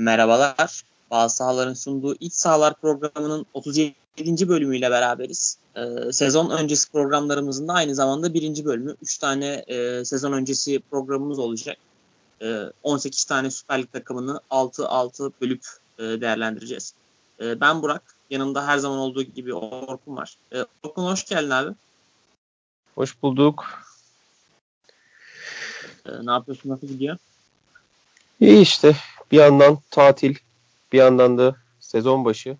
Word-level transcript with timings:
merhabalar. 0.00 0.82
Bazı 1.10 1.36
sahaların 1.36 1.74
sunduğu 1.74 2.14
iç 2.20 2.34
sahalar 2.34 2.74
programının 2.74 3.46
37. 3.54 3.94
bölümüyle 4.48 4.90
beraberiz. 4.90 5.58
Ee, 5.76 6.12
sezon 6.12 6.50
öncesi 6.50 6.92
programlarımızın 6.92 7.68
da 7.68 7.72
aynı 7.72 7.94
zamanda 7.94 8.34
birinci 8.34 8.64
bölümü. 8.64 8.96
3 9.02 9.18
tane 9.18 9.46
e, 9.46 10.04
sezon 10.04 10.32
öncesi 10.32 10.80
programımız 10.90 11.38
olacak. 11.38 11.76
E, 12.42 12.62
18 12.82 13.24
tane 13.24 13.50
Süper 13.50 13.82
Lig 13.82 13.92
takımını 13.92 14.40
6-6 14.50 15.32
bölüp 15.40 15.62
e, 15.98 16.02
değerlendireceğiz. 16.02 16.94
E, 17.40 17.60
ben 17.60 17.82
Burak. 17.82 18.02
Yanımda 18.30 18.66
her 18.66 18.78
zaman 18.78 18.98
olduğu 18.98 19.22
gibi 19.22 19.54
Orkun 19.54 20.16
var. 20.16 20.36
E, 20.52 20.66
Orkun 20.82 21.04
hoş 21.04 21.24
geldin 21.24 21.50
abi. 21.50 21.74
Hoş 22.94 23.22
bulduk. 23.22 23.64
E, 26.06 26.10
ne 26.26 26.30
yapıyorsun? 26.30 26.70
Nasıl 26.70 26.86
gidiyor? 26.86 27.16
İyi 28.40 28.60
işte. 28.60 28.96
Bir 29.30 29.36
yandan 29.36 29.78
tatil, 29.90 30.34
bir 30.92 30.98
yandan 30.98 31.38
da 31.38 31.56
sezon 31.80 32.24
başı. 32.24 32.56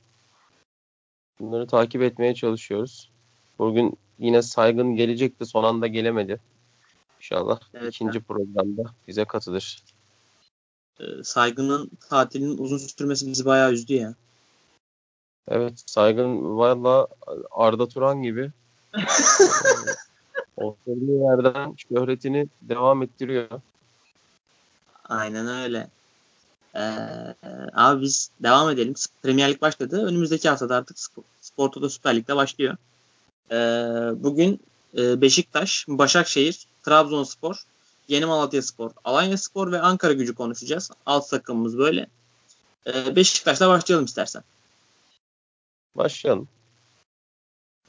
Bunları 1.40 1.66
takip 1.66 2.02
etmeye 2.02 2.34
çalışıyoruz. 2.34 3.10
Bugün 3.58 3.98
yine 4.18 4.42
saygın 4.42 4.96
gelecekti. 4.96 5.46
Son 5.46 5.64
anda 5.64 5.86
gelemedi. 5.86 6.40
İnşallah 7.18 7.60
evet, 7.74 7.94
ikinci 7.94 8.16
yani. 8.16 8.24
programda 8.24 8.82
bize 9.08 9.24
katılır. 9.24 9.82
Ee, 11.00 11.04
saygının 11.24 11.90
tatilinin 12.08 12.58
uzun 12.58 12.78
sürmesi 12.78 13.26
bizi 13.26 13.44
bayağı 13.44 13.72
üzdü 13.72 13.94
ya. 13.94 14.14
Evet 15.48 15.82
Saygın 15.86 16.58
valla 16.58 17.08
Arda 17.50 17.88
Turan 17.88 18.22
gibi 18.22 18.50
oturduğu 20.56 21.30
yerden 21.30 21.74
şöhretini 21.76 22.48
devam 22.62 23.02
ettiriyor. 23.02 23.48
Aynen 25.04 25.46
öyle. 25.46 25.88
Ee, 26.74 26.80
abi 27.74 28.02
biz 28.02 28.30
devam 28.42 28.70
edelim. 28.70 28.94
Premier 29.22 29.50
Lig 29.50 29.60
başladı. 29.60 30.06
Önümüzdeki 30.06 30.48
haftada 30.48 30.76
artık 30.76 30.98
Spor 31.40 31.68
Toto 31.68 31.88
Süper 31.88 32.16
Lig'de 32.16 32.36
başlıyor. 32.36 32.76
Ee, 33.50 33.56
bugün 34.24 34.60
e, 34.98 35.20
Beşiktaş, 35.20 35.84
Başakşehir, 35.88 36.66
Trabzonspor, 36.82 37.64
Yeni 38.08 38.26
Malatya 38.26 38.62
Spor, 38.62 38.90
Alanya 39.04 39.36
Spor 39.36 39.72
ve 39.72 39.80
Ankara 39.80 40.12
gücü 40.12 40.34
konuşacağız. 40.34 40.90
Alt 41.06 41.30
takımımız 41.30 41.78
böyle. 41.78 42.06
Ee, 42.86 43.16
Beşiktaş'la 43.16 43.68
başlayalım 43.68 44.04
istersen. 44.04 44.42
Başlayalım. 45.94 46.48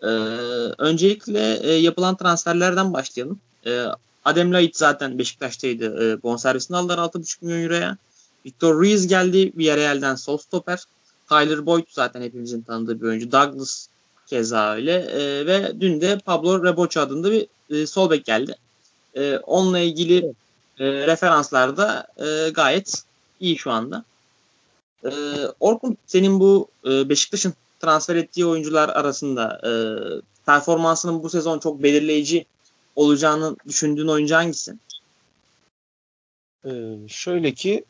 Ee, 0.02 0.08
öncelikle 0.78 1.60
e, 1.64 1.72
yapılan 1.74 2.18
transferlerden 2.18 2.94
başlayalım. 2.94 3.40
Ee, 3.66 3.86
Adem 4.26 4.54
Lait 4.54 4.78
zaten 4.78 5.20
Beşiktaş'taydı. 5.20 6.04
E, 6.04 6.24
bonservisini 6.24 6.78
aldılar 6.78 6.98
6,5 6.98 7.46
milyon 7.46 7.64
euroya. 7.64 7.98
Victor 8.46 8.76
Ruiz 8.76 9.08
geldi 9.08 9.52
Villarreal'den 9.58 10.16
sol 10.16 10.38
stoper. 10.38 10.84
Tyler 11.30 11.66
Boyd 11.66 11.86
zaten 11.90 12.22
hepimizin 12.22 12.62
tanıdığı 12.62 13.02
bir 13.02 13.08
oyuncu. 13.08 13.32
Douglas 13.32 13.88
keza 14.28 14.74
öyle. 14.74 14.94
E, 14.94 15.46
ve 15.46 15.82
dün 15.82 16.02
de 16.02 16.18
Pablo 16.18 16.64
Rebocho 16.64 17.00
adında 17.00 17.32
bir 17.32 17.48
e, 17.70 17.88
sol 17.88 18.10
bek 18.10 18.26
geldi. 18.26 18.56
E, 19.16 19.38
onunla 19.38 19.80
ilgili 19.80 20.34
e, 20.80 20.86
referanslar 20.86 21.78
da 21.78 22.08
e, 22.18 22.50
gayet 22.50 23.04
iyi 23.40 23.58
şu 23.58 23.72
anda. 23.72 24.04
E, 25.06 25.10
Orkun 25.60 25.98
senin 26.08 26.40
bu 26.40 26.68
e, 26.86 27.10
Beşiktaş'ın 27.10 27.54
transfer 27.80 28.16
ettiği 28.16 28.46
oyuncular 28.46 28.90
arasında 28.90 29.62
e, 29.64 29.72
performansının 30.46 31.24
bu 31.24 31.30
sezon 31.30 31.60
çok 31.60 31.84
belirleyici 31.84 32.46
olacağını 32.96 33.56
düşündüğün 33.68 34.08
oyuncu 34.08 34.36
hangisi? 34.36 34.76
Ee, 36.66 36.72
şöyle 37.08 37.54
ki 37.54 37.84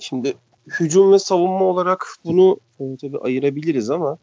şimdi 0.00 0.34
hücum 0.80 1.12
ve 1.12 1.18
savunma 1.18 1.64
olarak 1.64 2.06
bunu 2.24 2.56
e, 2.80 2.96
tabii 3.00 3.18
ayırabiliriz 3.18 3.90
ama 3.90 4.18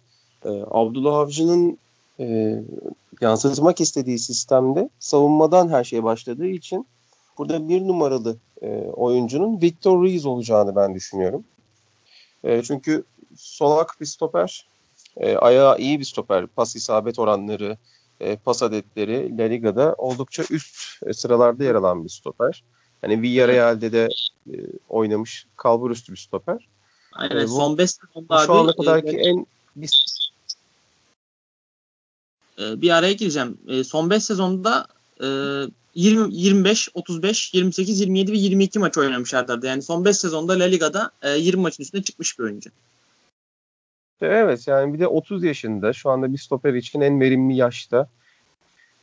e, 0.45 0.49
Abdullah 0.71 1.17
Avcı'nın 1.17 1.77
e, 2.19 2.55
yansıtmak 3.21 3.81
istediği 3.81 4.19
sistemde 4.19 4.89
savunmadan 4.99 5.69
her 5.69 5.83
şey 5.83 6.03
başladığı 6.03 6.47
için 6.47 6.87
burada 7.37 7.69
bir 7.69 7.81
numaralı 7.81 8.37
e, 8.61 8.67
oyuncunun 8.77 9.61
Victor 9.61 10.01
Ruiz 10.01 10.25
olacağını 10.25 10.75
ben 10.75 10.95
düşünüyorum. 10.95 11.43
E, 12.43 12.63
çünkü 12.63 13.03
solak 13.35 13.97
bir 14.01 14.05
stoper, 14.05 14.67
e, 15.17 15.35
ayağı 15.35 15.77
iyi 15.79 15.99
bir 15.99 16.05
stoper, 16.05 16.47
pas 16.47 16.75
isabet 16.75 17.19
oranları, 17.19 17.77
e, 18.19 18.35
pas 18.35 18.63
adetleri 18.63 19.37
La 19.37 19.43
Liga'da 19.43 19.95
oldukça 19.97 20.43
üst 20.49 21.03
e, 21.05 21.13
sıralarda 21.13 21.63
yer 21.63 21.75
alan 21.75 22.03
bir 22.03 22.09
stoper. 22.09 22.63
Hani 23.01 23.21
Villarreal'de 23.21 23.91
de 23.91 24.09
e, 24.53 24.55
oynamış 24.89 25.45
kalbur 25.55 25.91
üstü 25.91 26.11
bir 26.11 26.17
stoper. 26.17 26.67
Aynen 27.13 27.37
e, 27.37 27.43
bu, 27.43 27.47
son 27.47 27.77
5 27.77 27.91
sezonda 27.91 28.45
Şu 28.45 28.53
ana 28.53 28.75
kadarki 28.75 29.17
e, 29.17 29.29
en 29.29 29.45
bir... 29.75 30.29
E, 32.59 32.81
bir 32.81 32.89
araya 32.89 33.13
gireceğim. 33.13 33.57
E, 33.67 33.83
son 33.83 34.09
5 34.09 34.23
sezonda 34.23 34.87
e, 35.21 35.27
20, 35.95 36.35
25, 36.35 36.89
35, 36.93 37.53
28, 37.53 37.99
27 37.99 38.31
ve 38.31 38.37
22 38.37 38.79
maç 38.79 38.97
oynamış 38.97 39.33
ardarda. 39.33 39.67
Yani 39.67 39.81
son 39.81 40.05
5 40.05 40.17
sezonda 40.17 40.59
La 40.59 40.63
Liga'da 40.63 41.11
e, 41.21 41.29
20 41.29 41.61
maçın 41.61 41.83
üstüne 41.83 42.03
çıkmış 42.03 42.39
bir 42.39 42.43
oyuncu. 42.43 42.69
Evet 44.21 44.67
yani 44.67 44.93
bir 44.93 44.99
de 44.99 45.07
30 45.07 45.43
yaşında 45.43 45.93
şu 45.93 46.09
anda 46.09 46.33
bir 46.33 46.37
stoper 46.37 46.73
için 46.73 47.01
en 47.01 47.21
verimli 47.21 47.55
yaşta 47.55 48.09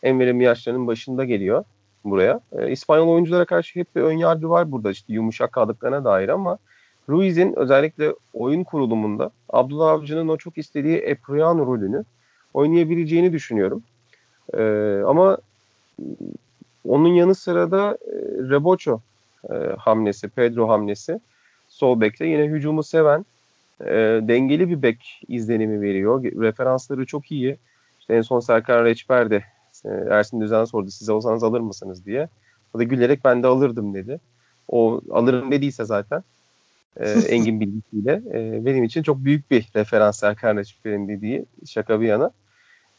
en 0.03 0.21
verimli 0.21 0.45
yaşlarının 0.45 0.87
başında 0.87 1.25
geliyor 1.25 1.65
buraya. 2.05 2.41
E, 2.53 2.71
İspanyol 2.71 3.09
oyunculara 3.09 3.45
karşı 3.45 3.81
hep 3.81 3.97
bir 3.97 4.01
ön 4.01 4.19
yargı 4.19 4.51
var 4.51 4.73
burada 4.73 4.91
işte 4.91 5.13
yumuşak 5.13 5.53
kaldıklarına 5.53 6.05
dair 6.05 6.29
ama 6.29 6.59
Ruiz'in 7.09 7.59
özellikle 7.59 8.15
oyun 8.35 8.65
kurulumunda 8.65 9.31
Abdullah 9.49 9.91
Avcı'nın 9.91 10.29
o 10.29 10.37
çok 10.37 10.59
istediği 10.59 10.97
Eprian 10.97 11.59
rolünü 11.59 12.05
oynayabileceğini 12.55 13.33
düşünüyorum. 13.33 13.83
E, 14.55 14.63
ama 15.07 15.39
onun 16.89 17.09
yanı 17.09 17.35
sıra 17.35 17.71
da 17.71 17.99
e, 18.07 18.17
Rebocho 18.51 19.01
e, 19.51 19.55
hamlesi, 19.79 20.29
Pedro 20.29 20.69
hamlesi 20.69 21.21
sol 21.69 22.01
bekte 22.01 22.27
yine 22.27 22.45
hücumu 22.45 22.83
seven 22.83 23.27
e, 23.81 24.21
dengeli 24.23 24.71
bir 24.71 24.83
bek 24.83 25.23
izlenimi 25.29 25.81
veriyor. 25.81 26.25
Referansları 26.25 27.07
çok 27.07 27.33
iyi. 27.33 27.57
İşte 28.01 28.15
en 28.15 28.23
son 28.23 28.41
Serkan 28.41 28.85
Reçber 28.85 29.31
de 29.31 29.45
e, 29.85 29.89
Ersin 29.89 30.41
Düzen 30.41 30.65
sordu 30.65 30.91
size 30.91 31.13
olsanız 31.13 31.45
alır 31.45 31.61
mısınız 31.61 32.07
diye. 32.07 32.29
O 32.75 32.79
da 32.79 32.83
gülerek 32.83 33.25
ben 33.25 33.43
de 33.43 33.47
alırdım 33.47 33.95
dedi. 33.95 34.21
O 34.69 35.01
alırım 35.11 35.51
dediyse 35.51 35.85
zaten 35.85 36.23
e, 36.97 37.11
Engin 37.29 37.61
bilgisiyle 37.61 38.23
e, 38.33 38.65
benim 38.67 38.85
için 38.85 39.03
çok 39.03 39.25
büyük 39.25 39.51
bir 39.51 39.69
referans 39.77 40.21
Serkan 40.21 40.57
Reçber'in 40.57 41.09
dediği 41.09 41.45
şaka 41.67 42.01
bir 42.01 42.07
yana. 42.07 42.31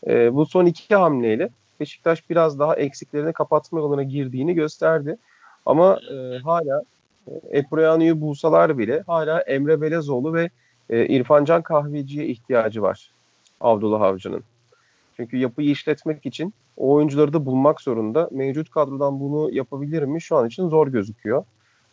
E, 0.07 0.35
bu 0.35 0.45
son 0.45 0.65
iki 0.65 0.95
hamleyle 0.95 1.49
Beşiktaş 1.79 2.29
biraz 2.29 2.59
daha 2.59 2.75
eksiklerini 2.75 3.33
kapatma 3.33 3.79
yoluna 3.79 4.03
girdiğini 4.03 4.53
gösterdi. 4.53 5.17
Ama 5.65 5.99
e, 6.11 6.37
hala 6.37 6.81
e, 7.27 7.31
Eproyanu'yu 7.57 8.21
bulsalar 8.21 8.77
bile 8.77 9.03
hala 9.07 9.41
Emre 9.41 9.81
Belezoğlu 9.81 10.33
ve 10.33 10.49
e, 10.89 11.05
İrfan 11.05 11.45
Can 11.45 11.61
Kahveci'ye 11.61 12.27
ihtiyacı 12.27 12.81
var 12.81 13.11
Abdullah 13.61 14.01
Avcı'nın. 14.01 14.43
Çünkü 15.15 15.37
yapıyı 15.37 15.69
işletmek 15.69 16.25
için 16.25 16.53
o 16.77 16.93
oyuncuları 16.93 17.33
da 17.33 17.45
bulmak 17.45 17.81
zorunda. 17.81 18.29
Mevcut 18.31 18.69
kadrodan 18.69 19.19
bunu 19.19 19.51
yapabilir 19.51 20.03
mi? 20.03 20.21
Şu 20.21 20.35
an 20.35 20.47
için 20.47 20.69
zor 20.69 20.87
gözüküyor. 20.87 21.45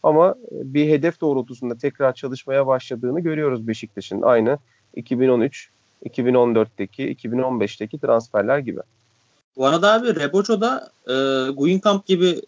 Ama 0.03 0.31
e, 0.31 0.75
bir 0.75 0.89
hedef 0.89 1.21
doğrultusunda 1.21 1.79
tekrar 1.79 2.15
çalışmaya 2.15 2.67
başladığını 2.67 3.21
görüyoruz 3.21 3.69
Beşiktaş'ın. 3.69 4.23
Aynı 4.23 4.59
2013, 4.97 5.71
2014'teki, 6.05 7.17
2015'teki 7.17 7.99
transferler 7.99 8.59
gibi. 8.59 8.81
Bu 9.57 9.67
arada 9.67 9.93
abi 9.93 10.15
Reboço'da 10.15 10.91
e, 11.07 11.13
Guinkamp 11.51 12.07
gibi 12.07 12.43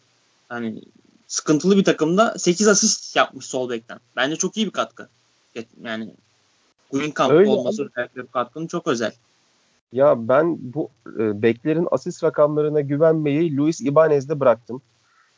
hani 0.49 0.83
sıkıntılı 1.27 1.77
bir 1.77 1.85
takımda 1.85 2.35
8 2.39 2.69
asist 2.69 3.17
yapmış 3.17 3.47
sol 3.47 3.71
bekten. 3.71 3.99
Bence 4.17 4.37
çok 4.37 4.57
iyi 4.57 4.67
bir 4.67 4.73
katkı. 4.73 5.09
Yani 5.83 6.11
Guinkamp 6.91 7.49
olması 7.49 7.85
özellikle 7.85 8.27
katkının 8.27 8.67
çok 8.67 8.87
özel. 8.87 9.13
Ya 9.95 10.29
ben 10.29 10.59
bu 10.61 10.91
e, 11.19 11.43
beklerin 11.43 11.89
asist 11.91 12.25
rakamlarına 12.25 12.81
güvenmeyi 12.81 13.57
Luis 13.57 13.81
Ibanez'de 13.81 14.41
bıraktım. 14.41 14.83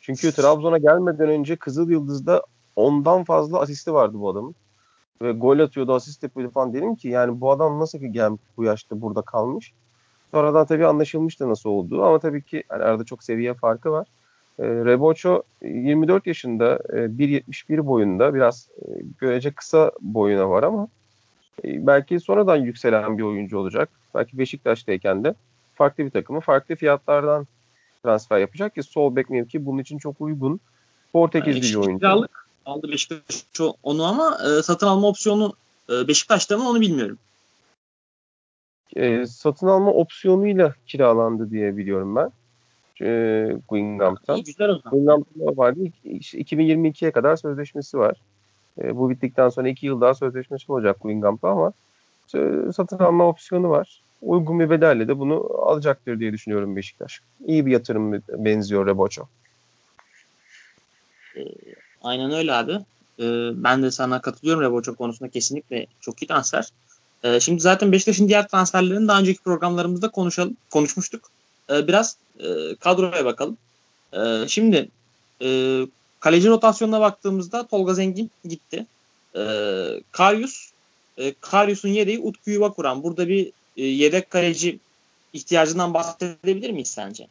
Çünkü 0.00 0.32
Trabzon'a 0.32 0.78
gelmeden 0.78 1.28
önce 1.28 1.56
Kızıl 1.56 1.90
Yıldız'da 1.90 2.42
ondan 2.76 3.24
fazla 3.24 3.60
asisti 3.60 3.92
vardı 3.92 4.16
bu 4.20 4.28
adamın. 4.30 4.54
Ve 5.22 5.32
gol 5.32 5.58
atıyordu, 5.58 5.94
asist 5.94 6.22
yapıyordu 6.22 6.52
falan 6.52 6.74
dedim 6.74 6.96
ki 6.96 7.08
yani 7.08 7.40
bu 7.40 7.50
adam 7.50 7.80
nasıl 7.80 7.98
ki 7.98 8.12
gelmiş 8.12 8.40
bu 8.56 8.64
yaşta 8.64 9.00
burada 9.00 9.22
kalmış. 9.22 9.72
Sonradan 10.30 10.66
tabii 10.66 10.86
anlaşılmıştı 10.86 11.48
nasıl 11.48 11.70
olduğu 11.70 12.04
ama 12.04 12.18
tabii 12.18 12.42
ki 12.42 12.64
yani 12.70 12.82
arada 12.82 13.04
çok 13.04 13.24
seviye 13.24 13.54
farkı 13.54 13.90
var. 13.90 14.08
E, 14.58 14.64
Reboço 14.64 15.42
24 15.62 16.26
yaşında, 16.26 16.78
e, 16.92 16.96
1.71 16.96 17.86
boyunda 17.86 18.34
biraz 18.34 18.68
e, 18.82 18.88
görece 19.18 19.50
kısa 19.50 19.92
boyuna 20.00 20.50
var 20.50 20.62
ama 20.62 20.88
e, 21.64 21.86
belki 21.86 22.20
sonradan 22.20 22.56
yükselen 22.56 23.18
bir 23.18 23.22
oyuncu 23.22 23.58
olacak. 23.58 23.88
Belki 24.16 24.38
Beşiktaş'tayken 24.38 25.24
de 25.24 25.34
farklı 25.74 26.04
bir 26.04 26.10
takımı 26.10 26.40
farklı 26.40 26.76
fiyatlardan 26.76 27.46
transfer 28.02 28.38
yapacak 28.38 28.74
ki 28.74 28.82
sol 28.82 29.16
bek 29.16 29.30
mevki 29.30 29.66
bunun 29.66 29.78
için 29.78 29.98
çok 29.98 30.20
uygun. 30.20 30.60
Portekizli 31.12 31.62
bir 31.62 31.86
oyuncu. 31.86 32.28
Aldı 32.66 32.88
Beşiktaş 32.92 33.44
onu 33.82 34.04
ama 34.04 34.38
e, 34.44 34.62
satın 34.62 34.86
alma 34.86 35.08
opsiyonu 35.08 35.52
e, 35.90 36.08
Beşiktaş'ta 36.08 36.58
mı 36.58 36.68
onu 36.68 36.80
bilmiyorum. 36.80 37.18
E, 38.96 39.26
satın 39.26 39.66
alma 39.66 39.92
opsiyonuyla 39.92 40.74
kiralandı 40.86 41.50
diye 41.50 41.76
biliyorum 41.76 42.16
ben. 42.16 42.30
E, 43.02 43.48
Guingamp'tan. 43.68 44.42
Güzel 44.42 44.68
o 44.68 44.78
zaman. 44.78 44.90
Guingamp'ta 44.90 45.56
vardı. 45.56 45.80
2022'ye 46.04 47.10
kadar 47.10 47.36
sözleşmesi 47.36 47.98
var. 47.98 48.16
E, 48.78 48.96
bu 48.96 49.10
bittikten 49.10 49.48
sonra 49.48 49.68
2 49.68 49.86
yıl 49.86 50.00
daha 50.00 50.14
sözleşmesi 50.14 50.72
olacak 50.72 50.96
Guingamp'a 51.00 51.50
ama 51.50 51.72
e, 52.34 52.72
satın 52.76 52.98
alma 52.98 53.28
opsiyonu 53.28 53.70
var. 53.70 54.02
Uygun 54.22 54.60
bir 54.60 54.70
bedelle 54.70 55.08
de 55.08 55.18
bunu 55.18 55.50
alacaktır 55.62 56.20
diye 56.20 56.32
düşünüyorum 56.32 56.76
Beşiktaş. 56.76 57.20
İyi 57.46 57.66
bir 57.66 57.70
yatırım 57.70 58.12
benziyor 58.28 58.86
Reboço. 58.86 59.22
E, 61.36 61.40
aynen 62.02 62.32
öyle 62.32 62.52
abi. 62.52 62.72
E, 63.18 63.24
ben 63.54 63.82
de 63.82 63.90
sana 63.90 64.20
katılıyorum 64.20 64.62
Reboço 64.62 64.94
konusunda 64.94 65.30
kesinlikle 65.30 65.86
çok 66.00 66.22
iyi 66.22 66.26
transfer. 66.26 66.68
E, 67.22 67.40
şimdi 67.40 67.60
zaten 67.60 67.92
Beşiktaş'ın 67.92 68.28
diğer 68.28 68.48
transferlerini 68.48 69.08
daha 69.08 69.20
önceki 69.20 69.42
programlarımızda 69.42 70.10
konuşalım, 70.10 70.56
konuşmuştuk. 70.70 71.30
E, 71.70 71.88
biraz 71.88 72.16
e, 72.38 72.76
kadroya 72.80 73.24
bakalım. 73.24 73.58
E, 74.12 74.48
şimdi 74.48 74.88
e, 75.42 75.80
kaleci 76.20 76.48
rotasyonuna 76.48 77.00
baktığımızda 77.00 77.66
Tolga 77.66 77.94
Zengin 77.94 78.30
gitti. 78.44 78.86
E, 79.36 79.42
Karyus 80.12 80.70
e, 81.18 81.34
Karyus'un 81.40 81.88
yedeği 81.88 82.18
Utku 82.18 82.50
Yuvakuran. 82.50 83.02
Burada 83.02 83.28
bir 83.28 83.52
e, 83.76 83.84
yedek 83.84 84.30
kaleci 84.30 84.78
ihtiyacından 85.32 85.94
bahsedebilir 85.94 86.70
miyiz 86.70 86.88
sence? 86.88 87.26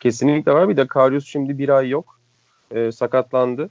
Kesinlikle 0.00 0.52
var. 0.52 0.68
Bir 0.68 0.76
de 0.76 0.86
Karyus 0.86 1.26
şimdi 1.26 1.58
bir 1.58 1.68
ay 1.68 1.88
yok. 1.88 2.20
E, 2.70 2.92
sakatlandı. 2.92 3.70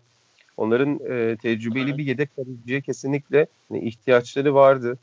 Onların 0.57 0.99
e, 1.09 1.37
tecrübeli 1.37 1.89
evet. 1.89 1.97
bir 1.97 2.05
yedek 2.05 2.35
kaleciye 2.35 2.81
kesinlikle 2.81 3.47
hani, 3.69 3.87
ihtiyaçları 3.87 4.53
vardı. 4.53 4.97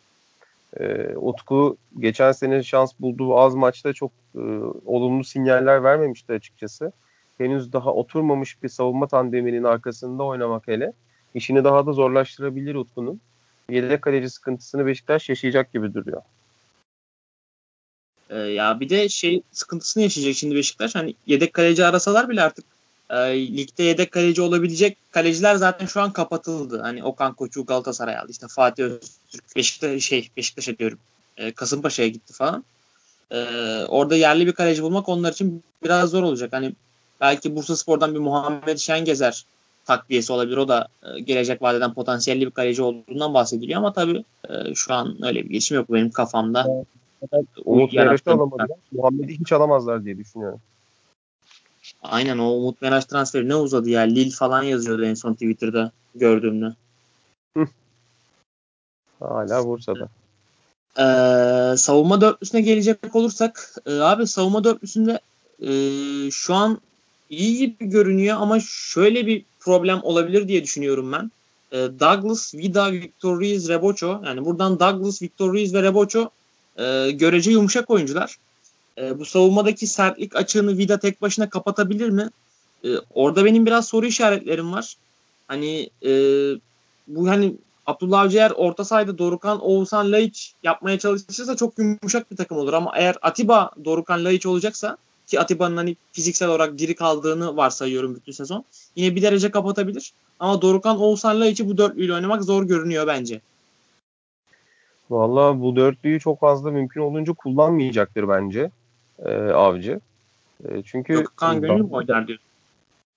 E, 0.80 1.16
Utku 1.16 1.76
geçen 1.98 2.32
sene 2.32 2.62
şans 2.62 2.92
bulduğu 3.00 3.38
az 3.38 3.54
maçta 3.54 3.92
çok 3.92 4.10
e, 4.34 4.40
olumlu 4.86 5.24
sinyaller 5.24 5.84
vermemişti 5.84 6.32
açıkçası. 6.32 6.92
Henüz 7.38 7.72
daha 7.72 7.94
oturmamış 7.94 8.62
bir 8.62 8.68
savunma 8.68 9.06
tandeminin 9.06 9.64
arkasında 9.64 10.22
oynamak 10.22 10.68
hele 10.68 10.92
işini 11.34 11.64
daha 11.64 11.86
da 11.86 11.92
zorlaştırabilir 11.92 12.74
Utku'nun. 12.74 13.20
Yedek 13.70 14.02
kaleci 14.02 14.30
sıkıntısını 14.30 14.86
Beşiktaş 14.86 15.28
yaşayacak 15.28 15.72
gibi 15.72 15.94
duruyor. 15.94 16.22
Ee, 18.32 18.38
ya 18.38 18.80
bir 18.80 18.88
de 18.88 19.08
şey 19.08 19.42
sıkıntısını 19.52 20.02
yaşayacak 20.02 20.34
şimdi 20.34 20.54
Beşiktaş. 20.54 20.94
Hani 20.94 21.14
yedek 21.26 21.52
kaleci 21.52 21.84
arasalar 21.84 22.28
bile 22.28 22.42
artık 22.42 22.64
e, 23.10 23.16
ligde 23.56 23.82
yedek 23.82 24.12
kaleci 24.12 24.42
olabilecek 24.42 24.96
kaleciler 25.10 25.54
zaten 25.54 25.86
şu 25.86 26.00
an 26.00 26.12
kapatıldı. 26.12 26.80
Hani 26.80 27.04
Okan 27.04 27.34
Koçu 27.34 27.64
Galatasaray 27.64 28.18
aldı. 28.18 28.30
İşte 28.30 28.46
Fatih 28.48 28.84
Öztürk 28.84 29.56
Beşiktaş 29.56 30.02
şey 30.02 30.28
Beşiktaş'a 30.36 30.78
diyorum. 30.78 30.98
E, 31.36 31.52
Kasımpaşa'ya 31.52 32.08
gitti 32.08 32.32
falan. 32.32 32.64
E, 33.30 33.38
orada 33.88 34.16
yerli 34.16 34.46
bir 34.46 34.52
kaleci 34.52 34.82
bulmak 34.82 35.08
onlar 35.08 35.32
için 35.32 35.62
biraz 35.84 36.10
zor 36.10 36.22
olacak. 36.22 36.52
Hani 36.52 36.72
belki 37.20 37.56
Bursa 37.56 37.76
Spor'dan 37.76 38.14
bir 38.14 38.20
Muhammed 38.20 38.78
Şengezer 38.78 39.44
takviyesi 39.84 40.32
olabilir. 40.32 40.56
O 40.56 40.68
da 40.68 40.88
e, 41.02 41.20
gelecek 41.20 41.62
vadeden 41.62 41.94
potansiyelli 41.94 42.46
bir 42.46 42.50
kaleci 42.50 42.82
olduğundan 42.82 43.34
bahsediliyor 43.34 43.78
ama 43.78 43.92
tabii 43.92 44.24
e, 44.48 44.74
şu 44.74 44.94
an 44.94 45.24
öyle 45.24 45.44
bir 45.44 45.50
gelişim 45.50 45.76
yok 45.76 45.92
benim 45.92 46.10
kafamda. 46.10 46.84
Umut 47.64 47.92
Meraş'ı 47.92 48.30
alamadılar. 48.30 48.78
Muhammed'i 48.92 49.38
hiç 49.38 49.52
alamazlar 49.52 50.04
diye 50.04 50.18
düşünüyorum. 50.18 50.60
Aynen 52.02 52.38
o 52.38 52.50
Umut 52.50 52.82
Meraş 52.82 53.04
transferi 53.04 53.48
ne 53.48 53.56
uzadı 53.56 53.90
ya. 53.90 54.00
Lil 54.00 54.30
falan 54.30 54.62
yazıyordu 54.62 55.04
en 55.04 55.14
son 55.14 55.32
Twitter'da 55.32 55.92
gördüğümde. 56.14 56.74
Hala 59.20 59.66
Bursa'da. 59.66 60.08
Ee, 60.98 61.76
savunma 61.76 62.20
dörtlüsüne 62.20 62.60
gelecek 62.60 63.16
olursak 63.16 63.74
e, 63.86 63.92
abi 63.92 64.26
savunma 64.26 64.64
dörtlüsünde 64.64 65.20
e, 65.62 65.70
şu 66.30 66.54
an 66.54 66.80
iyi 67.30 67.58
gibi 67.58 67.90
görünüyor 67.90 68.36
ama 68.40 68.60
şöyle 68.60 69.26
bir 69.26 69.44
problem 69.60 70.00
olabilir 70.02 70.48
diye 70.48 70.62
düşünüyorum 70.62 71.12
ben. 71.12 71.30
E, 71.72 71.78
Douglas, 72.00 72.54
Vida, 72.54 72.92
Victor 72.92 73.36
Ruiz, 73.36 73.68
Rebocho 73.68 74.22
yani 74.24 74.44
buradan 74.44 74.80
Douglas, 74.80 75.22
Victor 75.22 75.52
Ruiz 75.52 75.74
ve 75.74 75.82
Rebocho 75.82 76.30
e, 76.78 77.10
görece 77.10 77.50
yumuşak 77.50 77.90
oyuncular. 77.90 78.36
E, 78.98 79.18
bu 79.18 79.24
savunmadaki 79.24 79.86
sertlik 79.86 80.36
açığını 80.36 80.78
Vida 80.78 80.98
tek 80.98 81.22
başına 81.22 81.50
kapatabilir 81.50 82.08
mi? 82.08 82.30
E, 82.84 82.88
orada 83.14 83.44
benim 83.44 83.66
biraz 83.66 83.88
soru 83.88 84.06
işaretlerim 84.06 84.72
var. 84.72 84.96
Hani 85.48 85.90
e, 86.04 86.10
bu 87.08 87.28
hani 87.28 87.54
Abdullah 87.86 88.20
Avcı 88.20 88.38
eğer 88.38 88.50
orta 88.50 88.84
sahada 88.84 89.18
Dorukan, 89.18 89.60
Oğuzhan, 89.60 90.12
Laiç 90.12 90.52
yapmaya 90.62 90.98
çalışırsa 90.98 91.56
çok 91.56 91.78
yumuşak 91.78 92.30
bir 92.30 92.36
takım 92.36 92.58
olur. 92.58 92.72
Ama 92.72 92.92
eğer 92.96 93.16
Atiba, 93.22 93.70
Dorukan, 93.84 94.24
Laiç 94.24 94.46
olacaksa 94.46 94.96
ki 95.26 95.40
Atiba'nın 95.40 95.76
hani 95.76 95.96
fiziksel 96.12 96.48
olarak 96.48 96.78
diri 96.78 96.94
kaldığını 96.94 97.56
varsayıyorum 97.56 98.14
bütün 98.14 98.32
sezon. 98.32 98.64
Yine 98.96 99.16
bir 99.16 99.22
derece 99.22 99.50
kapatabilir. 99.50 100.12
Ama 100.40 100.62
Dorukan, 100.62 101.00
Oğuzhan, 101.00 101.40
Laiç'i 101.40 101.68
bu 101.68 101.78
dörtlüyle 101.78 102.14
oynamak 102.14 102.44
zor 102.44 102.64
görünüyor 102.64 103.06
bence. 103.06 103.40
Valla 105.12 105.60
bu 105.60 105.76
dörtlüyü 105.76 106.20
çok 106.20 106.40
fazla 106.40 106.70
mümkün 106.70 107.00
olunca 107.00 107.32
kullanmayacaktır 107.32 108.28
bence 108.28 108.70
e, 109.24 109.34
Avcı. 109.34 110.00
E, 110.68 110.82
çünkü 110.82 111.14
Gökhan 111.14 111.60
Gönül 111.60 111.80
mü 111.80 111.88
oynar 111.90 112.26
diyorsun? 112.26 112.46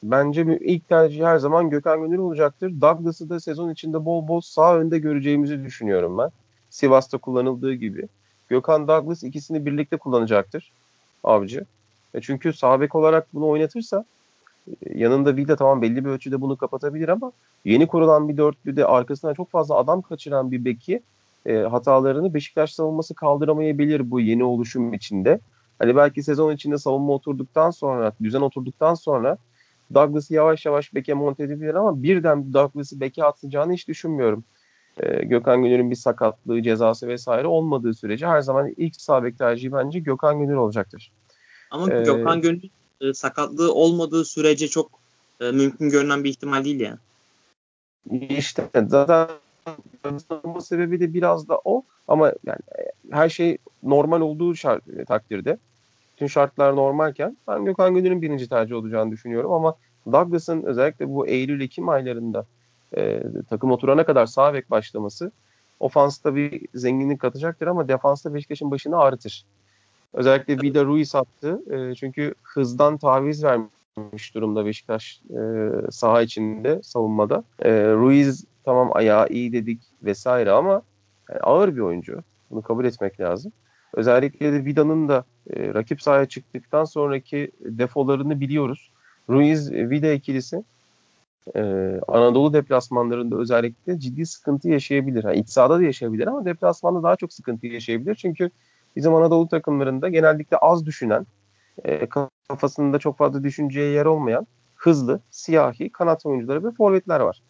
Bence 0.03 0.59
ilk 0.62 0.89
tercih 0.89 1.25
her 1.25 1.38
zaman 1.38 1.69
Gökhan 1.69 2.01
Gönül 2.01 2.18
olacaktır. 2.18 2.81
Douglas'ı 2.81 3.30
da 3.30 3.39
sezon 3.39 3.69
içinde 3.69 4.06
bol 4.06 4.27
bol 4.27 4.42
sağ 4.42 4.77
önde 4.77 5.00
göreceğimizi 5.00 5.63
düşünüyorum 5.63 6.18
ben. 6.18 6.30
Sivas'ta 6.69 7.18
kullanıldığı 7.18 7.74
gibi. 7.74 8.07
Gökhan 8.50 8.88
Douglas 8.88 9.24
ikisini 9.24 9.65
birlikte 9.65 9.98
kullanacaktır 9.98 10.71
Avcı. 11.24 11.65
E 12.13 12.21
çünkü 12.21 12.53
sağ 12.53 12.81
bek 12.81 12.95
olarak 12.95 13.27
bunu 13.33 13.48
oynatırsa 13.48 14.06
e, 14.68 14.98
yanında 15.00 15.36
Vida 15.36 15.56
tamam 15.56 15.81
belli 15.81 16.06
bir 16.06 16.09
ölçüde 16.09 16.41
bunu 16.41 16.57
kapatabilir 16.57 17.09
ama 17.09 17.31
yeni 17.65 17.88
kurulan 17.88 18.30
bir 18.30 18.38
dörtlüde 18.38 18.86
arkasına 18.86 19.33
çok 19.33 19.51
fazla 19.51 19.75
adam 19.75 20.01
kaçıran 20.01 20.51
bir 20.51 20.65
beki 20.65 21.01
e, 21.45 21.56
hatalarını 21.56 22.33
Beşiktaş 22.33 22.74
savunması 22.74 23.15
kaldıramayabilir 23.15 24.12
bu 24.12 24.19
yeni 24.19 24.44
oluşum 24.44 24.94
içinde. 24.94 25.39
Hani 25.80 25.95
belki 25.95 26.24
sezon 26.24 26.56
içinde 26.56 26.77
savunma 26.77 27.13
oturduktan 27.13 27.71
sonra, 27.71 28.13
düzen 28.24 28.42
oturduktan 28.42 28.94
sonra 28.94 29.38
Douglas'ı 29.94 30.33
yavaş 30.33 30.65
yavaş 30.65 30.94
beke 30.94 31.13
monte 31.13 31.44
edebilir 31.44 31.75
ama 31.75 32.03
birden 32.03 32.53
Douglas'ı 32.53 33.00
beke 33.00 33.24
atacağını 33.24 33.74
hiç 33.74 33.88
düşünmüyorum. 33.88 34.43
Ee, 35.00 35.25
Gökhan 35.25 35.63
Gönül'ün 35.63 35.91
bir 35.91 35.96
sakatlığı, 35.96 36.62
cezası 36.62 37.08
vesaire 37.08 37.48
olmadığı 37.48 37.93
sürece 37.93 38.27
her 38.27 38.41
zaman 38.41 38.74
ilk 38.77 39.01
sağ 39.01 39.24
bek 39.24 39.38
tercihi 39.38 39.72
bence 39.72 40.00
Gökhan 40.00 40.39
Gönül 40.39 40.55
olacaktır. 40.55 41.12
Ama 41.72 41.93
ee, 41.93 42.03
Gökhan 42.03 42.41
Gönül 42.41 42.69
e, 43.01 43.13
sakatlığı 43.13 43.74
olmadığı 43.74 44.25
sürece 44.25 44.67
çok 44.67 44.91
e, 45.41 45.51
mümkün 45.51 45.89
görünen 45.89 46.24
bir 46.24 46.29
ihtimal 46.29 46.65
değil 46.65 46.79
ya. 46.79 46.98
İşte 48.29 48.69
zaten 48.88 49.27
olma 50.29 50.62
sebebi 50.62 51.00
de 51.00 51.13
biraz 51.13 51.50
da 51.50 51.62
o 51.65 51.84
ama 52.07 52.34
yani 52.45 52.60
e, 52.79 52.91
her 53.12 53.29
şey 53.29 53.57
normal 53.84 54.22
olduğu 54.22 54.55
şart, 54.55 54.88
e, 54.88 55.05
takdirde 55.05 55.57
bütün 56.13 56.27
şartlar 56.27 56.75
normalken 56.75 57.38
ben 57.48 57.65
Gökhan 57.65 57.95
Gönül'ün 57.95 58.22
birinci 58.22 58.50
tercih 58.50 58.75
olacağını 58.75 59.12
düşünüyorum 59.12 59.51
ama 59.51 59.75
Douglas'ın 60.12 60.63
özellikle 60.63 61.10
bu 61.10 61.27
Eylül-Ekim 61.27 61.89
aylarında 61.89 62.45
e, 62.98 63.24
takım 63.50 63.72
oturana 63.72 64.05
kadar 64.05 64.25
sağ 64.25 64.53
bek 64.53 64.72
başlaması 64.72 65.31
ofansta 65.79 66.36
bir 66.36 66.67
zenginlik 66.74 67.19
katacaktır 67.19 67.67
ama 67.67 67.88
defansta 67.88 68.34
Beşiktaş'ın 68.34 68.72
başını 68.72 68.98
ağrıtır. 68.98 69.45
Özellikle 70.13 70.62
Vida 70.62 70.86
Ruiz 70.86 71.15
attı. 71.15 71.62
E, 71.69 71.95
çünkü 71.95 72.34
hızdan 72.43 72.98
taviz 72.98 73.43
vermiş 73.43 74.36
durumda 74.36 74.65
Beşiktaş 74.65 75.22
e, 75.29 75.72
saha 75.91 76.22
içinde 76.22 76.84
savunmada. 76.84 77.43
E, 77.60 77.72
Ruiz 77.72 78.45
tamam 78.65 78.89
ayağı 78.93 79.27
iyi 79.29 79.53
dedik 79.53 79.81
vesaire 80.03 80.51
ama 80.51 80.81
yani 81.29 81.39
ağır 81.39 81.75
bir 81.75 81.81
oyuncu. 81.81 82.24
Bunu 82.51 82.62
kabul 82.62 82.86
etmek 82.86 83.19
lazım. 83.19 83.51
Özellikle 83.93 84.53
de 84.53 84.65
Vida'nın 84.65 85.07
da 85.07 85.24
e, 85.50 85.74
rakip 85.74 86.01
sahaya 86.01 86.25
çıktıktan 86.25 86.84
sonraki 86.86 87.51
defolarını 87.60 88.39
biliyoruz. 88.39 88.91
Ruiz 89.29 89.72
Vida 89.72 90.12
ikilisi 90.12 90.63
e, 91.55 91.62
Anadolu 92.07 92.53
deplasmanlarında 92.53 93.36
özellikle 93.36 94.00
ciddi 94.00 94.25
sıkıntı 94.25 94.69
yaşayabilir. 94.69 95.24
Yani 95.24 95.38
iç 95.38 95.50
sahada 95.50 95.79
da 95.79 95.84
yaşayabilir 95.84 96.27
ama 96.27 96.45
deplasmanda 96.45 97.03
daha 97.03 97.15
çok 97.15 97.34
sıkıntı 97.34 97.67
yaşayabilir. 97.67 98.15
Çünkü 98.15 98.50
bizim 98.95 99.15
Anadolu 99.15 99.48
takımlarında 99.48 100.10
genellikle 100.10 100.57
az 100.57 100.86
düşünen, 100.86 101.27
e, 101.84 102.10
kafasında 102.50 103.00
çok 103.00 103.17
fazla 103.17 103.43
düşünceye 103.43 103.91
yer 103.91 104.05
olmayan, 104.05 104.48
hızlı, 104.75 105.19
siyahi 105.29 105.89
kanat 105.89 106.25
oyuncuları 106.25 106.63
ve 106.63 106.72
forvetler 106.72 107.19
var. 107.19 107.41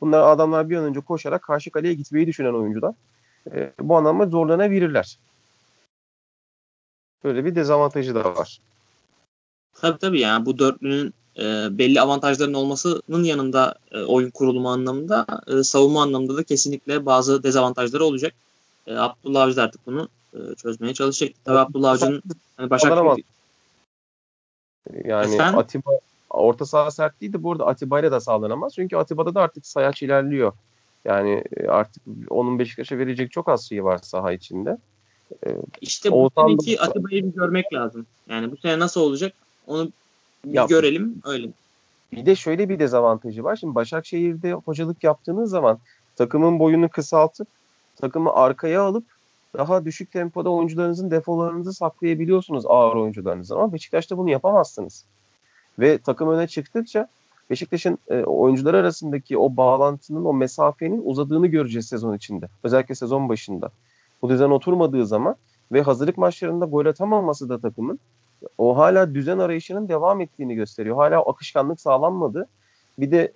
Bunlar 0.00 0.32
adamlar 0.32 0.70
bir 0.70 0.76
an 0.76 0.84
önce 0.84 1.00
koşarak 1.00 1.42
karşı 1.42 1.70
kaleye 1.70 1.94
gitmeyi 1.94 2.26
düşünen 2.26 2.54
oyuncular. 2.54 2.94
E, 3.52 3.72
bu 3.80 3.96
anlamda 3.96 4.26
zorlanabilirler. 4.26 5.18
Böyle 7.24 7.44
bir 7.44 7.54
dezavantajı 7.54 8.14
da 8.14 8.36
var. 8.36 8.60
Tabii 9.74 9.98
tabii 9.98 10.20
yani 10.20 10.46
bu 10.46 10.58
dörtlünün 10.58 11.14
e, 11.38 11.42
belli 11.78 12.00
avantajların 12.00 12.54
olmasının 12.54 13.24
yanında 13.24 13.74
e, 13.90 14.02
oyun 14.02 14.30
kurulumu 14.30 14.70
anlamında 14.70 15.26
e, 15.46 15.62
savunma 15.62 16.02
anlamında 16.02 16.36
da 16.36 16.42
kesinlikle 16.42 17.06
bazı 17.06 17.42
dezavantajları 17.42 18.04
olacak. 18.04 18.34
E, 18.86 18.96
Abdullah 18.96 19.42
Avcı 19.42 19.62
artık 19.62 19.86
bunu 19.86 20.08
e, 20.34 20.54
çözmeye 20.54 20.94
çalışacak. 20.94 21.34
Tabii 21.44 21.58
Abdullah 21.58 21.90
Avcı'nın 21.90 22.22
hani 22.56 22.70
Başakşehir 22.70 23.24
yani 25.04 25.34
Efendim? 25.34 25.58
Atiba 25.58 25.90
orta 26.34 26.66
saha 26.66 26.90
sert 26.90 27.20
değil 27.20 27.32
de 27.32 27.42
bu 27.42 27.52
arada 27.52 27.66
Atiba 27.66 28.00
ile 28.00 28.12
de 28.12 28.20
sağlanamaz. 28.20 28.74
Çünkü 28.74 28.96
Atiba'da 28.96 29.34
da 29.34 29.40
artık 29.40 29.66
sayaç 29.66 30.02
ilerliyor. 30.02 30.52
Yani 31.04 31.44
e, 31.56 31.66
artık 31.66 32.02
onun 32.30 32.58
Beşiktaş'a 32.58 32.98
verecek 32.98 33.32
çok 33.32 33.48
az 33.48 33.68
şey 33.68 33.84
var 33.84 33.98
saha 33.98 34.32
içinde. 34.32 34.78
E, 35.46 35.48
işte 35.80 36.12
bu 36.12 36.30
seneki 36.36 36.80
Atiba'yı 36.80 37.24
bir 37.24 37.32
görmek 37.32 37.72
lazım. 37.72 38.06
Yani 38.28 38.52
bu 38.52 38.56
sene 38.56 38.78
nasıl 38.78 39.00
olacak 39.00 39.32
onu 39.66 39.92
bir 40.44 40.52
ya, 40.52 40.64
görelim 40.64 41.22
öyle. 41.24 41.48
Bir 42.12 42.26
de 42.26 42.34
şöyle 42.34 42.68
bir 42.68 42.78
dezavantajı 42.78 43.44
var. 43.44 43.56
Şimdi 43.56 43.74
Başakşehir'de 43.74 44.52
hocalık 44.52 45.04
yaptığınız 45.04 45.50
zaman 45.50 45.78
takımın 46.16 46.58
boyunu 46.58 46.88
kısaltıp 46.88 47.48
takımı 47.96 48.32
arkaya 48.32 48.82
alıp 48.82 49.04
daha 49.56 49.84
düşük 49.84 50.12
tempoda 50.12 50.50
oyuncularınızın 50.50 51.10
defolarınızı 51.10 51.72
saklayabiliyorsunuz 51.72 52.64
ağır 52.66 52.96
oyuncularınızı 52.96 53.54
ama 53.54 53.72
Beşiktaş'ta 53.72 54.18
bunu 54.18 54.30
yapamazsınız. 54.30 55.04
Ve 55.78 55.98
takım 55.98 56.30
öne 56.30 56.46
çıktıkça 56.46 57.08
Beşiktaş'ın 57.50 57.98
e, 58.08 58.22
oyuncular 58.22 58.74
arasındaki 58.74 59.38
o 59.38 59.56
bağlantının, 59.56 60.24
o 60.24 60.32
mesafenin 60.32 61.02
uzadığını 61.04 61.46
göreceğiz 61.46 61.86
sezon 61.86 62.16
içinde. 62.16 62.48
Özellikle 62.62 62.94
sezon 62.94 63.28
başında. 63.28 63.70
Bu 64.22 64.28
düzen 64.28 64.50
oturmadığı 64.50 65.06
zaman 65.06 65.36
ve 65.72 65.82
hazırlık 65.82 66.18
maçlarında 66.18 66.64
gol 66.64 66.86
atamaması 66.86 67.48
da 67.48 67.58
takımın 67.58 67.98
o 68.58 68.78
hala 68.78 69.14
düzen 69.14 69.38
arayışının 69.38 69.88
devam 69.88 70.20
ettiğini 70.20 70.54
gösteriyor. 70.54 70.96
Hala 70.96 71.20
akışkanlık 71.20 71.80
sağlanmadı. 71.80 72.48
Bir 72.98 73.10
de 73.10 73.32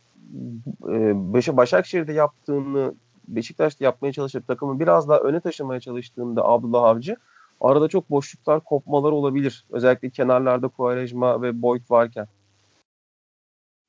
e, 0.88 1.56
Başakşehir'de 1.56 2.12
yaptığını 2.12 2.94
Beşiktaş'ta 3.28 3.84
yapmaya 3.84 4.12
çalışıp 4.12 4.46
takımı 4.46 4.80
biraz 4.80 5.08
daha 5.08 5.18
öne 5.18 5.40
taşımaya 5.40 5.80
çalıştığında 5.80 6.44
Abdullah 6.44 6.82
Avcı 6.82 7.16
arada 7.60 7.88
çok 7.88 8.10
boşluklar, 8.10 8.64
kopmalar 8.64 9.12
olabilir. 9.12 9.64
Özellikle 9.70 10.10
kenarlarda 10.10 10.68
Quaresma 10.68 11.42
ve 11.42 11.62
Boyd 11.62 11.82
varken. 11.90 12.26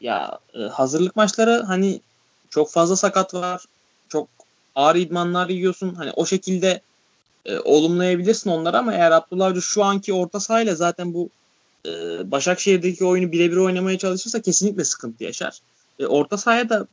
Ya 0.02 0.40
e, 0.54 0.60
hazırlık 0.60 1.16
maçları 1.16 1.64
hani 1.68 2.02
çok 2.50 2.72
fazla 2.72 2.96
sakat 2.96 3.34
var. 3.34 3.66
Çok 4.10 4.28
ağır 4.76 4.96
idmanlar 4.96 5.50
yiyorsun. 5.50 5.96
Hani 5.96 6.12
o 6.12 6.26
şekilde 6.26 6.82
e, 7.46 7.60
olumlayabilirsin 7.60 8.50
onları 8.50 8.78
ama 8.78 8.94
eğer 8.94 9.12
Abdullah 9.12 9.48
Avcı 9.48 9.62
şu 9.62 9.84
anki 9.84 10.14
orta 10.14 10.40
sahayla 10.40 10.76
zaten 10.76 11.14
bu 11.14 11.30
e, 11.86 11.92
Başakşehir'deki 12.32 13.06
oyunu 13.06 13.32
birebir 13.32 13.58
oynamaya 13.58 13.98
çalışırsa 13.98 14.42
kesinlikle 14.42 14.84
sıkıntı 14.84 15.24
yaşar. 15.24 15.60
E, 16.00 16.06
orta 16.06 16.38
sahaya 16.38 16.70
da 16.70 16.88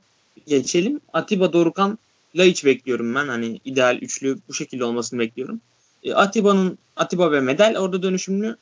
geçelim. 0.46 1.00
Atiba 1.12 1.52
Dorukan 1.52 1.98
Laiç 2.36 2.64
bekliyorum 2.64 3.14
ben. 3.14 3.28
Hani 3.28 3.60
ideal 3.64 3.96
üçlü 3.96 4.38
bu 4.48 4.54
şekilde 4.54 4.84
olmasını 4.84 5.20
bekliyorum. 5.20 5.60
E, 6.06 6.14
Atiba'nın 6.14 6.78
Atiba 6.96 7.32
ve 7.32 7.40
Medel 7.40 7.78
orada 7.78 8.02
dönüşümlü. 8.02 8.56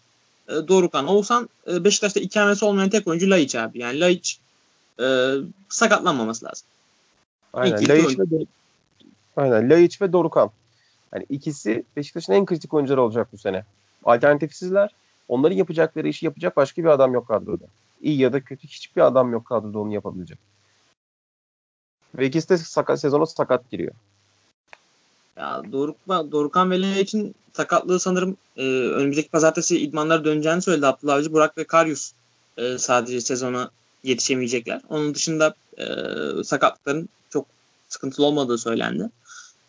E, 0.48 0.52
Dorukan 0.52 1.06
Oğuzhan 1.06 1.48
e, 1.66 1.84
Beşiktaş'ta 1.84 2.20
ikamesi 2.20 2.64
olmayan 2.64 2.90
tek 2.90 3.06
oyuncu 3.06 3.30
Laiç 3.30 3.54
abi. 3.54 3.78
Yani 3.78 4.00
Laiç 4.00 4.38
e, 5.00 5.34
sakatlanmaması 5.68 6.44
lazım. 6.44 6.66
Aynen. 7.52 7.88
Laiç 7.88 8.18
ve, 8.18 8.24
Aynen. 9.36 9.70
Laiç 9.70 10.02
ve 10.02 10.12
Dorukan. 10.12 10.50
Yani 11.14 11.26
ikisi 11.28 11.84
Beşiktaş'ın 11.96 12.32
en 12.32 12.46
kritik 12.46 12.74
oyuncuları 12.74 13.02
olacak 13.02 13.28
bu 13.32 13.38
sene. 13.38 13.64
Alternatifsizler. 14.04 14.90
Onların 15.28 15.56
yapacakları 15.56 16.08
işi 16.08 16.26
yapacak 16.26 16.56
başka 16.56 16.82
bir 16.82 16.88
adam 16.88 17.12
yok 17.12 17.28
kadroda. 17.28 17.64
İyi 18.02 18.18
ya 18.18 18.32
da 18.32 18.40
kötü 18.40 18.68
hiçbir 18.68 19.02
adam 19.02 19.32
yok 19.32 19.46
kadroda 19.46 19.78
onu 19.78 19.92
yapabilecek. 19.92 20.38
Ve 22.14 22.26
ikisi 22.26 22.48
de 22.48 22.58
sakat, 22.58 23.00
sezona 23.00 23.26
sakat 23.26 23.70
giriyor. 23.70 23.94
Ya 25.36 25.62
Dorukma, 25.72 26.32
Dorukan 26.32 26.70
Veli 26.70 27.00
için 27.00 27.34
sakatlığı 27.52 28.00
sanırım 28.00 28.36
e, 28.56 28.62
önümüzdeki 28.68 29.28
pazartesi 29.28 29.78
idmanlara 29.78 30.24
döneceğini 30.24 30.62
söyledi 30.62 30.86
Abdullah 30.86 31.14
Avcı. 31.14 31.32
Burak 31.32 31.58
ve 31.58 31.64
Karyus 31.64 32.12
e, 32.56 32.78
sadece 32.78 33.20
sezona 33.20 33.70
yetişemeyecekler. 34.04 34.80
Onun 34.88 35.14
dışında 35.14 35.54
e, 35.78 35.84
sakatlıkların 36.44 37.08
çok 37.30 37.46
sıkıntılı 37.88 38.26
olmadığı 38.26 38.58
söylendi. 38.58 39.10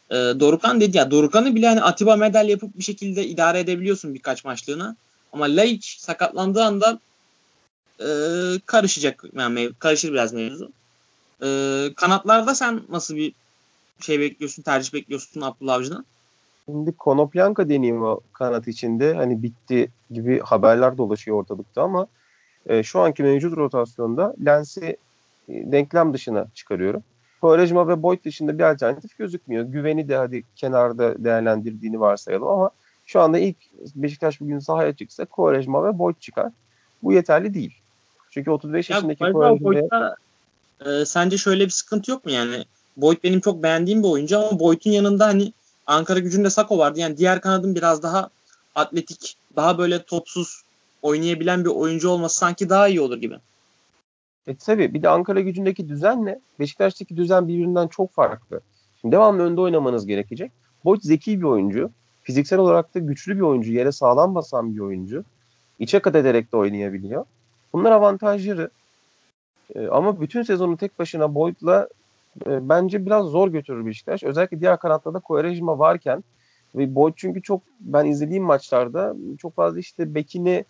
E, 0.10 0.15
Dorukan 0.15 0.81
dedi 0.81 0.98
ya 0.98 1.12
Dorukan'ı 1.12 1.55
bile 1.55 1.67
hani 1.67 1.81
Atiba 1.81 2.15
medal 2.15 2.50
yapıp 2.50 2.77
bir 2.77 2.84
şekilde 2.84 3.27
idare 3.27 3.60
edebiliyorsun 3.60 4.13
birkaç 4.13 4.45
maçlığına. 4.45 4.95
Ama 5.34 5.45
Laiç 5.45 5.98
sakatlandığı 6.00 6.63
anda 6.63 7.00
e, 8.00 8.07
karışacak 8.65 9.24
yani 9.36 9.72
karışır 9.79 10.12
biraz 10.13 10.34
mevzu. 10.34 10.72
E, 11.43 11.48
kanatlarda 11.95 12.55
sen 12.55 12.81
nasıl 12.89 13.15
bir 13.15 13.34
şey 14.00 14.20
bekliyorsun, 14.20 14.64
tercih 14.64 14.94
bekliyorsun 14.94 15.42
Abdullah 15.42 15.74
Avcı'dan? 15.74 16.06
Şimdi 16.66 16.92
Konoplyanka 16.92 17.70
deneyim 17.70 18.04
o 18.04 18.20
kanat 18.34 18.68
içinde. 18.68 19.14
Hani 19.14 19.44
bitti 19.44 19.90
gibi 20.12 20.40
haberler 20.40 20.98
dolaşıyor 20.98 21.38
ortalıkta 21.38 21.82
ama 21.82 22.08
e, 22.66 22.84
şu 22.84 23.00
anki 23.00 23.24
mevcut 23.24 23.58
rotasyonda 23.58 24.36
Lens'i 24.46 24.86
e, 25.50 25.72
denklem 25.72 26.14
dışına 26.14 26.48
çıkarıyorum. 26.54 27.04
Quaresma 27.42 27.88
ve 27.88 28.04
Boyd 28.04 28.25
dışında 28.25 28.58
bir 28.58 28.64
alternatif 28.64 29.18
gözükmüyor. 29.18 29.64
Güveni 29.64 30.10
de 30.10 30.16
hadi 30.16 30.44
kenarda 30.56 31.24
değerlendirdiğini 31.24 32.00
varsayalım 32.00 32.48
ama 32.48 32.70
şu 33.06 33.22
anda 33.22 33.40
ilk 33.40 33.58
Beşiktaş 33.96 34.42
bugün 34.42 34.60
sahaya 34.60 34.94
çıksa 34.94 35.25
Quaresma 35.25 35.88
ve 35.88 36.00
Boyd 36.00 36.16
çıkar. 36.20 36.52
Bu 37.04 37.14
yeterli 37.14 37.54
değil. 37.54 37.74
Çünkü 38.32 38.52
35 38.52 38.90
ya, 38.90 38.96
yaşındaki 38.96 39.20
Quaresma'ya 39.20 40.16
e, 40.86 41.06
sence 41.06 41.38
şöyle 41.38 41.66
bir 41.66 41.70
sıkıntı 41.70 42.12
yok 42.12 42.25
mu 42.25 42.32
yani? 42.32 42.66
Boyd 42.98 43.18
benim 43.24 43.40
çok 43.40 43.64
beğendiğim 43.64 44.04
bir 44.04 44.08
oyuncu 44.08 44.40
ama 44.40 44.60
Boyd'un 44.60 44.92
yanında 44.92 45.25
hani 45.25 45.54
Ankara 45.88 46.20
gücünde 46.20 46.50
Sako 46.50 46.78
vardı. 46.78 47.00
Yani 47.00 47.18
diğer 47.18 47.42
kanadın 47.42 47.75
biraz 47.75 48.04
daha 48.04 48.30
atletik, 48.75 49.38
daha 49.56 49.78
böyle 49.78 50.04
topsuz 50.04 50.62
oynayabilen 51.02 51.66
bir 51.66 51.70
oyuncu 51.70 52.10
olması 52.10 52.38
sanki 52.38 52.70
daha 52.70 52.88
iyi 52.88 53.02
olur 53.02 53.18
gibi. 53.18 53.40
E 54.48 54.56
tabii 54.56 54.94
bir 54.94 55.04
de 55.04 55.10
Ankara 55.10 55.42
gücündeki 55.42 55.90
düzenle 55.90 56.40
Beşiktaş'taki 56.60 57.18
düzen 57.18 57.48
birbirinden 57.48 57.88
çok 57.88 58.14
farklı. 58.14 58.60
Şimdi 59.02 59.16
devamlı 59.16 59.44
önde 59.44 59.62
oynamanız 59.62 60.06
gerekecek. 60.06 60.52
Boyd 60.86 61.02
zeki 61.02 61.40
bir 61.40 61.46
oyuncu. 61.46 61.92
Fiziksel 62.24 62.60
olarak 62.60 62.96
da 62.96 63.00
güçlü 63.00 63.36
bir 63.36 63.42
oyuncu. 63.42 63.72
Yere 63.72 63.92
sağlam 63.92 64.36
basan 64.36 64.75
bir 64.75 64.80
oyuncu. 64.80 65.24
İçe 65.80 66.00
kat 66.00 66.16
ederek 66.16 66.52
de 66.52 66.58
oynayabiliyor. 66.58 67.25
Bunlar 67.74 67.92
avantajları. 67.92 68.70
E, 69.75 69.88
ama 69.88 70.22
bütün 70.22 70.44
sezonu 70.44 70.78
tek 70.78 71.00
başına 71.00 71.36
Boyd'la 71.36 71.88
e, 72.46 72.70
bence 72.70 73.06
biraz 73.06 73.25
zor 73.25 73.48
götürür 73.48 73.86
Beşiktaş. 73.86 74.24
Özellikle 74.24 74.60
diğer 74.60 74.80
kanatta 74.80 75.13
da 75.13 75.20
Quaresma 75.20 75.80
varken 75.80 76.24
ve 76.75 76.96
Boyd 76.96 77.13
çünkü 77.15 77.42
çok 77.42 77.62
ben 77.80 78.06
izlediğim 78.06 78.44
maçlarda 78.44 79.15
çok 79.39 79.56
fazla 79.56 79.80
işte 79.80 80.15
bekini 80.15 80.65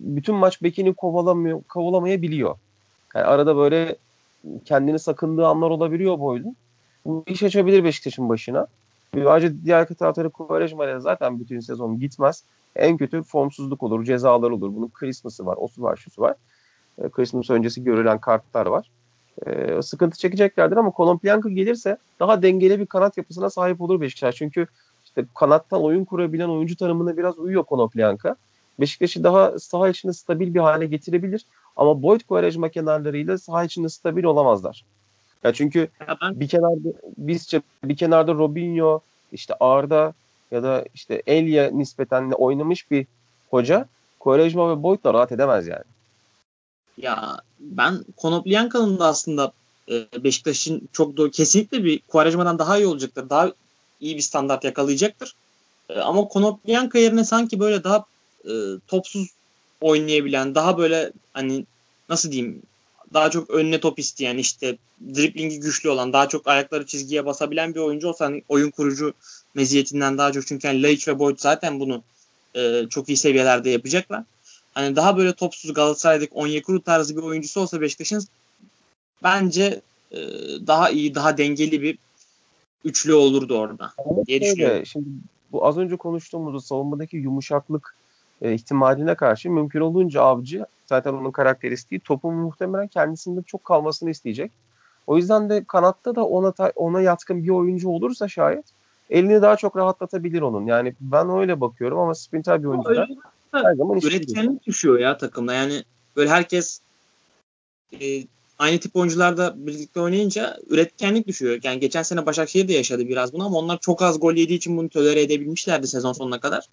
bütün 0.00 0.34
maç 0.34 0.62
bekini 0.62 0.94
kovalamıyor, 0.94 1.62
kovalamayabiliyor. 1.62 2.56
Yani 3.14 3.26
arada 3.26 3.56
böyle 3.56 3.96
kendini 4.64 4.98
sakındığı 4.98 5.46
anlar 5.46 5.70
olabiliyor 5.70 6.18
Boyd'un. 6.18 6.56
Bu 7.04 7.24
iş 7.26 7.42
açabilir 7.42 7.84
Beşiktaş'ın 7.84 8.28
başına. 8.28 8.66
Ayrıca 9.26 9.54
diğer 9.64 9.88
taraftarı 9.88 10.30
Quaresma 10.30 11.00
zaten 11.00 11.40
bütün 11.40 11.60
sezon 11.60 12.00
gitmez. 12.00 12.44
En 12.76 12.96
kötü 12.96 13.22
formsuzluk 13.22 13.82
olur, 13.82 14.04
cezalar 14.04 14.50
olur. 14.50 14.76
Bunun 14.76 14.88
Christmas'ı 14.88 15.46
var, 15.46 15.56
osu 15.56 15.82
var, 15.82 15.96
şusu 15.96 16.22
var. 16.22 16.34
E, 17.04 17.08
Christmas 17.08 17.50
öncesi 17.50 17.84
görülen 17.84 18.18
kartlar 18.18 18.66
var. 18.66 18.90
E, 19.46 19.82
sıkıntı 19.82 20.18
çekeceklerdir 20.18 20.76
ama 20.76 20.90
Kolompiyanka 20.90 21.48
gelirse 21.48 21.96
daha 22.20 22.42
dengeli 22.42 22.80
bir 22.80 22.86
kanat 22.86 23.16
yapısına 23.16 23.50
sahip 23.50 23.80
olur 23.80 24.00
Beşiktaş. 24.00 24.36
Çünkü 24.36 24.66
işte 25.04 25.24
kanattan 25.34 25.82
oyun 25.82 26.04
kurabilen 26.04 26.48
oyuncu 26.48 26.76
tanımına 26.76 27.16
biraz 27.16 27.38
uyuyor 27.38 27.64
Kolompiyanka. 27.64 28.36
Beşiktaş'ı 28.80 29.24
daha 29.24 29.58
saha 29.58 29.88
içinde 29.88 30.12
stabil 30.12 30.54
bir 30.54 30.60
hale 30.60 30.86
getirebilir. 30.86 31.44
Ama 31.76 32.02
Boyd 32.02 32.20
Quaresma 32.20 32.68
kenarlarıyla 32.68 33.38
saha 33.38 33.64
içinde 33.64 33.88
stabil 33.88 34.24
olamazlar. 34.24 34.84
Ya 35.44 35.52
çünkü 35.52 35.88
ben... 36.22 36.40
bir 36.40 36.48
kenarda 36.48 36.88
bizce 37.18 37.62
bir 37.84 37.96
kenarda 37.96 38.34
Robinho, 38.34 39.00
işte 39.32 39.54
Arda 39.60 40.12
ya 40.50 40.62
da 40.62 40.84
işte 40.94 41.22
Elia 41.26 41.70
nispeten 41.70 42.30
oynamış 42.30 42.90
bir 42.90 43.06
hoca 43.50 43.86
Quaresma 44.20 44.70
ve 44.70 44.82
Boyd'la 44.82 45.14
rahat 45.14 45.32
edemez 45.32 45.66
yani. 45.66 45.84
Ya 46.98 47.40
ben 47.60 48.04
Konoplyanka'nın 48.16 48.98
da 48.98 49.06
aslında 49.06 49.52
e, 49.90 50.24
Beşiktaş'ın 50.24 50.88
çok 50.92 51.16
doğru, 51.16 51.30
kesinlikle 51.30 51.84
bir 51.84 51.98
Quaresma'dan 51.98 52.58
daha 52.58 52.78
iyi 52.78 52.86
olacaktır. 52.86 53.30
Daha 53.30 53.52
iyi 54.00 54.16
bir 54.16 54.22
standart 54.22 54.64
yakalayacaktır. 54.64 55.34
E, 55.88 56.00
ama 56.00 56.28
Konoplyanka 56.28 56.98
yerine 56.98 57.24
sanki 57.24 57.60
böyle 57.60 57.84
daha 57.84 58.04
e, 58.44 58.52
topsuz 58.86 59.28
oynayabilen, 59.80 60.54
daha 60.54 60.78
böyle 60.78 61.12
hani 61.32 61.66
nasıl 62.08 62.32
diyeyim 62.32 62.62
daha 63.14 63.30
çok 63.30 63.50
önüne 63.50 63.80
top 63.80 63.98
isteyen 63.98 64.38
işte 64.38 64.76
driplingi 65.14 65.60
güçlü 65.60 65.90
olan 65.90 66.12
daha 66.12 66.28
çok 66.28 66.48
ayakları 66.48 66.86
çizgiye 66.86 67.26
basabilen 67.26 67.74
bir 67.74 67.80
oyuncu 67.80 68.08
olsa 68.08 68.24
hani 68.24 68.42
oyun 68.48 68.70
kurucu 68.70 69.14
meziyetinden 69.54 70.18
daha 70.18 70.32
çok 70.32 70.46
çünkü 70.46 70.68
hani 70.68 70.82
Laiç 70.82 71.08
ve 71.08 71.18
Boyd 71.18 71.38
zaten 71.38 71.80
bunu 71.80 72.02
e, 72.56 72.86
çok 72.90 73.08
iyi 73.08 73.16
seviyelerde 73.16 73.70
yapacaklar. 73.70 74.24
Hani 74.78 74.96
daha 74.96 75.16
böyle 75.16 75.32
topsuz 75.32 75.74
Galatasaray'daki 75.74 76.34
Onyekuru 76.34 76.82
tarzı 76.82 77.16
bir 77.16 77.22
oyuncusu 77.22 77.60
olsa 77.60 77.80
Beşiktaş'ın 77.80 78.22
bence 79.22 79.80
e, 80.10 80.18
daha 80.66 80.90
iyi, 80.90 81.14
daha 81.14 81.38
dengeli 81.38 81.82
bir 81.82 81.98
üçlü 82.84 83.14
olurdu 83.14 83.58
orada 83.58 83.92
Ama 83.98 84.26
diye 84.26 84.40
düşünüyorum. 84.40 84.86
Şimdi 84.86 85.08
bu 85.52 85.66
az 85.66 85.78
önce 85.78 85.96
konuştuğumuz 85.96 86.66
savunmadaki 86.66 87.16
yumuşaklık 87.16 87.94
e, 88.42 88.54
ihtimaline 88.54 89.14
karşı 89.14 89.50
mümkün 89.50 89.80
olunca 89.80 90.22
avcı 90.22 90.66
zaten 90.86 91.12
onun 91.12 91.30
karakteristiği 91.30 92.00
topun 92.00 92.34
muhtemelen 92.34 92.88
kendisinde 92.88 93.42
çok 93.42 93.64
kalmasını 93.64 94.10
isteyecek. 94.10 94.52
O 95.06 95.16
yüzden 95.16 95.50
de 95.50 95.64
kanatta 95.68 96.14
da 96.14 96.26
ona 96.26 96.52
ona 96.76 97.00
yatkın 97.00 97.44
bir 97.44 97.48
oyuncu 97.48 97.88
olursa 97.88 98.28
şayet 98.28 98.64
elini 99.10 99.42
daha 99.42 99.56
çok 99.56 99.76
rahatlatabilir 99.76 100.40
onun. 100.42 100.66
Yani 100.66 100.94
ben 101.00 101.30
öyle 101.30 101.60
bakıyorum 101.60 101.98
ama 101.98 102.14
sprinter 102.14 102.62
bir 102.62 102.68
oyuncu 102.68 102.96
da 102.96 103.06
her 103.52 103.74
zaman 103.74 104.00
üretkenlik 104.00 104.66
düşüyor 104.66 104.98
ya 104.98 105.18
takımda. 105.18 105.54
Yani 105.54 105.84
böyle 106.16 106.30
herkes 106.30 106.80
e, 108.00 108.24
aynı 108.58 108.80
tip 108.80 108.96
oyuncularda 108.96 109.54
birlikte 109.56 110.00
oynayınca 110.00 110.56
üretkenlik 110.70 111.26
düşüyor. 111.26 111.60
Yani 111.62 111.80
geçen 111.80 112.02
sene 112.02 112.26
Başakşehir 112.26 112.68
de 112.68 112.72
yaşadı 112.72 113.08
biraz 113.08 113.32
bunu 113.32 113.46
ama 113.46 113.58
onlar 113.58 113.78
çok 113.80 114.02
az 114.02 114.20
gol 114.20 114.34
yediği 114.34 114.58
için 114.58 114.76
bunu 114.76 114.88
tolere 114.88 115.22
edebilmişlerdi 115.22 115.86
sezon 115.86 116.12
sonuna 116.12 116.40
kadar. 116.40 116.64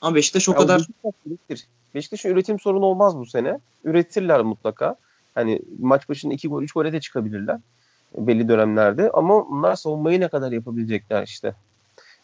Ama 0.00 0.16
Beşiktaş 0.16 0.48
o 0.48 0.52
ya 0.52 0.58
kadar... 0.58 0.82
Beşiktaş 1.24 1.66
Beşiktaş'ın 1.94 2.28
üretim 2.28 2.60
sorunu 2.60 2.84
olmaz 2.84 3.18
bu 3.18 3.26
sene. 3.26 3.58
Üretirler 3.84 4.40
mutlaka. 4.40 4.96
Hani 5.34 5.62
maç 5.78 6.08
başında 6.08 6.34
2 6.34 6.48
gol 6.48 6.62
3 6.62 6.72
gole 6.72 6.92
de 6.92 7.00
çıkabilirler 7.00 7.58
belli 8.16 8.48
dönemlerde 8.48 9.10
ama 9.10 9.50
bunlar 9.50 9.76
savunmayı 9.76 10.20
ne 10.20 10.28
kadar 10.28 10.52
yapabilecekler 10.52 11.22
işte. 11.22 11.54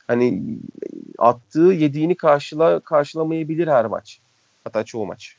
Hani 0.08 0.42
attığı 1.18 1.60
yediğini 1.60 2.14
karşıla 2.14 2.80
karşılamayabilir 2.80 3.68
her 3.68 3.86
maç. 3.86 4.18
Hatta 4.64 4.84
çoğu 4.84 5.06
maç. 5.06 5.36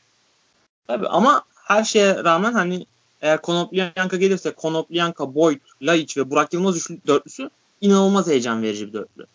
Tabii 0.86 1.08
ama 1.08 1.42
her 1.64 1.84
şeye 1.84 2.24
rağmen 2.24 2.52
hani 2.52 2.86
eğer 3.22 3.42
Konoplyanka 3.42 4.16
gelirse 4.16 4.50
Konoplyanka, 4.50 5.34
Boyd, 5.34 5.60
Laiç 5.82 6.16
ve 6.16 6.30
Burak 6.30 6.54
Yılmaz 6.54 6.76
üçlü, 6.76 6.98
dörtlüsü 7.06 7.50
inanılmaz 7.80 8.28
heyecan 8.28 8.62
verici 8.62 8.88
bir 8.88 8.92
dörtlü. 8.92 9.26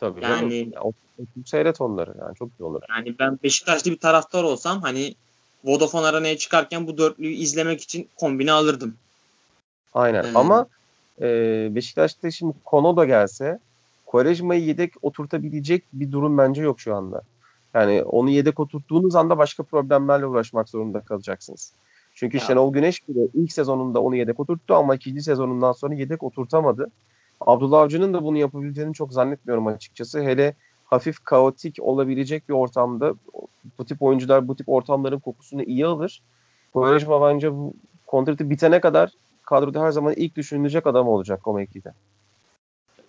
Tabii 0.00 0.22
yani 0.22 0.68
ya, 0.74 0.82
o, 0.82 0.88
o, 1.18 1.22
seyret 1.46 1.80
onları 1.80 2.14
yani 2.20 2.36
çok 2.36 2.48
iyi 2.60 2.64
olur. 2.64 2.82
Yani 2.88 3.18
ben 3.18 3.38
Beşiktaşlı 3.42 3.90
bir 3.90 3.98
taraftar 3.98 4.42
olsam 4.42 4.82
hani 4.82 5.14
Vodafone 5.64 6.06
Arena'ya 6.06 6.38
çıkarken 6.38 6.86
bu 6.86 6.98
dörtlüyü 6.98 7.34
izlemek 7.34 7.80
için 7.80 8.08
kombine 8.16 8.52
alırdım. 8.52 8.96
Aynen 9.94 10.24
ee, 10.24 10.30
ama 10.34 10.66
e, 11.20 11.26
Beşiktaş'ta 11.74 12.30
şimdi 12.30 12.54
Kono 12.64 12.96
da 12.96 13.04
gelse 13.04 13.58
Quaresma'yı 14.12 14.64
yedek 14.64 14.92
oturtabilecek 15.02 15.84
bir 15.92 16.12
durum 16.12 16.38
bence 16.38 16.62
yok 16.62 16.80
şu 16.80 16.94
anda. 16.94 17.22
Yani 17.74 18.02
onu 18.02 18.30
yedek 18.30 18.60
oturttuğunuz 18.60 19.14
anda 19.14 19.38
başka 19.38 19.62
problemlerle 19.62 20.26
uğraşmak 20.26 20.68
zorunda 20.68 21.00
kalacaksınız. 21.00 21.72
Çünkü 22.14 22.36
ya. 22.36 22.42
Şenol 22.42 22.72
Güneş 22.72 23.08
bile 23.08 23.20
ilk 23.34 23.52
sezonunda 23.52 24.02
onu 24.02 24.16
yedek 24.16 24.40
oturttu 24.40 24.74
ama 24.74 24.94
ikinci 24.94 25.22
sezonundan 25.22 25.72
sonra 25.72 25.94
yedek 25.94 26.22
oturtamadı. 26.22 26.90
Abdullah 27.40 27.80
Avcı'nın 27.80 28.14
da 28.14 28.24
bunu 28.24 28.38
yapabileceğini 28.38 28.94
çok 28.94 29.12
zannetmiyorum 29.12 29.66
açıkçası. 29.66 30.22
Hele 30.22 30.54
hafif 30.84 31.24
kaotik 31.24 31.76
olabilecek 31.80 32.48
bir 32.48 32.54
ortamda 32.54 33.14
bu 33.78 33.84
tip 33.84 34.02
oyuncular 34.02 34.48
bu 34.48 34.56
tip 34.56 34.68
ortamların 34.68 35.18
kokusunu 35.18 35.62
iyi 35.62 35.86
alır. 35.86 36.22
Quaresma 36.72 37.28
bence 37.28 37.52
bu 37.52 37.74
kontratı 38.06 38.50
bitene 38.50 38.80
kadar 38.80 39.12
kadroda 39.42 39.82
her 39.82 39.90
zaman 39.90 40.12
ilk 40.16 40.36
düşünülecek 40.36 40.86
adam 40.86 41.08
olacak 41.08 41.46
o 41.46 41.54
mevkide. 41.54 41.92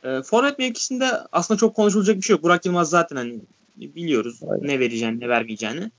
E, 0.04 0.22
forvet 0.22 0.60
mevkisinde 0.60 1.06
aslında 1.32 1.58
çok 1.58 1.76
konuşulacak 1.76 2.16
bir 2.16 2.22
şey 2.22 2.34
yok. 2.34 2.44
Burak 2.44 2.66
Yılmaz 2.66 2.90
zaten 2.90 3.16
hani 3.16 3.40
biliyoruz 3.76 4.40
Aynen. 4.50 4.68
ne 4.68 4.80
vereceğini 4.80 5.20
ne 5.20 5.30
vermeyeceğini. 5.30 5.92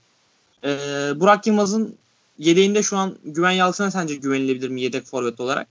E, 0.63 0.69
Burak 1.15 1.47
Yılmaz'ın 1.47 1.97
yedeğinde 2.37 2.83
şu 2.83 2.97
an 2.97 3.17
Güven 3.23 3.51
Yalçın'a 3.51 3.91
sence 3.91 4.15
güvenilebilir 4.15 4.69
mi 4.69 4.81
yedek 4.81 5.05
forvet 5.05 5.39
olarak? 5.39 5.67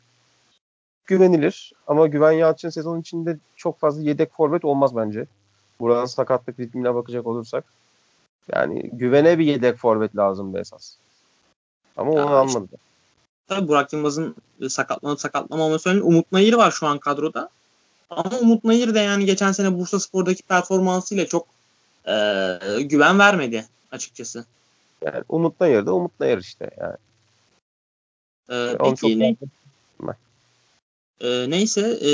Güvenilir 1.06 1.72
ama 1.86 2.06
Güven 2.06 2.32
Yalçın 2.32 2.70
sezon 2.70 3.00
içinde 3.00 3.38
çok 3.56 3.80
fazla 3.80 4.02
yedek 4.02 4.32
forvet 4.32 4.64
olmaz 4.64 4.96
bence. 4.96 5.26
Buranın 5.80 6.06
sakatlık 6.06 6.60
ritmine 6.60 6.94
bakacak 6.94 7.26
olursak. 7.26 7.64
Yani 8.52 8.90
güvene 8.92 9.38
bir 9.38 9.44
yedek 9.44 9.76
forvet 9.76 10.16
lazım 10.16 10.56
esas. 10.56 10.96
Ama 11.96 12.10
onu 12.10 12.18
ya 12.18 12.26
almadı. 12.26 12.64
Işte, 12.64 12.76
tabii 13.48 13.68
Burak 13.68 13.92
Yılmaz'ın 13.92 14.36
sakatlanıp 14.68 15.20
sakatlanmaması 15.20 15.88
önemli. 15.88 16.02
Umut 16.02 16.32
Nayır 16.32 16.54
var 16.54 16.70
şu 16.70 16.86
an 16.86 16.98
kadroda. 16.98 17.50
Ama 18.16 18.38
Umut 18.38 18.64
Nayır 18.64 18.94
da 18.94 19.00
yani 19.00 19.26
geçen 19.26 19.52
sene 19.52 19.78
Bursa 19.78 20.00
Spor'daki 20.00 20.42
performansıyla 20.42 21.26
çok 21.26 21.46
e, 22.06 22.82
güven 22.82 23.18
vermedi 23.18 23.66
açıkçası. 23.90 24.44
Yani 25.02 25.24
Umut 25.28 25.60
Nayır 25.60 25.86
da 25.86 25.94
Umut 25.94 26.20
Nayır 26.20 26.38
işte 26.38 26.70
yani. 26.80 26.96
Ee, 28.50 28.76
peki 28.84 29.18
ne, 29.18 29.36
e, 31.20 31.50
neyse 31.50 31.80
e, 31.80 32.10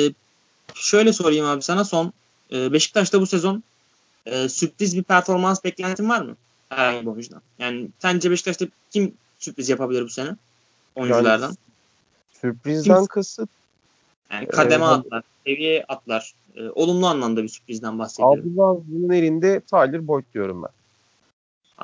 şöyle 0.75 1.13
sorayım 1.13 1.47
abi 1.47 1.63
sana 1.63 1.85
son. 1.85 2.13
E, 2.53 2.73
Beşiktaş'ta 2.73 3.21
bu 3.21 3.27
sezon 3.27 3.63
e, 4.27 4.49
sürpriz 4.49 4.97
bir 4.97 5.03
performans 5.03 5.65
beklentin 5.65 6.09
var 6.09 6.21
mı? 6.21 6.37
Herhangi 6.69 7.07
bir 7.07 7.11
oyuncudan. 7.11 7.43
Yani 7.59 7.89
sence 7.99 8.31
Beşiktaş'ta 8.31 8.67
kim 8.91 9.15
sürpriz 9.39 9.69
yapabilir 9.69 10.03
bu 10.03 10.09
sene? 10.09 10.37
Oyunculardan. 10.95 11.47
Yani, 11.47 11.57
sürprizden 12.41 12.97
kim? 12.97 13.07
kasıt 13.07 13.51
yani 14.33 14.47
kademe 14.47 14.85
ee, 14.85 14.89
atlar, 14.89 15.23
seviye 15.47 15.85
atlar. 15.89 16.35
E, 16.57 16.69
olumlu 16.69 17.07
anlamda 17.07 17.43
bir 17.43 17.49
sürprizden 17.49 17.99
bahsediyorum. 17.99 18.41
Abdullah 18.41 18.83
bunun 18.87 19.15
elinde 19.15 19.61
Tyler 19.61 20.07
Boyd 20.07 20.25
diyorum 20.35 20.63
ben. 20.63 20.71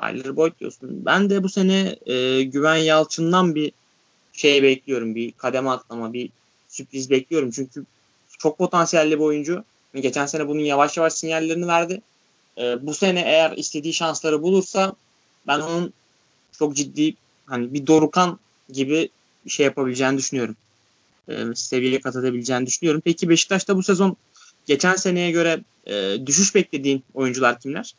Tyler 0.01 0.35
Boyd 0.35 0.59
diyorsun. 0.59 1.05
Ben 1.05 1.29
de 1.29 1.43
bu 1.43 1.49
sene 1.49 1.95
e, 2.05 2.43
Güven 2.43 2.75
Yalçın'dan 2.75 3.55
bir 3.55 3.71
şey 4.33 4.63
bekliyorum. 4.63 5.15
Bir 5.15 5.31
kademe 5.31 5.69
atlama, 5.69 6.13
bir 6.13 6.29
sürpriz 6.67 7.09
bekliyorum. 7.09 7.51
Çünkü 7.51 7.85
çok 8.37 8.57
potansiyelli 8.57 9.11
bir 9.11 9.23
oyuncu. 9.23 9.63
Geçen 9.95 10.25
sene 10.25 10.47
bunun 10.47 10.59
yavaş 10.59 10.97
yavaş 10.97 11.13
sinyallerini 11.13 11.67
verdi. 11.67 12.01
E, 12.57 12.87
bu 12.87 12.93
sene 12.93 13.21
eğer 13.21 13.51
istediği 13.57 13.93
şansları 13.93 14.41
bulursa 14.41 14.93
ben 15.47 15.59
onun 15.59 15.93
çok 16.51 16.75
ciddi 16.75 17.15
hani 17.45 17.73
bir 17.73 17.87
Dorukan 17.87 18.39
gibi 18.69 19.09
bir 19.45 19.51
şey 19.51 19.65
yapabileceğini 19.65 20.17
düşünüyorum. 20.17 20.55
E, 21.27 21.55
seviyeye 21.55 22.01
kat 22.01 22.15
edebileceğini 22.15 22.65
düşünüyorum. 22.65 23.01
Peki 23.05 23.29
Beşiktaş'ta 23.29 23.75
bu 23.75 23.83
sezon 23.83 24.17
geçen 24.65 24.95
seneye 24.95 25.31
göre 25.31 25.59
e, 25.87 26.17
düşüş 26.25 26.55
beklediğin 26.55 27.03
oyuncular 27.13 27.59
kimler? 27.59 27.95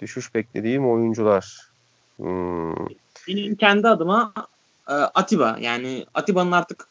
Düşüş 0.00 0.34
beklediğim 0.34 0.90
oyuncular. 0.90 1.60
Hmm. 2.16 2.86
Benim 3.28 3.56
kendi 3.56 3.88
adıma 3.88 4.32
e, 4.88 4.92
Atiba. 4.92 5.58
Yani 5.60 6.06
Atiba'nın 6.14 6.52
artık 6.52 6.88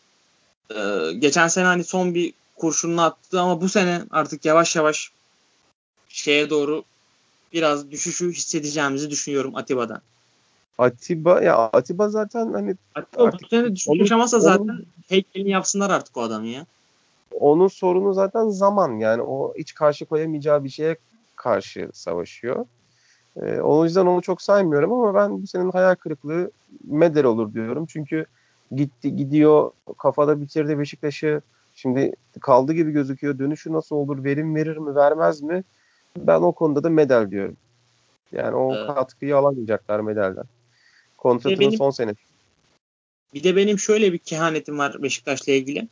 e, 0.76 1.12
geçen 1.20 1.48
sene 1.48 1.66
hani 1.66 1.84
son 1.84 2.16
bir 2.16 2.34
kurşununu 2.56 3.02
attı 3.02 3.42
ama 3.42 3.62
bu 3.62 3.70
sene 3.70 4.02
artık 4.12 4.46
yavaş 4.46 4.76
yavaş 4.76 5.12
şeye 6.10 6.50
doğru 6.50 6.84
biraz 7.54 7.92
düşüşü 7.92 8.32
hissedeceğimizi 8.32 9.10
düşünüyorum 9.10 9.56
Atiba'dan. 9.56 10.02
Atiba 10.78 11.42
ya 11.42 11.58
Atiba 11.58 12.10
zaten 12.10 12.54
hani 12.54 12.76
Atiba 12.96 13.32
bu 14.00 14.08
sene 14.08 14.28
zaten 14.28 14.86
heykelini 15.10 15.50
yapsınlar 15.50 15.90
artık 15.90 16.18
o 16.18 16.22
adamı 16.22 16.48
ya. 16.48 16.66
Onun 17.40 17.68
sorunu 17.68 18.14
zaten 18.14 18.50
zaman 18.50 19.00
yani 19.00 19.22
o 19.22 19.54
hiç 19.58 19.74
karşı 19.74 20.06
koyamayacağı 20.06 20.64
bir 20.64 20.70
şeye 20.70 20.98
karşı 21.36 21.90
savaşıyor. 21.94 22.66
Ee, 23.42 23.60
o 23.60 23.86
yüzden 23.86 24.06
onu 24.06 24.22
çok 24.22 24.42
saymıyorum 24.42 24.94
ama 24.94 25.16
ben 25.16 25.44
bu 25.44 25.48
senin 25.48 25.72
hayal 25.72 25.96
kırıklığı 25.96 26.52
medel 26.84 27.26
olur 27.26 27.54
diyorum. 27.54 27.86
Çünkü 27.86 28.26
gitti 28.76 29.16
gidiyor 29.16 29.72
kafada 29.98 30.42
bitirdi 30.42 30.80
Beşiktaş'ı. 30.80 31.42
Şimdi 31.76 32.14
kaldı 32.42 32.74
gibi 32.74 32.92
gözüküyor. 32.92 33.40
Dönüşü 33.40 33.74
nasıl 33.74 33.96
olur? 33.96 34.24
Verim 34.24 34.56
verir 34.56 34.78
mi? 34.78 34.96
Vermez 34.96 35.42
mi? 35.42 35.64
Ben 36.18 36.42
o 36.42 36.52
konuda 36.52 36.84
da 36.84 36.90
medal 36.90 37.32
diyorum. 37.32 37.58
Yani 38.32 38.56
o 38.56 38.76
evet. 38.76 38.88
katkıyı 38.88 39.38
alamayacaklar 39.38 40.00
medalden. 40.00 40.46
Kontratının 41.26 41.60
benim, 41.60 41.78
son 41.78 41.92
senesi. 41.92 42.20
Bir 43.34 43.44
de 43.44 43.56
benim 43.56 43.80
şöyle 43.80 44.14
bir 44.14 44.18
kehanetim 44.18 44.78
var 44.78 45.04
Beşiktaş'la 45.04 45.54
ilgili. 45.54 45.88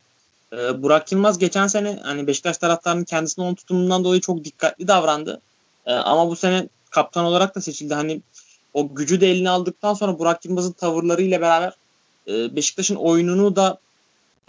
Ee, 0.52 0.82
Burak 0.82 1.12
Yılmaz 1.12 1.38
geçen 1.38 1.66
sene 1.66 2.00
hani 2.02 2.26
Beşiktaş 2.26 2.58
taraftarının 2.58 3.04
kendisine 3.04 3.44
onun 3.44 3.54
tutumundan 3.54 4.04
dolayı 4.04 4.20
çok 4.20 4.44
dikkatli 4.44 4.88
davrandı. 4.88 5.40
Ee, 5.86 5.92
ama 5.92 6.28
bu 6.28 6.36
sene 6.36 6.68
kaptan 6.90 7.24
olarak 7.24 7.54
da 7.54 7.60
seçildi. 7.60 7.94
Hani 7.94 8.20
o 8.74 8.94
gücü 8.94 9.20
de 9.20 9.30
eline 9.30 9.50
aldıktan 9.50 9.94
sonra 9.94 10.18
Burak 10.18 10.44
Yılmaz'ın 10.44 10.72
tavırlarıyla 10.72 11.40
beraber 11.40 11.72
e, 12.28 12.56
Beşiktaş'ın 12.56 12.96
oyununu 12.96 13.56
da 13.56 13.78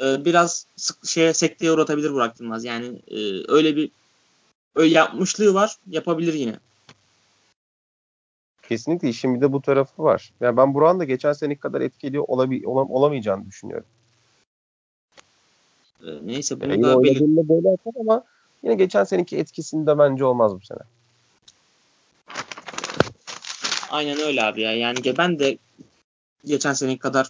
e, 0.01 0.25
biraz 0.25 0.65
sık, 0.75 1.07
şeye 1.07 1.33
sekteye 1.33 1.71
uğratabilir 1.71 2.13
Burak 2.13 2.39
Yılmaz. 2.39 2.65
Yani 2.65 2.87
e, 3.07 3.17
öyle 3.47 3.75
bir 3.75 3.89
öyle 4.75 4.93
yapmışlığı 4.93 5.53
var. 5.53 5.75
Yapabilir 5.89 6.33
yine. 6.33 6.59
Kesinlikle 8.69 9.09
işin 9.09 9.35
bir 9.35 9.41
de 9.41 9.53
bu 9.53 9.61
tarafı 9.61 10.03
var. 10.03 10.33
Yani 10.41 10.57
ben 10.57 10.73
Burak'ın 10.73 10.99
da 10.99 11.03
geçen 11.03 11.33
seneki 11.33 11.59
kadar 11.59 11.81
etkili 11.81 12.19
olabi, 12.19 12.67
olam, 12.67 12.91
olamayacağını 12.91 13.45
düşünüyorum. 13.45 13.87
Ee, 16.07 16.27
neyse 16.27 16.61
bunu 16.61 16.71
yani 16.71 16.83
da 16.83 17.03
belirttim. 17.03 17.49
böyle 17.49 17.69
atar 17.69 17.93
ama 17.99 18.23
yine 18.63 18.75
geçen 18.75 19.03
seneki 19.03 19.37
etkisinde 19.37 19.97
bence 19.97 20.25
olmaz 20.25 20.55
bu 20.55 20.61
sene. 20.65 20.79
Aynen 23.89 24.19
öyle 24.19 24.43
abi 24.43 24.61
ya. 24.61 24.73
Yani 24.73 25.17
ben 25.17 25.39
de 25.39 25.57
geçen 26.45 26.73
seneki 26.73 26.99
kadar 26.99 27.29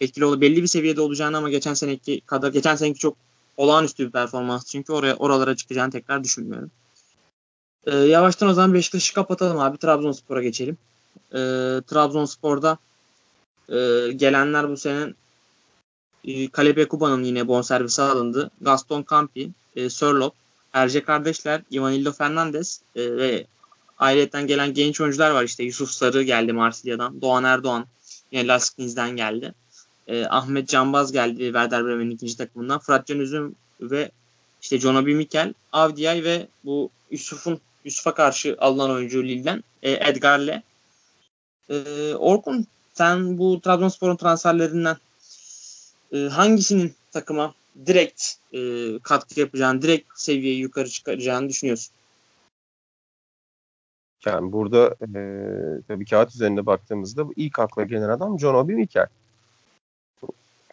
etkili 0.00 0.24
olup 0.24 0.40
belli 0.40 0.62
bir 0.62 0.66
seviyede 0.66 1.00
olacağını 1.00 1.36
ama 1.36 1.50
geçen 1.50 1.74
seneki 1.74 2.20
kadar 2.20 2.52
geçen 2.52 2.76
seneki 2.76 2.98
çok 2.98 3.16
olağanüstü 3.56 4.06
bir 4.06 4.12
performans. 4.12 4.64
Çünkü 4.64 4.92
oraya 4.92 5.16
oralara 5.16 5.56
çıkacağını 5.56 5.90
tekrar 5.90 6.24
düşünmüyorum. 6.24 6.70
Ee, 7.86 7.96
yavaştan 7.96 8.48
o 8.48 8.54
zaman 8.54 8.74
Beşiktaş'ı 8.74 9.14
kapatalım 9.14 9.58
abi. 9.58 9.78
Trabzonspor'a 9.78 10.42
geçelim. 10.42 10.78
Ee, 11.32 11.38
Trabzonspor'da 11.86 12.78
e, 13.68 14.12
gelenler 14.12 14.68
bu 14.68 14.76
senin 14.76 15.16
e, 16.24 16.48
Kalebe 16.48 16.88
Kuba'nın 16.88 17.24
yine 17.24 17.48
bonservisi 17.48 18.02
alındı. 18.02 18.50
Gaston 18.60 19.04
Campi, 19.10 19.50
e, 19.76 19.90
Sörlot, 19.90 20.34
Erce 20.72 21.04
kardeşler, 21.04 21.62
Ivanildo 21.72 22.12
Fernandez 22.12 22.80
e, 22.96 23.16
ve 23.16 23.46
ayrıyeten 23.98 24.46
gelen 24.46 24.74
genç 24.74 25.00
oyuncular 25.00 25.30
var. 25.30 25.44
İşte 25.44 25.64
Yusuf 25.64 25.90
Sarı 25.90 26.22
geldi 26.22 26.52
Marsilya'dan. 26.52 27.20
Doğan 27.22 27.44
Erdoğan 27.44 27.86
yine 28.32 28.46
Laskniz'den 28.46 29.10
geldi. 29.10 29.54
E, 30.06 30.26
Ahmet 30.26 30.68
Canbaz 30.68 31.12
geldi 31.12 31.44
Werder 31.44 31.86
Bremen'in 31.86 32.10
ikinci 32.10 32.36
takımından. 32.36 32.78
Fırat 32.78 33.06
Can 33.06 33.18
Üzüm 33.18 33.54
ve 33.80 34.10
işte 34.62 34.78
Jonabi 34.80 35.14
Mikel, 35.14 35.54
Avdiay 35.72 36.24
ve 36.24 36.48
bu 36.64 36.90
Yusuf'un 37.10 37.60
Yusuf'a 37.84 38.14
karşı 38.14 38.56
alınan 38.58 38.90
oyuncu 38.90 39.24
Lille'den 39.24 39.64
e, 39.82 39.90
Edgar'le. 39.90 40.62
E, 41.68 42.14
Orkun 42.14 42.66
sen 42.94 43.38
bu 43.38 43.60
Trabzonspor'un 43.60 44.16
transferlerinden 44.16 44.96
e, 46.12 46.18
hangisinin 46.18 46.94
takıma 47.12 47.54
direkt 47.86 48.22
e, 48.52 48.58
katkı 49.02 49.40
yapacağını, 49.40 49.82
direkt 49.82 50.08
seviyeyi 50.14 50.60
yukarı 50.60 50.88
çıkaracağını 50.88 51.48
düşünüyorsun? 51.48 51.94
Yani 54.26 54.52
burada 54.52 54.96
e, 55.00 55.18
tabii 55.88 56.04
kağıt 56.04 56.34
üzerinde 56.34 56.66
baktığımızda 56.66 57.26
ilk 57.36 57.58
akla 57.58 57.82
gelen 57.82 58.08
adam 58.08 58.40
John 58.40 58.54
Obi 58.54 58.74
Mikel. 58.74 59.06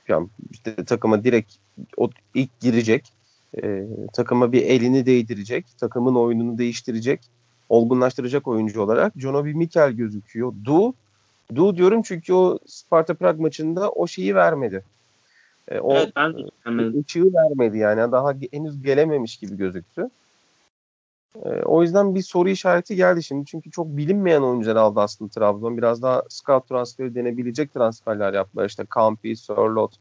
Yani 0.08 0.30
işte 0.52 0.76
takıma 0.76 1.24
direkt 1.24 1.54
o 1.98 2.10
ilk 2.34 2.60
girecek, 2.60 3.14
e, 3.64 3.86
takıma 4.14 4.52
bir 4.52 4.62
elini 4.62 5.06
değdirecek, 5.06 5.66
takımın 5.80 6.16
oyununu 6.16 6.58
değiştirecek, 6.58 7.22
olgunlaştıracak 7.70 8.48
oyuncu 8.48 8.82
olarak 8.82 9.14
John 9.18 9.34
Obi 9.34 9.54
Mikel 9.54 9.92
gözüküyor. 9.92 10.54
Du, 10.66 10.94
Du 11.56 11.76
diyorum 11.76 12.02
çünkü 12.02 12.34
o 12.34 12.60
Sparta 12.66 13.14
Prag 13.14 13.40
maçında 13.40 13.92
o 13.92 14.08
şeyi 14.08 14.36
vermedi. 14.36 14.84
E, 15.68 15.80
o 15.80 15.94
evet, 15.94 16.14
ben 16.16 17.02
ışığı 17.02 17.34
vermedi 17.34 17.78
yani 17.78 18.12
daha 18.12 18.34
henüz 18.52 18.84
gelememiş 18.84 19.38
gibi 19.38 19.58
gözüktü. 19.58 20.10
E, 21.46 21.50
o 21.50 21.82
yüzden 21.82 22.16
bir 22.16 22.22
soru 22.22 22.50
işareti 22.50 22.96
geldi 22.96 23.24
şimdi. 23.24 23.46
Çünkü 23.46 23.72
çok 23.72 23.88
bilinmeyen 23.88 24.42
oyuncular 24.42 24.76
aldı 24.76 25.00
aslında 25.00 25.32
Trabzon. 25.32 25.78
Biraz 25.78 26.02
daha 26.02 26.24
scout 26.30 26.70
transferi 26.70 27.16
denebilecek 27.16 27.74
transferler 27.74 28.34
yaptılar. 28.34 28.66
İşte 28.66 28.86
Campi, 28.96 29.36
Sörlot, 29.36 29.94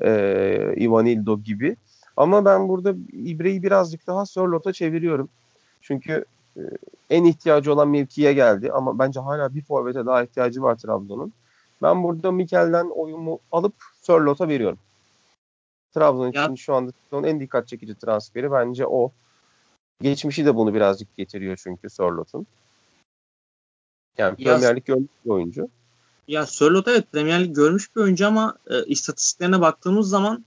e, 0.00 0.74
Ivanildo 0.76 1.40
gibi. 1.40 1.76
Ama 2.16 2.44
ben 2.44 2.68
burada 2.68 2.94
İbre'yi 3.12 3.62
birazcık 3.62 4.06
daha 4.06 4.26
Sörlot'a 4.26 4.72
çeviriyorum. 4.72 5.28
Çünkü 5.82 6.24
e, 6.56 6.60
en 7.10 7.24
ihtiyacı 7.24 7.72
olan 7.72 7.88
mevkiye 7.88 8.32
geldi. 8.32 8.72
Ama 8.72 8.98
bence 8.98 9.20
hala 9.20 9.54
bir 9.54 9.62
forvete 9.62 10.06
daha 10.06 10.22
ihtiyacı 10.22 10.62
var 10.62 10.76
Trabzon'un. 10.76 11.32
Ben 11.82 12.02
burada 12.02 12.32
Mikel'den 12.32 12.86
oyumu 12.86 13.38
alıp 13.52 13.74
Sörlot'a 14.02 14.48
veriyorum. 14.48 14.78
Trabzon 15.94 16.30
için 16.30 16.40
ya. 16.40 16.56
şu 16.56 16.74
anda 16.74 16.92
en 17.12 17.40
dikkat 17.40 17.68
çekici 17.68 17.94
transferi 17.94 18.52
bence 18.52 18.86
o. 18.86 19.12
Geçmişi 20.02 20.46
de 20.46 20.54
bunu 20.54 20.74
birazcık 20.74 21.16
getiriyor 21.16 21.56
çünkü 21.62 21.90
Sörlot'un. 21.90 22.46
Yani 24.18 24.34
ya, 24.38 24.52
Premier 24.54 24.76
Lig 24.76 24.84
görmüş 24.84 25.10
bir 25.24 25.30
oyuncu. 25.30 25.68
Ya 26.28 26.46
Sörlot 26.46 26.88
evet 26.88 27.12
Premier 27.12 27.44
Lig 27.44 27.54
görmüş 27.54 27.96
bir 27.96 28.00
oyuncu 28.00 28.26
ama 28.26 28.56
e, 28.70 28.84
istatistiklerine 28.84 29.60
baktığımız 29.60 30.08
zaman 30.08 30.44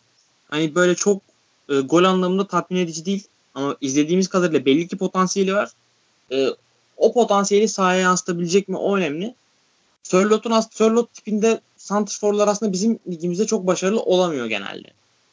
hani 0.49 0.75
böyle 0.75 0.95
çok 0.95 1.21
e, 1.69 1.79
gol 1.79 2.03
anlamında 2.03 2.47
tatmin 2.47 2.79
edici 2.79 3.05
değil. 3.05 3.27
Ama 3.55 3.77
izlediğimiz 3.81 4.27
kadarıyla 4.27 4.65
belli 4.65 4.87
ki 4.87 4.97
potansiyeli 4.97 5.53
var. 5.53 5.69
E, 6.31 6.49
o 6.97 7.13
potansiyeli 7.13 7.67
sahaya 7.67 8.01
yansıtabilecek 8.01 8.67
mi 8.67 8.77
o 8.77 8.97
önemli. 8.97 9.35
Sörlot'un 10.03 10.61
Sörlot 10.71 11.13
tipinde 11.13 11.61
santrforlar 11.77 12.47
aslında 12.47 12.73
bizim 12.73 12.99
ligimizde 13.09 13.45
çok 13.45 13.67
başarılı 13.67 14.01
olamıyor 14.01 14.45
genelde. 14.45 14.87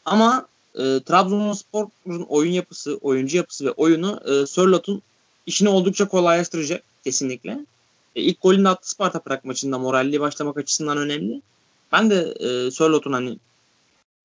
Ama 0.05 0.47
e, 0.75 1.01
Trabzonspor'un 1.07 2.27
oyun 2.29 2.53
yapısı, 2.53 2.97
oyuncu 2.97 3.37
yapısı 3.37 3.65
ve 3.65 3.71
oyunu 3.71 4.21
e, 4.27 4.47
Sörlot'un 4.47 5.03
işini 5.47 5.69
oldukça 5.69 6.09
kolaylaştıracak 6.09 6.83
kesinlikle. 7.05 7.59
E, 8.17 8.23
ilk 8.23 8.43
golünü 8.43 8.69
attı 8.69 8.91
Sparta 8.91 9.19
Prag 9.19 9.45
maçında 9.45 9.79
moralli 9.79 10.21
başlamak 10.21 10.57
açısından 10.57 10.99
önemli. 10.99 11.43
Ben 11.93 12.11
de 12.11 12.35
e, 12.41 12.71
Sörlot'un 12.71 13.13
hani 13.13 13.39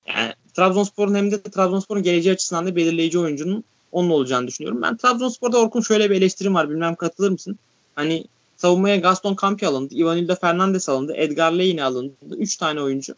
yani 0.07 0.33
Trabzonspor'un 0.53 1.15
hem 1.15 1.31
de 1.31 1.41
Trabzonspor'un 1.41 2.03
geleceği 2.03 2.33
açısından 2.33 2.67
da 2.67 2.75
belirleyici 2.75 3.19
oyuncunun 3.19 3.63
onun 3.91 4.09
olacağını 4.09 4.47
düşünüyorum. 4.47 4.81
Ben 4.81 4.97
Trabzonspor'da 4.97 5.57
Orkun 5.59 5.81
şöyle 5.81 6.09
bir 6.09 6.15
eleştirim 6.15 6.55
var. 6.55 6.69
Bilmem 6.69 6.95
katılır 6.95 7.29
mısın? 7.29 7.59
Hani 7.95 8.25
savunmaya 8.57 8.95
Gaston 8.95 9.37
Campi 9.41 9.67
alındı. 9.67 9.95
Ivanildo 9.95 10.35
Fernandez 10.35 10.89
alındı. 10.89 11.13
Edgar 11.15 11.51
Leyne 11.51 11.83
alındı. 11.83 12.13
Üç 12.37 12.57
tane 12.57 12.81
oyuncu. 12.81 13.15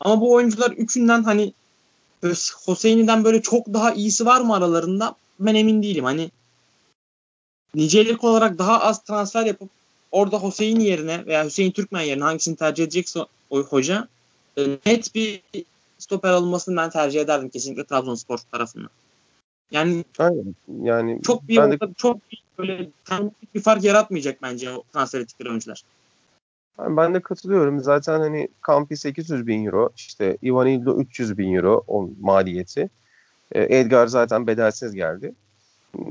Ama 0.00 0.20
bu 0.20 0.32
oyuncular 0.32 0.70
üçünden 0.70 1.22
hani 1.22 1.52
Hoseyni'den 2.66 3.24
böyle 3.24 3.42
çok 3.42 3.66
daha 3.66 3.92
iyisi 3.92 4.26
var 4.26 4.40
mı 4.40 4.56
aralarında? 4.56 5.16
Ben 5.40 5.54
emin 5.54 5.82
değilim. 5.82 6.04
Hani 6.04 6.30
nicelik 7.74 8.24
olarak 8.24 8.58
daha 8.58 8.80
az 8.80 9.02
transfer 9.02 9.46
yapıp 9.46 9.70
orada 10.12 10.42
Hüseyin 10.42 10.80
yerine 10.80 11.26
veya 11.26 11.44
Hüseyin 11.44 11.70
Türkmen 11.70 12.02
yerine 12.02 12.24
hangisini 12.24 12.56
tercih 12.56 12.84
edecekse 12.84 13.20
o 13.50 13.62
hoca 13.62 14.08
e, 14.58 14.78
net 14.86 15.14
bir 15.14 15.42
stoper 15.98 16.30
alınmasını 16.30 16.76
ben 16.76 16.90
tercih 16.90 17.20
ederdim 17.20 17.48
kesinlikle 17.48 17.84
Trabzonspor 17.84 18.38
tarafından. 18.38 18.90
Yani 19.70 20.04
Aynen. 20.18 20.54
Yani 20.82 21.22
çok 21.22 21.48
bir 21.48 21.58
orada, 21.58 21.80
de... 21.80 21.94
çok 21.96 22.30
bir 22.32 22.42
böyle 22.58 22.90
bir 23.54 23.60
fark 23.60 23.84
yaratmayacak 23.84 24.42
bence 24.42 24.70
o 24.70 24.82
transfer 24.92 25.20
ettikleri 25.20 25.48
oyuncular. 25.48 25.82
Ben 26.78 27.14
de 27.14 27.20
katılıyorum. 27.20 27.80
Zaten 27.80 28.20
hani 28.20 28.48
Campi 28.66 28.96
800 28.96 29.46
bin 29.46 29.66
euro, 29.66 29.90
işte 29.96 30.36
Ivanildo 30.42 31.00
300 31.00 31.38
bin 31.38 31.54
euro 31.54 31.84
o 31.86 32.08
maliyeti. 32.20 32.90
E, 33.52 33.78
Edgar 33.78 34.06
zaten 34.06 34.46
bedelsiz 34.46 34.94
geldi. 34.94 35.34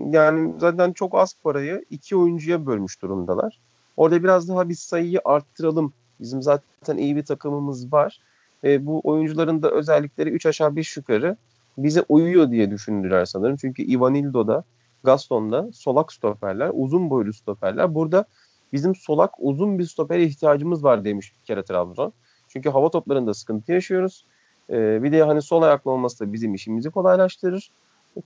Yani 0.09 0.53
zaten 0.59 0.93
çok 0.93 1.15
az 1.15 1.35
parayı 1.43 1.85
iki 1.89 2.15
oyuncuya 2.15 2.65
bölmüş 2.65 3.01
durumdalar. 3.01 3.59
Orada 3.97 4.23
biraz 4.23 4.49
daha 4.49 4.69
bir 4.69 4.75
sayıyı 4.75 5.19
arttıralım. 5.25 5.93
Bizim 6.19 6.41
zaten 6.41 6.97
iyi 6.97 7.15
bir 7.15 7.25
takımımız 7.25 7.93
var. 7.93 8.19
E, 8.65 8.85
bu 8.85 9.01
oyuncuların 9.03 9.63
da 9.63 9.71
özellikleri 9.71 10.29
3 10.29 10.45
aşağı 10.45 10.75
5 10.75 10.97
yukarı 10.97 11.37
bize 11.77 12.05
uyuyor 12.09 12.51
diye 12.51 12.71
düşündüler 12.71 13.25
sanırım. 13.25 13.55
Çünkü 13.55 13.83
Ivanildo'da, 13.83 14.63
Gaston'da 15.03 15.69
solak 15.73 16.13
stoperler, 16.13 16.71
uzun 16.73 17.09
boylu 17.09 17.33
stoperler. 17.33 17.95
Burada 17.95 18.25
bizim 18.73 18.95
solak 18.95 19.31
uzun 19.39 19.79
bir 19.79 19.83
stopere 19.83 20.23
ihtiyacımız 20.23 20.83
var 20.83 21.05
demiş 21.05 21.33
bir 21.39 21.45
kere 21.45 21.63
Trabzon. 21.63 22.13
Çünkü 22.47 22.69
hava 22.69 22.89
toplarında 22.89 23.33
sıkıntı 23.33 23.71
yaşıyoruz. 23.71 24.25
Ee, 24.69 25.03
bir 25.03 25.11
de 25.11 25.23
hani 25.23 25.41
sol 25.41 25.61
ayaklı 25.61 25.91
olması 25.91 26.19
da 26.19 26.33
bizim 26.33 26.53
işimizi 26.53 26.89
kolaylaştırır. 26.89 27.71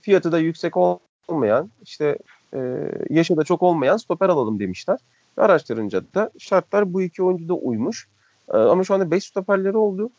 Fiyatı 0.00 0.32
da 0.32 0.38
yüksek 0.38 0.74
olmayan, 1.28 1.70
işte 1.82 2.18
e, 2.54 2.90
yaşı 3.10 3.36
da 3.36 3.44
çok 3.44 3.62
olmayan 3.62 3.96
stoper 3.96 4.28
alalım 4.28 4.60
demişler. 4.60 4.98
Araştırınca 5.36 6.02
da 6.14 6.30
şartlar 6.38 6.92
bu 6.92 7.02
iki 7.02 7.22
oyuncu 7.22 7.48
da 7.48 7.54
uymuş. 7.54 8.08
Ee, 8.54 8.56
ama 8.56 8.84
şu 8.84 8.94
anda 8.94 9.10
5 9.10 9.24
stoperleri 9.24 9.76
oldu. 9.76 10.10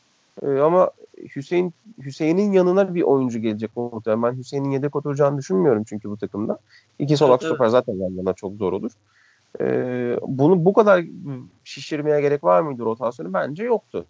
Ee, 0.43 0.59
ama 0.59 0.91
Hüseyin 1.35 1.73
Hüseyin'in 1.97 2.51
yanına 2.51 2.95
bir 2.95 3.01
oyuncu 3.01 3.39
gelecek 3.39 3.77
muhtemelen. 3.77 4.23
Ben 4.23 4.37
Hüseyin'in 4.37 4.71
yedek 4.71 4.95
oturacağını 4.95 5.37
düşünmüyorum 5.37 5.83
çünkü 5.83 6.09
bu 6.09 6.17
takımda. 6.17 6.57
İki 6.99 7.17
solak 7.17 7.41
evet, 7.41 7.49
stoper 7.49 7.65
evet. 7.65 7.71
zaten 7.71 7.93
yan 7.93 8.11
yana 8.11 8.33
çok 8.33 8.55
zor 8.55 8.73
olur. 8.73 8.91
Ee, 9.61 10.17
bunu 10.21 10.65
bu 10.65 10.73
kadar 10.73 11.05
şişirmeye 11.63 12.21
gerek 12.21 12.43
var 12.43 12.61
mıydı 12.61 12.83
rotasyonu? 12.83 13.33
Bence 13.33 13.63
yoktu. 13.63 14.05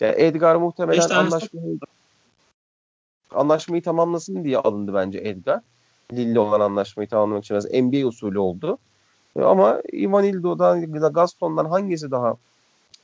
Yani 0.00 0.14
Edgar 0.16 0.56
muhtemelen 0.56 1.08
anlaşmayı, 1.08 1.78
anlaşmayı 3.30 3.82
tamamlasın 3.82 4.44
diye 4.44 4.58
alındı 4.58 4.94
bence 4.94 5.18
Edgar. 5.18 5.60
Lille 6.12 6.38
olan 6.38 6.60
anlaşmayı 6.60 7.08
tamamlamak 7.08 7.44
için 7.44 7.54
biraz 7.54 7.72
NBA 7.72 8.06
usulü 8.06 8.38
oldu. 8.38 8.78
Ama 9.36 9.80
Ivanildo'dan 9.92 10.76
ya 10.76 11.02
da 11.02 11.08
Gaston'dan 11.08 11.64
hangisi 11.64 12.10
daha 12.10 12.36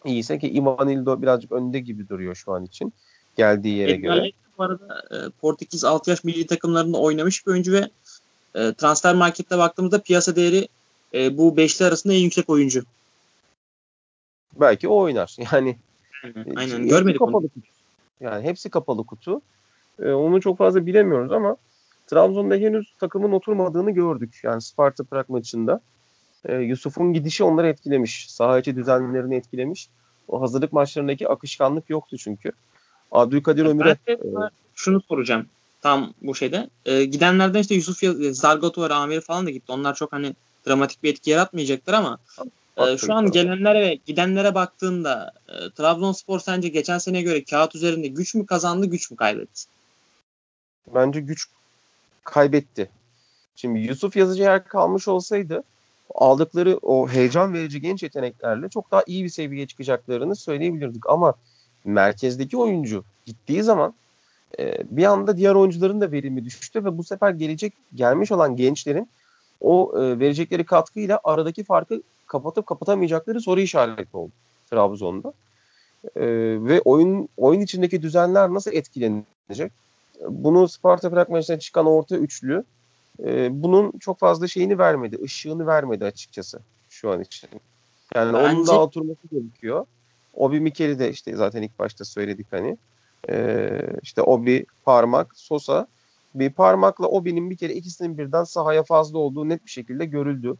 iyiyse 0.05 0.39
ki 0.39 0.53
Ivanildo 0.53 1.23
birazcık 1.23 1.53
önde 1.53 1.81
gibi 1.81 2.09
duruyor 2.09 2.35
şu 2.35 2.53
an 2.53 2.65
için 2.65 2.93
geldiği 3.37 3.77
yere 3.77 3.93
Edgar 3.93 4.17
göre. 4.17 4.33
Bu 4.59 4.63
arada 4.63 5.03
e, 5.11 5.31
Portekiz 5.31 5.85
6 5.85 6.11
yaş 6.11 6.25
milli 6.25 6.47
takımlarında 6.47 6.99
oynamış 6.99 7.47
bir 7.47 7.53
oyuncu 7.53 7.73
ve 7.73 7.91
e, 8.55 8.75
transfer 8.75 9.15
markette 9.15 9.59
baktığımızda 9.59 10.03
piyasa 10.03 10.37
değeri 10.37 10.69
e, 11.15 11.39
bu 11.39 11.57
beşli 11.57 11.85
arasında 11.85 12.13
en 12.15 12.19
yüksek 12.19 12.51
oyuncu. 12.51 12.83
Belki 14.61 14.89
o 14.89 14.97
oynar. 14.97 15.37
Yani 15.53 15.77
Aynen, 16.25 16.57
aynen. 16.57 16.89
görmedik 16.89 17.19
kapalı 17.19 17.37
onu. 17.37 17.49
Kutu. 17.49 17.61
Yani 18.21 18.45
hepsi 18.45 18.71
kapalı 18.71 19.07
kutu. 19.07 19.41
E, 20.03 20.11
onu 20.11 20.41
çok 20.41 20.59
fazla 20.59 20.87
bilemiyoruz 20.87 21.33
ama 21.33 21.57
Trabzon'da 22.07 22.55
henüz 22.55 22.93
takımın 23.01 23.33
oturmadığını 23.33 23.91
gördük. 23.91 24.41
Yani 24.43 24.63
Sparta 24.63 25.05
Prag 25.05 25.29
maçında. 25.29 25.81
E, 26.45 26.57
Yusuf'un 26.57 27.13
gidişi 27.13 27.45
onları 27.45 27.69
etkilemiş. 27.69 28.31
Saha 28.31 28.59
içi 28.59 28.77
düzenlerini 28.77 29.35
etkilemiş. 29.35 29.89
O 30.29 30.41
hazırlık 30.41 30.73
maçlarındaki 30.73 31.29
akışkanlık 31.29 31.91
yoktu 31.91 32.17
çünkü. 32.19 32.53
Abdülkadir 33.13 33.65
Ömür'e... 33.65 33.97
E, 34.09 34.19
şunu 34.75 35.01
soracağım 35.01 35.47
tam 35.81 36.15
bu 36.23 36.35
şeyde. 36.35 36.71
E, 36.85 37.05
gidenlerden 37.05 37.61
işte 37.61 37.75
Yusuf 37.75 37.99
Zargato 38.31 38.89
ve 38.89 38.95
Amir 38.95 39.21
falan 39.21 39.47
da 39.47 39.51
gitti. 39.51 39.73
Onlar 39.73 39.95
çok 39.95 40.13
hani 40.13 40.35
dramatik 40.67 41.03
bir 41.03 41.11
etki 41.11 41.31
yaratmayacaktır 41.31 41.93
ama 41.93 42.19
e, 42.77 42.99
şu 42.99 43.15
an 43.15 43.31
gelenlere 43.31 43.81
ve 43.81 43.99
gidenlere 44.07 44.55
baktığında 44.55 45.33
e, 45.49 45.71
Trabzonspor 45.71 46.41
sence 46.41 46.69
geçen 46.69 46.99
sene 46.99 47.23
göre 47.23 47.45
kağıt 47.45 47.75
üzerinde 47.75 48.09
güç 48.09 48.35
mü 48.35 48.47
kazandı, 48.47 48.87
güç 48.87 49.11
mü 49.11 49.17
kaybetti? 49.17 49.63
Bence 50.95 51.21
güç 51.21 51.47
kaybetti. 52.25 52.91
Şimdi 53.57 53.79
Yusuf 53.79 54.17
Yazıcı 54.17 54.43
eğer 54.43 54.65
kalmış 54.65 55.09
olsaydı 55.09 55.63
aldıkları 56.15 56.79
o 56.83 57.09
heyecan 57.09 57.55
verici 57.55 57.81
genç 57.81 58.03
yeteneklerle 58.03 58.69
çok 58.69 58.91
daha 58.91 59.03
iyi 59.07 59.25
bir 59.25 59.29
seviyeye 59.29 59.67
çıkacaklarını 59.67 60.37
söyleyebilirdik. 60.37 61.09
Ama 61.09 61.35
merkezdeki 61.85 62.57
oyuncu 62.57 63.05
gittiği 63.27 63.63
zaman 63.63 63.95
e, 64.59 64.75
bir 64.91 65.05
anda 65.05 65.37
diğer 65.37 65.55
oyuncuların 65.55 66.01
da 66.01 66.13
verimi 66.13 66.45
düştü 66.45 66.85
ve 66.85 66.99
bu 66.99 67.05
sefer 67.05 67.31
gelecek 67.31 67.73
gelmiş 67.95 68.33
olan 68.33 68.57
gençlerin 68.57 69.09
o 69.61 69.93
e, 69.97 70.19
verecekleri 70.19 70.65
katkıyla 70.65 71.21
aradaki 71.25 71.65
farkı 71.65 72.03
kapatıp 72.27 72.67
kapatamayacakları 72.67 73.41
soru 73.41 73.61
işareti 73.61 74.17
oldu 74.17 74.33
Trabzon'da. 74.71 75.33
E, 76.17 76.25
ve 76.65 76.81
oyun 76.81 77.29
oyun 77.37 77.61
içindeki 77.61 78.03
düzenler 78.03 78.49
nasıl 78.49 78.73
etkilenecek? 78.73 79.73
Bunu 80.29 80.69
Sparta 80.69 81.11
Prag 81.11 81.29
maçına 81.29 81.59
çıkan 81.59 81.87
orta 81.87 82.17
üçlü 82.17 82.65
e, 83.25 83.63
bunun 83.63 83.99
çok 83.99 84.19
fazla 84.19 84.49
şeyini 84.49 84.79
vermedi, 84.79 85.19
ışığını 85.23 85.67
vermedi 85.67 86.05
açıkçası 86.05 86.61
şu 86.89 87.11
an 87.11 87.21
için. 87.21 87.51
Yani 88.15 88.33
Bence... 88.33 88.57
onun 88.57 88.67
daha 88.67 88.83
oturması 88.83 89.29
gerekiyor. 89.33 89.87
Obi 90.35 90.61
Mikeli 90.61 90.99
de 90.99 91.11
işte 91.11 91.37
zaten 91.37 91.63
ilk 91.63 91.79
başta 91.79 92.05
söyledik 92.05 92.47
hani. 92.51 92.77
Ee, 93.29 93.87
işte 94.03 94.23
Obi, 94.23 94.67
Parmak, 94.85 95.37
Sosa. 95.37 95.87
Bir 96.35 96.51
parmakla 96.51 97.07
Obi'nin 97.07 97.51
bir 97.51 97.57
kere 97.57 97.75
ikisinin 97.75 98.19
birden 98.19 98.45
sahaya 98.45 98.83
fazla 98.83 99.19
olduğu 99.19 99.49
net 99.49 99.67
bir 99.67 99.71
şekilde 99.71 100.05
görüldü. 100.05 100.55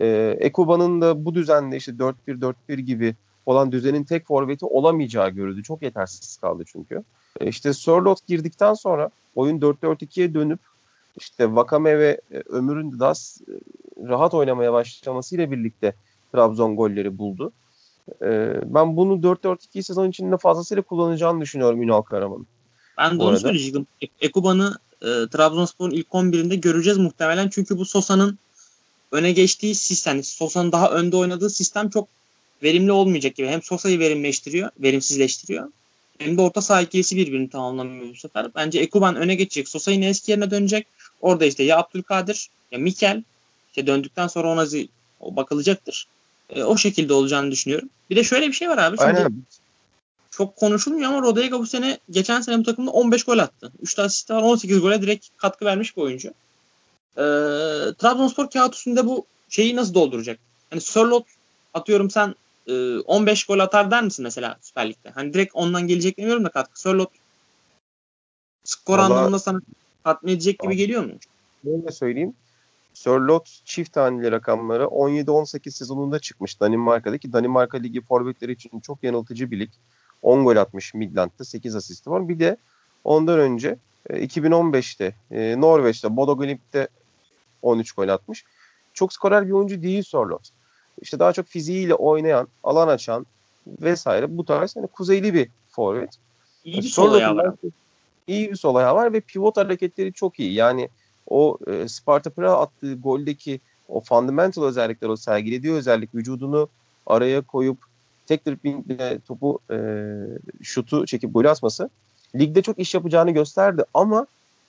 Ee, 0.00 0.36
Ekuba'nın 0.40 1.00
da 1.00 1.24
bu 1.24 1.34
düzenle 1.34 1.76
işte 1.76 1.92
4-1-4-1 1.92 2.80
gibi 2.80 3.14
olan 3.46 3.72
düzenin 3.72 4.04
tek 4.04 4.26
forveti 4.26 4.66
olamayacağı 4.66 5.30
görüldü. 5.30 5.62
Çok 5.62 5.82
yetersiz 5.82 6.36
kaldı 6.36 6.62
çünkü. 6.66 7.02
Ee, 7.40 7.48
işte 7.48 7.72
Sörlot 7.72 8.26
girdikten 8.26 8.74
sonra 8.74 9.10
oyun 9.34 9.60
4-4-2'ye 9.60 10.34
dönüp 10.34 10.60
işte 11.20 11.54
Vakame 11.54 11.98
ve 11.98 12.20
e, 12.30 12.38
Ömür'ün 12.38 12.98
daha 12.98 13.12
e, 13.12 13.52
rahat 14.08 14.34
oynamaya 14.34 14.72
başlamasıyla 14.72 15.50
birlikte 15.50 15.94
Trabzon 16.32 16.76
golleri 16.76 17.18
buldu. 17.18 17.52
Ee, 18.22 18.60
ben 18.64 18.96
bunu 18.96 19.12
4-4-2 19.12 19.82
sezon 19.82 20.10
içinde 20.10 20.36
fazlasıyla 20.36 20.82
kullanacağını 20.82 21.40
düşünüyorum 21.40 21.82
Ünal 21.82 22.02
Karaman'ın. 22.02 22.46
Ben 22.98 23.18
de 23.18 23.22
onu 23.22 23.38
söyleyecektim. 23.38 23.86
Ekuban'ı 24.20 24.78
e, 25.02 25.06
Trabzonspor'un 25.06 25.90
ilk 25.90 26.06
11'inde 26.06 26.54
göreceğiz 26.54 26.98
muhtemelen. 26.98 27.48
Çünkü 27.48 27.78
bu 27.78 27.84
Sosa'nın 27.84 28.38
öne 29.12 29.32
geçtiği 29.32 29.74
sistem, 29.74 30.22
Sosa'nın 30.22 30.72
daha 30.72 30.90
önde 30.90 31.16
oynadığı 31.16 31.50
sistem 31.50 31.90
çok 31.90 32.08
verimli 32.62 32.92
olmayacak 32.92 33.36
gibi. 33.36 33.48
Hem 33.48 33.62
Sosa'yı 33.62 33.98
verimleştiriyor, 33.98 34.70
verimsizleştiriyor. 34.78 35.68
Hem 36.18 36.38
de 36.38 36.42
orta 36.42 36.62
saha 36.62 36.82
ikilisi 36.82 37.16
birbirini 37.16 37.50
tamamlamıyor 37.50 38.14
bu 38.14 38.16
sefer. 38.16 38.50
Bence 38.54 38.80
Ekuban 38.80 39.16
öne 39.16 39.34
geçecek. 39.34 39.68
Sosa 39.68 39.90
yine 39.90 40.08
eski 40.08 40.30
yerine 40.30 40.50
dönecek. 40.50 40.86
Orada 41.20 41.44
işte 41.44 41.62
ya 41.62 41.78
Abdülkadir 41.78 42.50
ya 42.72 42.78
Mikel 42.78 43.22
işte 43.68 43.86
döndükten 43.86 44.26
sonra 44.26 44.48
ona 44.48 44.66
o 45.20 45.36
bakılacaktır. 45.36 46.06
E, 46.50 46.62
o 46.62 46.76
şekilde 46.76 47.12
olacağını 47.12 47.50
düşünüyorum. 47.50 47.88
Bir 48.10 48.16
de 48.16 48.24
şöyle 48.24 48.48
bir 48.48 48.52
şey 48.52 48.68
var 48.68 48.78
abi. 48.78 48.96
Şimdi 48.96 49.10
Aynen. 49.10 49.42
Çok 50.30 50.56
konuşulmuyor 50.56 51.12
ama 51.12 51.22
Rodega 51.22 51.58
bu 51.58 51.66
sene 51.66 51.98
geçen 52.10 52.40
sene 52.40 52.58
bu 52.58 52.62
takımda 52.62 52.90
15 52.90 53.24
gol 53.24 53.38
attı. 53.38 53.72
3 53.82 53.98
asist 53.98 54.30
var 54.30 54.42
18 54.42 54.80
gole 54.80 55.02
direkt 55.02 55.26
katkı 55.36 55.64
vermiş 55.64 55.96
bir 55.96 56.02
oyuncu. 56.02 56.28
E, 57.16 57.24
Trabzonspor 57.98 58.50
kağıt 58.50 58.74
üstünde 58.74 59.06
bu 59.06 59.26
şeyi 59.48 59.76
nasıl 59.76 59.94
dolduracak? 59.94 60.38
Hani 60.70 60.80
Sörlot 60.80 61.26
atıyorum 61.74 62.10
sen 62.10 62.34
e, 62.66 62.98
15 62.98 63.44
gol 63.44 63.58
atar 63.58 63.90
der 63.90 64.02
misin 64.02 64.22
mesela 64.22 64.56
Süper 64.62 64.88
Lig'de? 64.88 65.10
Hani 65.10 65.34
direkt 65.34 65.54
ondan 65.54 65.88
gelecek 65.88 66.18
demiyorum 66.18 66.44
da 66.44 66.48
katkı. 66.48 66.80
Sörlot 66.80 67.10
skor 68.64 68.98
Vallahi... 68.98 69.12
anlamında 69.12 69.38
sana 69.38 69.60
tatmin 70.04 70.32
edecek 70.32 70.58
gibi 70.58 70.76
geliyor 70.76 71.04
mu? 71.04 71.12
Böyle 71.64 71.92
söyleyeyim. 71.92 72.34
Sörlot 72.94 73.60
çift 73.64 73.92
taneli 73.92 74.32
rakamları 74.32 74.84
17-18 74.84 75.70
sezonunda 75.70 76.18
çıkmış 76.18 76.60
Danimarka'daki. 76.60 77.32
Danimarka 77.32 77.78
Ligi 77.78 78.00
forvetleri 78.00 78.52
için 78.52 78.80
çok 78.80 79.04
yanıltıcı 79.04 79.50
bir 79.50 79.60
lig. 79.60 79.70
10 80.22 80.44
gol 80.44 80.56
atmış 80.56 80.94
Midland'da 80.94 81.44
8 81.44 81.76
asisti 81.76 82.10
var. 82.10 82.28
Bir 82.28 82.38
de 82.38 82.56
ondan 83.04 83.38
önce 83.38 83.76
2015'te 84.10 85.14
e, 85.30 85.42
e, 85.42 85.60
Norveç'te 85.60 86.16
Bodo 86.16 86.38
Glimt'te 86.38 86.88
13 87.62 87.92
gol 87.92 88.08
atmış. 88.08 88.44
Çok 88.94 89.12
skorer 89.12 89.46
bir 89.46 89.52
oyuncu 89.52 89.82
değil 89.82 90.02
Sörlot. 90.02 90.48
İşte 91.02 91.18
daha 91.18 91.32
çok 91.32 91.46
fiziğiyle 91.46 91.94
oynayan, 91.94 92.48
alan 92.62 92.88
açan 92.88 93.26
vesaire 93.66 94.38
bu 94.38 94.44
tarz 94.44 94.76
hani 94.76 94.86
kuzeyli 94.86 95.34
bir 95.34 95.48
forvet. 95.68 96.10
İyi 96.64 96.76
bir 96.76 96.82
sol. 96.82 97.20
İyi 98.30 98.50
bir 98.50 98.56
sol 98.56 98.74
ayağı 98.74 98.94
var 98.94 99.12
ve 99.12 99.20
pivot 99.20 99.56
hareketleri 99.56 100.12
çok 100.12 100.40
iyi. 100.40 100.52
Yani 100.52 100.88
o 101.26 101.58
e, 101.66 101.88
Sparta 101.88 102.30
Praha 102.30 102.60
attığı 102.60 102.94
goldeki 102.94 103.60
o 103.88 104.00
fundamental 104.00 104.64
özellikler, 104.64 105.08
o 105.08 105.16
sergilediği 105.16 105.72
özellik 105.72 106.14
vücudunu 106.14 106.68
araya 107.06 107.40
koyup 107.40 107.78
tek 108.26 108.46
driblingle 108.46 109.18
topu 109.18 109.58
e, 109.70 109.78
şutu 110.62 111.06
çekip 111.06 111.34
gol 111.34 111.44
atması 111.44 111.90
ligde 112.34 112.62
çok 112.62 112.78
iş 112.78 112.94
yapacağını 112.94 113.30
gösterdi 113.30 113.84
ama 113.94 114.26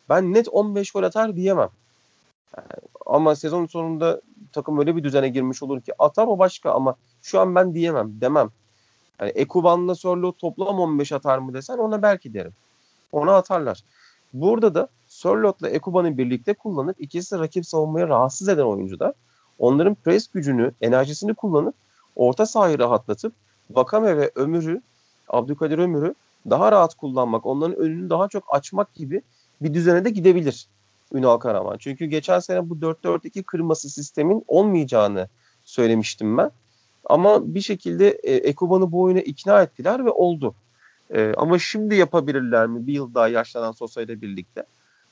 ben 0.09 0.33
net 0.33 0.47
15 0.47 0.91
gol 0.91 1.03
atar 1.03 1.35
diyemem. 1.35 1.69
Yani, 2.57 2.67
ama 3.05 3.35
sezon 3.35 3.65
sonunda 3.65 4.21
takım 4.51 4.79
öyle 4.79 4.95
bir 4.95 5.03
düzene 5.03 5.29
girmiş 5.29 5.63
olur 5.63 5.81
ki 5.81 5.93
atar 5.99 6.27
o 6.27 6.39
başka 6.39 6.71
ama 6.71 6.95
şu 7.21 7.39
an 7.39 7.55
ben 7.55 7.73
diyemem 7.73 8.21
demem. 8.21 8.49
Yani 9.19 9.31
Ekuban'la 9.31 9.95
Sorlo 9.95 10.31
toplam 10.31 10.79
15 10.79 11.11
atar 11.11 11.37
mı 11.37 11.53
desen 11.53 11.77
ona 11.77 12.01
belki 12.01 12.33
derim. 12.33 12.53
Ona 13.11 13.35
atarlar. 13.35 13.83
Burada 14.33 14.75
da 14.75 14.87
Sörlot'la 15.07 15.69
Ekuban'ı 15.69 16.17
birlikte 16.17 16.53
kullanıp 16.53 17.01
ikisi 17.01 17.39
rakip 17.39 17.65
savunmaya 17.65 18.07
rahatsız 18.07 18.49
eden 18.49 18.63
oyuncular. 18.63 19.13
Onların 19.59 19.95
pres 19.95 20.27
gücünü, 20.27 20.71
enerjisini 20.81 21.33
kullanıp 21.33 21.75
orta 22.15 22.45
sahayı 22.45 22.79
rahatlatıp 22.79 23.33
Vakame 23.71 24.17
ve 24.17 24.31
Ömür'ü, 24.35 24.81
Abdülkadir 25.27 25.77
Ömür'ü 25.77 26.15
daha 26.49 26.71
rahat 26.71 26.95
kullanmak, 26.95 27.45
onların 27.45 27.77
önünü 27.77 28.09
daha 28.09 28.27
çok 28.27 28.43
açmak 28.47 28.93
gibi 28.93 29.21
bir 29.61 29.73
düzene 29.73 30.05
de 30.05 30.09
gidebilir 30.09 30.67
Ünal 31.13 31.37
Karaman. 31.37 31.77
Çünkü 31.77 32.05
geçen 32.05 32.39
sene 32.39 32.69
bu 32.69 32.75
4-4-2 32.75 33.43
kırması 33.43 33.89
sistemin 33.89 34.45
olmayacağını 34.47 35.27
söylemiştim 35.63 36.37
ben. 36.37 36.51
Ama 37.05 37.55
bir 37.55 37.61
şekilde 37.61 38.09
e, 38.09 38.35
Ekuban'ı 38.35 38.91
bu 38.91 39.01
oyuna 39.01 39.19
ikna 39.19 39.61
ettiler 39.61 40.05
ve 40.05 40.09
oldu. 40.09 40.55
E, 41.13 41.33
ama 41.37 41.59
şimdi 41.59 41.95
yapabilirler 41.95 42.67
mi 42.67 42.87
bir 42.87 42.93
yıl 42.93 43.13
daha 43.13 43.27
yaşlanan 43.27 43.71
Sosa 43.71 44.01
ile 44.01 44.21
birlikte? 44.21 44.63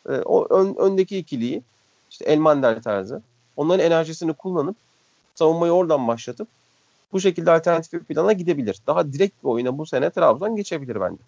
E, 0.10 0.12
o 0.12 0.48
ön, 0.60 0.76
öndeki 0.76 1.18
ikiliyi 1.18 1.62
işte 2.12 2.26
Elmander 2.26 2.82
tarzı 2.82 3.22
onların 3.58 3.86
enerjisini 3.86 4.34
kullanıp 4.34 4.76
savunmayı 5.36 5.72
oradan 5.72 6.08
başlatıp 6.08 6.48
bu 7.14 7.22
şekilde 7.22 7.52
alternatif 7.52 7.94
bir 7.94 8.00
plana 8.00 8.34
gidebilir. 8.34 8.78
Daha 8.88 9.14
direkt 9.14 9.44
bir 9.44 9.50
oyuna 9.50 9.78
bu 9.78 9.86
sene 9.86 10.10
Trabzon 10.10 10.56
geçebilir 10.56 11.02
bence. 11.02 11.22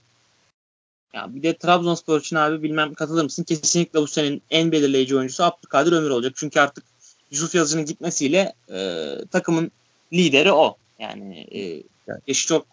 Ya 1.13 1.35
bir 1.35 1.43
de 1.43 1.57
Trabzonspor 1.57 2.19
için 2.19 2.35
abi 2.35 2.63
bilmem 2.63 2.93
katılır 2.93 3.23
mısın? 3.23 3.43
Kesinlikle 3.43 3.99
bu 3.99 4.07
senin 4.07 4.41
en 4.49 4.71
belirleyici 4.71 5.17
oyuncusu 5.17 5.43
Abdülkadir 5.43 5.91
Ömür 5.91 6.09
olacak. 6.09 6.33
Çünkü 6.35 6.59
artık 6.59 6.83
Yusuf 7.31 7.55
Yazıcı'nın 7.55 7.85
gitmesiyle 7.85 8.53
e, 8.73 9.07
takımın 9.31 9.71
lideri 10.13 10.51
o. 10.51 10.75
Yani 10.99 11.47
e, 11.51 11.83
yaşı 12.27 12.47
çok 12.47 12.65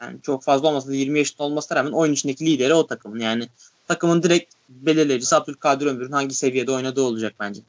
yani 0.00 0.16
çok 0.22 0.42
fazla 0.42 0.68
olmasa 0.68 0.88
da 0.88 0.94
20 0.94 1.18
yaşında 1.18 1.42
olmasına 1.42 1.78
rağmen 1.78 1.92
oyun 1.92 2.12
içindeki 2.12 2.46
lideri 2.46 2.74
o 2.74 2.86
takımın. 2.86 3.18
Yani 3.20 3.48
takımın 3.88 4.22
direkt 4.22 4.54
belirleyicisi 4.68 5.36
Abdülkadir 5.36 5.86
Ömür'ün 5.86 6.12
hangi 6.12 6.34
seviyede 6.34 6.72
oynadığı 6.72 7.02
olacak 7.02 7.34
bence. 7.40 7.60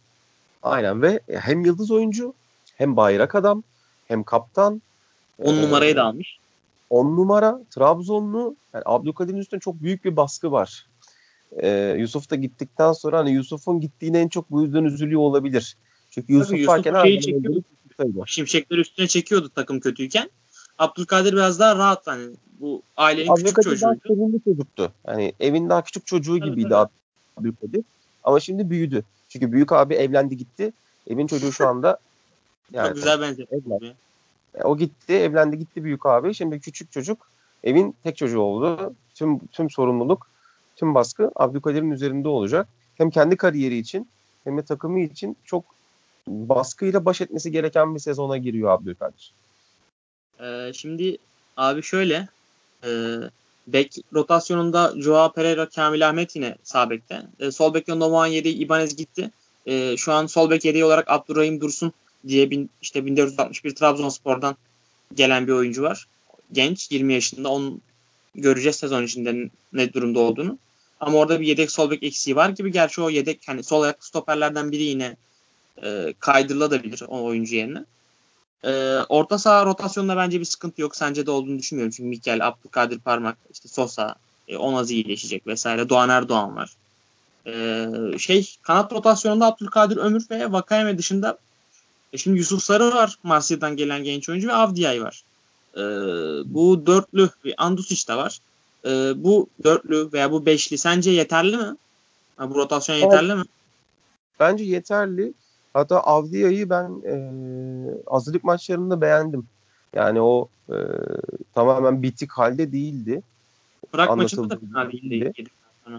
Aynen 0.63 1.02
ve 1.02 1.20
hem 1.32 1.66
yıldız 1.66 1.92
oyuncu 1.92 2.34
hem 2.76 2.96
bayrak 2.96 3.36
adam 3.36 3.63
hem 4.08 4.24
kaptan. 4.24 4.82
10 5.40 5.54
e, 5.54 5.62
numarayı 5.62 5.96
da 5.96 6.04
almış. 6.04 6.38
10 6.90 7.06
numara 7.06 7.60
Trabzonlu. 7.70 8.56
Yani 8.74 8.84
Abdülkadir'in 8.86 9.38
üstünde 9.38 9.60
çok 9.60 9.82
büyük 9.82 10.06
bir 10.06 10.16
baskı 10.16 10.52
var. 10.52 10.86
Ee, 11.58 11.96
Yusuf 12.00 12.30
da 12.30 12.36
gittikten 12.36 12.94
sonra 12.94 13.18
hani 13.18 13.32
Yusuf'un 13.32 13.80
gittiğine 13.80 14.20
en 14.20 14.28
çok 14.28 14.52
bu 14.52 14.63
yüzden 14.63 14.84
üzülüyor 14.84 15.22
olabilir. 15.22 15.78
Çünkü 16.10 16.34
Yusuf, 16.34 16.48
Tabii 16.48 16.60
Yusuf 16.60 16.76
varken 16.76 17.04
şeyi 17.04 17.22
çekiyordu. 17.22 17.63
Şimşekler 18.26 18.78
üstüne 18.78 19.08
çekiyordu 19.08 19.52
takım 19.56 19.80
kötüyken. 19.80 20.30
Abdülkadir 20.80 21.34
biraz 21.34 21.60
daha 21.60 21.76
rahat 21.76 22.08
hani 22.08 22.28
bu 22.60 22.82
ailenin 22.98 23.28
Abdülkadir 23.28 23.56
küçük 23.56 23.63
çocuğuydu. 23.63 23.90
Abdülkadir 23.90 24.44
çocuktu. 24.44 24.92
Hani 25.06 25.34
evin 25.40 25.70
daha 25.70 25.84
küçük 25.84 26.08
çocuğu 26.08 26.40
tabii, 26.40 26.50
gibiydi 26.50 26.70
tabii. 26.70 26.90
Abdülkadir. 27.38 27.84
Ama 28.24 28.40
şimdi 28.40 28.70
büyüdü. 28.70 29.04
Çünkü 29.30 29.52
büyük 29.52 29.72
abi 29.72 29.94
evlendi 29.94 30.38
gitti. 30.38 30.74
Evin 31.08 31.28
çocuğu 31.28 31.52
şu 31.52 31.68
anda 31.68 32.00
Yani, 32.74 32.88
Çok 32.88 32.96
güzel 32.96 33.22
benzetme. 33.22 33.58
E, 34.56 34.63
o 34.63 34.78
gitti, 34.78 35.13
evlendi 35.13 35.58
gitti 35.58 35.84
büyük 35.84 36.06
abi. 36.06 36.34
Şimdi 36.34 36.60
küçük 36.60 36.92
çocuk 36.92 37.30
evin 37.63 37.96
tek 38.04 38.18
çocuğu 38.18 38.40
oldu. 38.40 38.94
Tüm 39.13 39.40
tüm 39.48 39.70
sorumluluk, 39.70 40.28
tüm 40.76 40.96
baskı 40.96 41.32
Abdülkadir'in 41.36 41.92
üzerinde 41.92 42.28
olacak. 42.28 42.68
Hem 42.96 43.10
kendi 43.10 43.38
kariyeri 43.38 43.78
için 43.78 44.08
hem 44.44 44.58
de 44.58 44.62
takımı 44.62 45.00
için 45.00 45.38
çok 45.46 45.63
baskıyla 46.28 47.06
baş 47.06 47.22
etmesi 47.22 47.52
gereken 47.52 47.96
bir 47.96 48.00
sezona 48.00 48.38
giriyor 48.38 48.72
Abdülkadir. 48.72 49.34
Ee, 50.41 50.71
şimdi 50.73 51.17
abi 51.58 51.84
şöyle 51.84 52.28
e, 52.84 52.89
bek 53.67 53.95
rotasyonunda 54.13 54.93
Joao 54.97 55.32
Pereira, 55.32 55.69
Kamil 55.69 56.10
Ahmet 56.10 56.36
yine 56.36 56.56
sağ 56.63 56.89
bekte. 56.89 57.23
E, 57.39 57.52
sol 57.52 57.73
bekte 57.73 58.00
Novan 58.00 58.28
yedi, 58.28 58.50
Ibanez 58.50 58.95
gitti. 58.95 59.32
E, 59.65 59.97
şu 59.97 60.13
an 60.13 60.28
sol 60.28 60.50
bek 60.50 60.65
yedeği 60.65 60.86
olarak 60.86 61.10
Abdurrahim 61.10 61.62
Dursun 61.62 61.93
diye 62.28 62.50
bin, 62.50 62.69
işte 62.82 63.06
1461 63.06 63.76
Trabzonspor'dan 63.76 64.56
gelen 65.15 65.47
bir 65.47 65.52
oyuncu 65.52 65.84
var. 65.84 66.08
Genç 66.52 66.91
20 66.91 67.13
yaşında. 67.13 67.50
Onun 67.50 67.82
göreceğiz 68.36 68.76
sezon 68.76 69.04
içinde 69.04 69.50
ne 69.73 69.93
durumda 69.93 70.19
olduğunu. 70.19 70.58
Ama 71.00 71.17
orada 71.17 71.39
bir 71.39 71.47
yedek 71.47 71.71
sol 71.71 71.91
bek 71.91 72.04
eksiği 72.04 72.36
var 72.36 72.50
gibi. 72.50 72.71
Gerçi 72.71 73.02
o 73.02 73.10
yedek 73.10 73.39
hani 73.47 73.63
sol 73.63 73.82
ayak 73.82 74.06
stoperlerden 74.06 74.71
biri 74.71 74.84
yine 74.84 75.15
e, 75.84 76.13
kaydırılabilir 76.19 77.04
o 77.08 77.23
oyuncu 77.23 77.56
yerine. 77.56 77.86
E, 78.63 79.00
orta 79.10 79.38
saha 79.38 79.65
rotasyonunda 79.65 80.17
bence 80.17 80.39
bir 80.39 80.46
sıkıntı 80.46 80.82
yok. 80.82 80.96
Sence 80.96 81.26
de 81.26 81.32
olduğunu 81.32 81.60
düşünmüyorum. 81.60 81.91
Çünkü 81.91 82.10
Mikel, 82.10 82.48
Abdülkadir 82.48 83.00
Parmak, 83.00 83.38
işte 83.54 83.67
Sosa, 83.67 84.15
e, 84.48 84.58
Onaz 84.58 84.91
iyileşecek 84.91 85.48
vesaire. 85.48 85.89
Doğan 85.89 86.10
Erdoğan 86.10 86.56
var. 86.56 86.74
E, 87.48 87.88
şey 88.20 88.56
kanat 88.62 88.93
rotasyonunda 88.93 89.46
Abdülkadir 89.46 89.98
Ömür 89.98 90.26
ve 90.32 90.52
Vakayeme 90.52 90.98
dışında 90.98 91.38
e 92.13 92.17
şimdi 92.17 92.38
Yusuf 92.38 92.63
Sarı 92.63 92.96
var 92.96 93.17
Marsilya'dan 93.24 93.76
gelen 93.76 94.04
genç 94.04 94.30
oyuncu 94.30 94.48
ve 94.48 94.54
Avdiay 94.54 95.02
var. 95.02 95.24
E, 95.76 95.82
bu 96.54 96.86
dörtlü 96.86 97.30
Andusic 97.58 98.08
de 98.08 98.15
var. 98.15 98.39
E, 98.86 99.24
bu 99.24 99.48
dörtlü 99.63 100.10
veya 100.13 100.32
bu 100.32 100.46
beşli 100.46 100.78
sence 100.78 101.12
yeterli 101.12 101.58
mi? 101.58 101.76
Ha, 102.38 102.50
bu 102.50 102.56
rotasyon 102.56 102.96
yeterli 102.96 103.32
evet. 103.32 103.46
mi? 103.46 103.52
Bence 104.39 104.63
yeterli. 104.63 105.34
Hatta 105.78 106.00
Avdia'yı 106.00 106.70
ben 106.70 107.02
e, 107.06 107.16
hazırlık 108.06 108.44
maçlarında 108.44 109.02
beğendim. 109.02 109.46
Yani 109.94 110.22
o 110.22 110.48
e, 110.70 110.76
tamamen 111.56 112.04
bitik 112.04 112.32
halde 112.32 112.72
değildi. 112.72 113.22
Bırak 113.94 114.18
maçında 114.18 114.50
da 114.50 114.60
fena 114.60 114.92
değildi. 114.92 115.34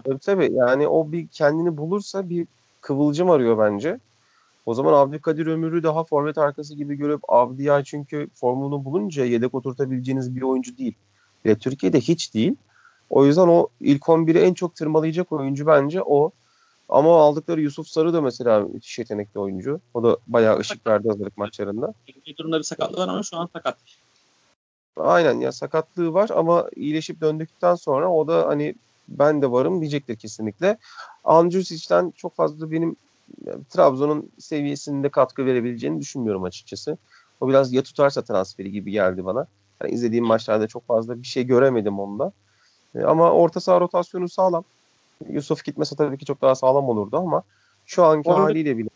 Tabii 0.03 0.19
tabii. 0.19 0.49
Yani 0.53 0.87
o 0.87 1.11
bir 1.11 1.27
kendini 1.27 1.77
bulursa 1.77 2.29
bir 2.29 2.47
kıvılcım 2.81 3.29
arıyor 3.29 3.57
bence. 3.57 3.99
O 4.65 4.73
zaman 4.73 4.93
Abdülkadir 4.93 5.47
Ömür'ü 5.47 5.83
daha 5.83 6.03
forvet 6.03 6.37
arkası 6.37 6.75
gibi 6.75 6.95
görüp 6.95 7.21
Avdiya 7.27 7.83
çünkü 7.83 8.27
formunu 8.33 8.85
bulunca 8.85 9.25
yedek 9.25 9.55
oturtabileceğiniz 9.55 10.35
bir 10.35 10.41
oyuncu 10.41 10.77
değil. 10.77 10.93
Ve 11.45 11.55
Türkiye'de 11.55 11.99
hiç 11.99 12.33
değil. 12.33 12.55
O 13.09 13.25
yüzden 13.25 13.47
o 13.47 13.67
ilk 13.79 14.01
11'i 14.01 14.39
en 14.39 14.53
çok 14.53 14.75
tırmalayacak 14.75 15.31
oyuncu 15.31 15.67
bence 15.67 16.01
o. 16.03 16.31
Ama 16.89 17.21
aldıkları 17.21 17.61
Yusuf 17.61 17.87
Sarı 17.87 18.13
da 18.13 18.21
mesela 18.21 18.59
müthiş 18.59 18.99
yetenekli 18.99 19.39
oyuncu. 19.39 19.81
O 19.93 20.03
da 20.03 20.17
bayağı 20.27 20.59
ışık 20.59 20.87
verdi 20.87 21.07
hazırlık 21.07 21.37
maçlarında. 21.37 21.93
Bir 22.27 22.37
durumda 22.37 22.57
bir 22.57 22.63
sakatlığı 22.63 22.97
var 22.97 23.07
ama 23.07 23.23
şu 23.23 23.37
an 23.37 23.49
sakat. 23.53 23.77
Aynen 24.97 25.39
ya 25.39 25.51
sakatlığı 25.51 26.13
var 26.13 26.29
ama 26.35 26.69
iyileşip 26.75 27.21
döndükten 27.21 27.75
sonra 27.75 28.11
o 28.11 28.27
da 28.27 28.47
hani 28.47 28.75
ben 29.07 29.41
de 29.41 29.51
varım 29.51 29.81
diyecektir 29.81 30.15
kesinlikle. 30.15 30.77
Andrusic'den 31.23 32.11
çok 32.11 32.35
fazla 32.35 32.71
benim 32.71 32.95
yani, 33.45 33.63
Trabzon'un 33.69 34.31
seviyesinde 34.39 35.09
katkı 35.09 35.45
verebileceğini 35.45 36.01
düşünmüyorum 36.01 36.43
açıkçası. 36.43 36.97
O 37.41 37.49
biraz 37.49 37.73
ya 37.73 37.83
tutarsa 37.83 38.21
transferi 38.21 38.71
gibi 38.71 38.91
geldi 38.91 39.25
bana. 39.25 39.47
Yani 39.81 39.93
izlediğim 39.93 40.25
maçlarda 40.25 40.67
çok 40.67 40.87
fazla 40.87 41.21
bir 41.21 41.27
şey 41.27 41.43
göremedim 41.43 41.99
onda. 41.99 42.31
E, 42.95 43.01
ama 43.01 43.31
orta 43.31 43.59
saha 43.59 43.79
rotasyonu 43.79 44.29
sağlam. 44.29 44.63
Yusuf 45.27 45.63
gitmese 45.63 45.95
tabii 45.95 46.17
ki 46.17 46.25
çok 46.25 46.41
daha 46.41 46.55
sağlam 46.55 46.89
olurdu 46.89 47.17
ama 47.17 47.43
şu 47.85 48.03
anki 48.03 48.29
Orada... 48.29 48.43
haliyle 48.43 48.77
bile 48.77 48.89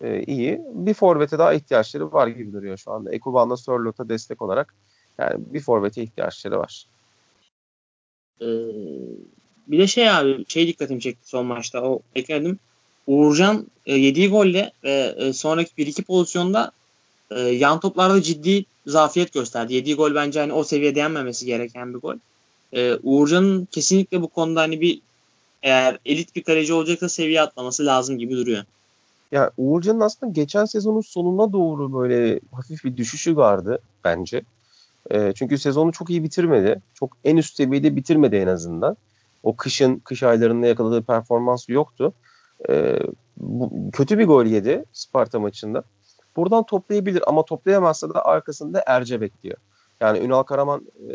e, 0.00 0.22
iyi. 0.22 0.60
Bir 0.74 0.94
forvete 0.94 1.38
daha 1.38 1.54
ihtiyaçları 1.54 2.12
var 2.12 2.26
gibi 2.26 2.52
duruyor 2.52 2.76
şu 2.76 2.92
anda. 2.92 3.12
Ekuban'la 3.12 3.56
Sörlot'a 3.56 4.08
destek 4.08 4.42
olarak 4.42 4.74
yani 5.18 5.40
bir 5.46 5.60
forvete 5.60 6.02
ihtiyaçları 6.02 6.58
var. 6.58 6.86
Ee, 8.40 8.46
bir 9.68 9.78
de 9.78 9.86
şey 9.86 10.10
abi 10.10 10.44
şey 10.48 10.66
dikkatimi 10.66 11.00
çekti 11.00 11.28
son 11.28 11.46
maçta. 11.46 11.82
O 11.82 12.00
ekledim. 12.14 12.58
Uğurcan 13.06 13.66
e, 13.86 13.94
yediği 13.94 14.30
golle 14.30 14.72
ve 14.84 15.14
e, 15.18 15.32
sonraki 15.32 15.76
bir 15.76 15.86
iki 15.86 16.02
pozisyonda 16.02 16.72
e, 17.30 17.40
yan 17.40 17.80
toplarda 17.80 18.22
ciddi 18.22 18.64
zafiyet 18.86 19.32
gösterdi. 19.32 19.74
Yediği 19.74 19.96
gol 19.96 20.14
bence 20.14 20.40
hani 20.40 20.52
o 20.52 20.64
seviyede 20.64 20.98
yenmemesi 20.98 21.46
gereken 21.46 21.94
bir 21.94 21.98
gol. 21.98 22.16
E, 22.72 22.94
Uğurcan'ın 23.02 23.68
kesinlikle 23.70 24.22
bu 24.22 24.28
konuda 24.28 24.60
hani 24.60 24.80
bir 24.80 25.00
eğer 25.62 25.98
elit 26.04 26.36
bir 26.36 26.42
kaleci 26.42 26.72
olacaksa 26.72 27.08
seviye 27.08 27.40
atlaması 27.40 27.86
lazım 27.86 28.18
gibi 28.18 28.36
duruyor. 28.36 28.64
Ya 29.32 29.50
Uğurcan'ın 29.56 30.00
aslında 30.00 30.32
geçen 30.32 30.64
sezonun 30.64 31.00
sonuna 31.00 31.52
doğru 31.52 31.92
böyle 31.92 32.40
hafif 32.52 32.84
bir 32.84 32.96
düşüşü 32.96 33.36
vardı 33.36 33.78
bence. 34.04 34.42
E, 35.10 35.32
çünkü 35.32 35.58
sezonu 35.58 35.92
çok 35.92 36.10
iyi 36.10 36.24
bitirmedi. 36.24 36.82
Çok 36.94 37.16
en 37.24 37.36
üst 37.36 37.56
seviyede 37.56 37.96
bitirmedi 37.96 38.36
en 38.36 38.46
azından. 38.46 38.96
O 39.42 39.56
kışın, 39.56 39.96
kış 39.96 40.22
aylarında 40.22 40.66
yakaladığı 40.66 41.02
performans 41.02 41.68
yoktu. 41.68 42.12
E, 42.68 42.98
bu, 43.36 43.90
kötü 43.92 44.18
bir 44.18 44.26
gol 44.26 44.44
yedi 44.44 44.84
Sparta 44.92 45.40
maçında. 45.40 45.82
Buradan 46.36 46.66
toplayabilir 46.66 47.22
ama 47.26 47.44
toplayamazsa 47.44 48.14
da 48.14 48.24
arkasında 48.24 48.82
Erce 48.86 49.20
bekliyor. 49.20 49.56
Yani 50.00 50.18
Ünal 50.18 50.42
Karaman 50.42 50.86
e, 51.10 51.12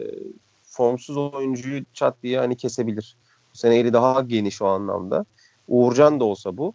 formsuz 0.64 1.18
oyuncuyu 1.18 1.84
çat 1.94 2.16
diye 2.24 2.40
hani 2.40 2.58
kesebilir. 2.58 3.16
Bu 3.54 3.58
sene 3.58 3.76
eli 3.76 3.94
daha 3.94 4.22
geniş 4.22 4.62
o 4.62 4.66
anlamda. 4.66 5.26
Uğurcan 5.68 6.20
da 6.20 6.24
olsa 6.24 6.58
bu. 6.58 6.74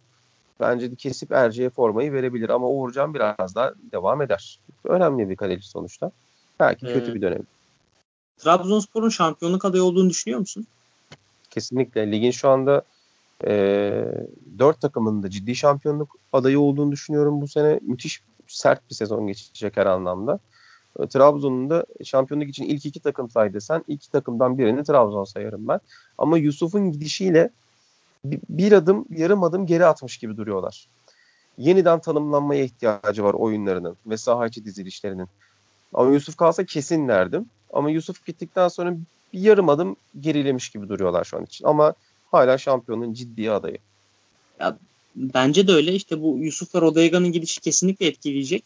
Bence 0.61 0.91
de 0.91 0.95
kesip 0.95 1.33
Erce'ye 1.33 1.71
formayı 1.71 2.13
verebilir 2.13 2.49
ama 2.49 2.69
Uğurcan 2.69 3.15
biraz 3.15 3.55
daha 3.55 3.73
devam 3.93 4.23
eder. 4.23 4.61
Önemli 4.85 5.29
bir 5.29 5.37
kaleci 5.37 5.69
sonuçta. 5.69 6.11
Belki 6.61 6.87
ee, 6.87 6.93
kötü 6.93 7.15
bir 7.15 7.23
dönem. 7.23 7.43
Trabzonspor'un 8.39 9.09
şampiyonluk 9.09 9.65
adayı 9.65 9.83
olduğunu 9.83 10.11
düşünüyor 10.11 10.41
musun? 10.41 10.67
Kesinlikle. 11.51 12.13
Ligin 12.13 12.31
şu 12.31 12.49
anda 12.49 12.83
e, 13.45 13.53
dört 14.59 14.81
takımın 14.81 15.23
da 15.23 15.31
ciddi 15.31 15.57
şampiyonluk 15.57 16.17
adayı 16.33 16.61
olduğunu 16.61 16.93
düşünüyorum 16.93 17.41
bu 17.41 17.49
sene. 17.49 17.81
Müthiş 17.83 18.23
sert 18.47 18.91
bir 18.91 18.95
sezon 18.95 19.27
geçecek 19.27 19.77
her 19.77 19.87
anlamda. 19.87 20.39
E, 21.01 21.07
Trabzon'un 21.07 21.71
da 21.71 21.85
şampiyonluk 22.05 22.49
için 22.49 22.65
ilk 22.65 22.87
iki 22.87 23.01
takım 23.01 23.31
say 23.31 23.55
desen 23.55 23.85
iki 23.89 24.11
takımdan 24.11 24.59
birini 24.59 24.85
Trabzon 24.85 25.25
sayarım 25.25 25.69
ben. 25.69 25.81
Ama 26.19 26.39
Yusuf'un 26.39 26.93
gidişiyle 26.93 27.51
bir, 28.25 28.73
adım 28.73 29.05
yarım 29.11 29.43
adım 29.43 29.67
geri 29.67 29.87
atmış 29.87 30.19
gibi 30.19 30.37
duruyorlar. 30.37 30.89
Yeniden 31.59 32.01
tanımlanmaya 32.01 32.65
ihtiyacı 32.65 33.25
var 33.25 33.35
oyunlarının 33.35 33.97
ve 34.07 34.17
saha 34.17 34.47
içi 34.47 34.65
dizilişlerinin. 34.65 35.27
Ama 35.95 36.11
Yusuf 36.11 36.37
kalsa 36.37 36.65
kesin 36.65 37.09
derdim. 37.09 37.47
Ama 37.73 37.91
Yusuf 37.91 38.27
gittikten 38.27 38.69
sonra 38.69 38.97
bir 39.33 39.41
yarım 39.41 39.69
adım 39.69 39.97
gerilemiş 40.21 40.69
gibi 40.69 40.89
duruyorlar 40.89 41.25
şu 41.25 41.37
an 41.37 41.45
için. 41.45 41.65
Ama 41.65 41.95
hala 42.31 42.59
şampiyonun 42.59 43.13
ciddi 43.13 43.51
adayı. 43.51 43.79
Ya, 44.61 44.79
bence 45.17 45.69
de 45.69 45.73
öyle. 45.73 45.93
İşte 45.93 46.23
bu 46.23 46.39
Yusuf 46.39 46.75
ve 46.75 46.81
Rodega'nın 46.81 47.33
gidişi 47.33 47.61
kesinlikle 47.61 48.07
etkileyecek. 48.07 48.65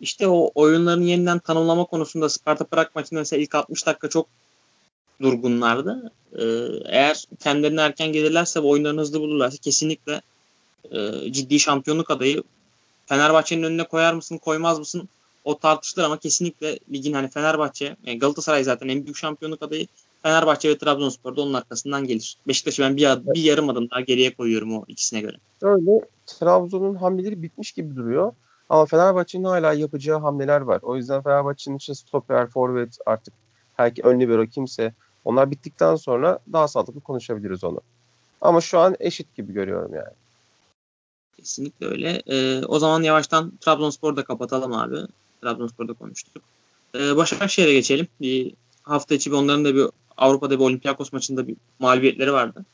İşte 0.00 0.28
o 0.28 0.50
oyunların 0.54 1.02
yeniden 1.02 1.38
tanımlama 1.38 1.84
konusunda 1.84 2.28
Sparta 2.28 2.64
Prag 2.64 2.88
maçında 2.94 3.20
mesela 3.20 3.42
ilk 3.42 3.54
60 3.54 3.86
dakika 3.86 4.08
çok 4.08 4.26
durgunlardı. 5.22 6.12
Ee, 6.38 6.44
eğer 6.84 7.24
kendilerini 7.40 7.80
erken 7.80 8.12
gelirlerse 8.12 8.62
ve 8.62 8.66
oyunlarını 8.66 9.00
hızlı 9.00 9.20
bulurlarsa 9.20 9.56
kesinlikle 9.56 10.20
e, 10.90 11.32
ciddi 11.32 11.60
şampiyonluk 11.60 12.10
adayı. 12.10 12.42
Fenerbahçe'nin 13.06 13.62
önüne 13.62 13.84
koyar 13.84 14.14
mısın 14.14 14.38
koymaz 14.38 14.78
mısın 14.78 15.08
o 15.44 15.58
tartışılır 15.58 16.04
ama 16.04 16.18
kesinlikle 16.18 16.78
ligin 16.92 17.12
hani 17.12 17.28
Fenerbahçe, 17.28 17.96
yani 18.06 18.18
Galatasaray 18.18 18.64
zaten 18.64 18.88
en 18.88 19.04
büyük 19.04 19.16
şampiyonluk 19.16 19.62
adayı. 19.62 19.86
Fenerbahçe 20.22 20.68
ve 20.68 20.78
Trabzonspor 20.78 21.36
da 21.36 21.42
onun 21.42 21.54
arkasından 21.54 22.06
gelir. 22.06 22.36
Beşiktaş'ı 22.48 22.82
ben 22.82 22.96
bir, 22.96 23.34
bir 23.34 23.42
yarım 23.42 23.68
adım 23.68 23.90
daha 23.90 24.00
geriye 24.00 24.34
koyuyorum 24.34 24.78
o 24.78 24.84
ikisine 24.88 25.20
göre. 25.20 25.36
Öyle 25.62 26.00
Trabzon'un 26.26 26.94
hamleleri 26.94 27.42
bitmiş 27.42 27.72
gibi 27.72 27.96
duruyor. 27.96 28.32
Ama 28.68 28.86
Fenerbahçe'nin 28.86 29.44
hala 29.44 29.72
yapacağı 29.72 30.20
hamleler 30.20 30.60
var. 30.60 30.80
O 30.82 30.96
yüzden 30.96 31.22
Fenerbahçe'nin 31.22 31.76
için 31.76 31.92
stoper, 31.92 32.46
forvet 32.46 32.98
artık 33.06 33.34
herki 33.76 34.02
ön 34.02 34.20
libero 34.20 34.46
kimse 34.46 34.94
onlar 35.24 35.50
bittikten 35.50 35.96
sonra 35.96 36.38
daha 36.52 36.68
sağlıklı 36.68 37.00
konuşabiliriz 37.00 37.64
onu. 37.64 37.80
Ama 38.40 38.60
şu 38.60 38.78
an 38.78 38.96
eşit 39.00 39.36
gibi 39.36 39.52
görüyorum 39.52 39.94
yani. 39.94 40.14
Kesinlikle 41.36 41.86
öyle. 41.86 42.22
Ee, 42.26 42.64
o 42.66 42.78
zaman 42.78 43.02
yavaştan 43.02 43.52
Trabzonspor'u 43.60 44.16
da 44.16 44.24
kapatalım 44.24 44.72
abi. 44.72 44.96
Trabzonspor'da 45.42 45.92
konuştuk. 45.92 46.42
Ee, 46.94 47.16
Başakşehir'e 47.16 47.72
geçelim. 47.72 48.08
Bir 48.20 48.54
hafta 48.82 49.14
içi 49.14 49.34
onların 49.34 49.64
da 49.64 49.74
bir 49.74 49.86
Avrupa'da 50.16 50.58
bir 50.58 50.64
Olympiakos 50.64 51.12
maçında 51.12 51.48
bir 51.48 51.56
mağlubiyetleri 51.78 52.32
vardı. 52.32 52.64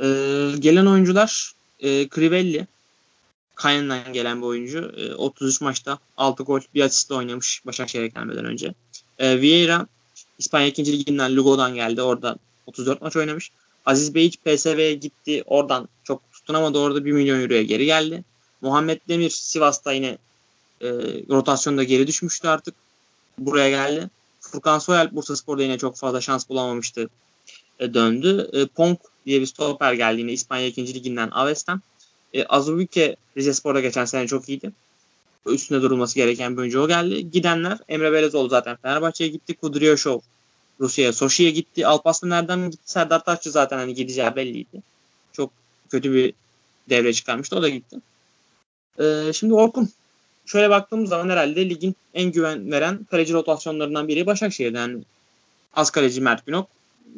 Ee, 0.00 0.50
gelen 0.58 0.86
oyuncular 0.86 1.52
e, 1.80 2.08
Crivelli, 2.08 2.66
Kaynan'dan 3.58 4.12
gelen 4.12 4.40
bir 4.40 4.46
oyuncu. 4.46 4.92
E, 4.96 5.14
33 5.14 5.60
maçta 5.60 5.98
6 6.16 6.42
gol, 6.42 6.60
bir 6.74 6.82
asistle 6.82 7.14
oynamış 7.14 7.62
Başakşehir'e 7.66 8.08
gelmeden 8.08 8.44
önce. 8.44 8.74
E, 9.18 9.40
Vieira 9.40 9.86
İspanya 10.38 10.66
2. 10.66 10.92
Liginden 10.92 11.36
Lugo'dan 11.36 11.74
geldi. 11.74 12.02
Orada 12.02 12.36
34 12.66 13.02
maç 13.02 13.16
oynamış. 13.16 13.50
Aziz 13.86 14.14
Beyiç 14.14 14.36
PSV'ye 14.44 14.94
gitti. 14.94 15.42
Oradan 15.46 15.88
çok 16.04 16.32
tutunamadı. 16.32 16.78
Orada 16.78 17.04
1 17.04 17.12
milyon 17.12 17.40
euroya 17.40 17.62
geri 17.62 17.84
geldi. 17.86 18.24
Muhammed 18.60 19.00
Demir 19.08 19.30
Sivas'ta 19.30 19.92
yine 19.92 20.18
e, 20.80 20.88
rotasyonda 21.30 21.84
geri 21.84 22.06
düşmüştü 22.06 22.48
artık. 22.48 22.74
Buraya 23.38 23.70
geldi. 23.70 24.10
Furkan 24.40 24.78
Soyal 24.78 25.08
Bursa 25.12 25.36
Spor'da 25.36 25.62
yine 25.62 25.78
çok 25.78 25.96
fazla 25.96 26.20
şans 26.20 26.48
bulamamıştı. 26.48 27.08
E, 27.80 27.94
döndü. 27.94 28.50
E, 28.52 28.66
Ponk 28.66 29.00
diye 29.26 29.40
bir 29.40 29.46
stoper 29.46 29.92
geldi 29.92 30.20
yine 30.20 30.32
İspanya 30.32 30.66
2. 30.66 30.94
Liginden 30.94 31.30
Aves'ten. 31.30 31.80
E, 32.34 32.44
Azubuike 32.44 33.16
Rize 33.36 33.54
Spor'da 33.54 33.80
geçen 33.80 34.04
sene 34.04 34.26
çok 34.26 34.48
iyiydi. 34.48 34.72
Üstünde 35.46 35.82
durulması 35.82 36.14
gereken 36.14 36.52
bir 36.52 36.60
oyuncu 36.60 36.80
o 36.80 36.88
geldi. 36.88 37.30
Gidenler 37.30 37.78
Emre 37.88 38.12
Belezoğlu 38.12 38.48
zaten 38.48 38.76
Fenerbahçe'ye 38.76 39.30
gitti. 39.30 39.54
Kudryashov 39.54 40.20
Rusya'ya, 40.80 41.12
Soşi'ye 41.12 41.50
gitti. 41.50 41.86
Alparslan 41.86 42.30
nereden 42.30 42.70
gitti? 42.70 42.82
Serdar 42.84 43.24
Taşçı 43.24 43.50
zaten 43.50 43.78
hani 43.78 43.94
gideceği 43.94 44.36
belliydi. 44.36 44.82
Çok 45.32 45.50
kötü 45.90 46.12
bir 46.12 46.34
devre 46.90 47.12
çıkarmıştı. 47.12 47.56
O 47.56 47.62
da 47.62 47.68
gitti. 47.68 47.96
Ee, 49.00 49.32
şimdi 49.32 49.54
Orkun 49.54 49.88
şöyle 50.46 50.70
baktığımız 50.70 51.08
zaman 51.08 51.30
herhalde 51.30 51.68
ligin 51.68 51.96
en 52.14 52.32
güven 52.32 52.70
veren 52.70 53.06
kaleci 53.10 53.32
rotasyonlarından 53.32 54.08
biri 54.08 54.26
Başakşehir'de. 54.26 54.78
Yani 54.78 55.02
az 55.74 55.90
kaleci 55.90 56.20
Mert 56.20 56.46
Günok, 56.46 56.68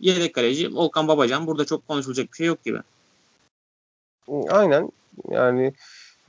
yedek 0.01 0.35
kaleci 0.35 0.75
Volkan 0.75 1.09
Babacan. 1.09 1.47
Burada 1.47 1.65
çok 1.65 1.89
konuşulacak 1.89 2.33
bir 2.33 2.37
şey 2.37 2.47
yok 2.47 2.65
gibi. 2.65 2.79
Aynen. 4.49 4.91
Yani 5.31 5.73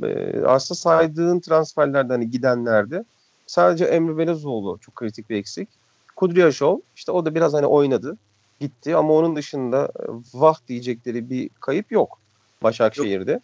e, 0.04 0.40
aslında 0.46 0.78
saydığın 0.78 1.40
transferlerden 1.40 2.10
hani 2.10 2.30
gidenlerde 2.30 3.06
sadece 3.48 3.86
Emre 3.86 4.18
Belezoğlu 4.18 4.78
çok 4.82 4.96
kritik 4.96 5.30
bir 5.30 5.36
eksik. 5.36 5.70
Kudryashov 6.16 6.80
işte 6.96 7.12
o 7.12 7.26
da 7.26 7.36
biraz 7.36 7.54
hani 7.54 7.66
oynadı 7.66 8.18
gitti 8.60 8.96
ama 8.96 9.14
onun 9.14 9.36
dışında 9.36 9.92
e, 10.00 10.04
vah 10.34 10.58
diyecekleri 10.68 11.30
bir 11.30 11.50
kayıp 11.60 11.92
yok 11.92 12.20
Başakşehir'de. 12.64 13.32
Yok. 13.32 13.42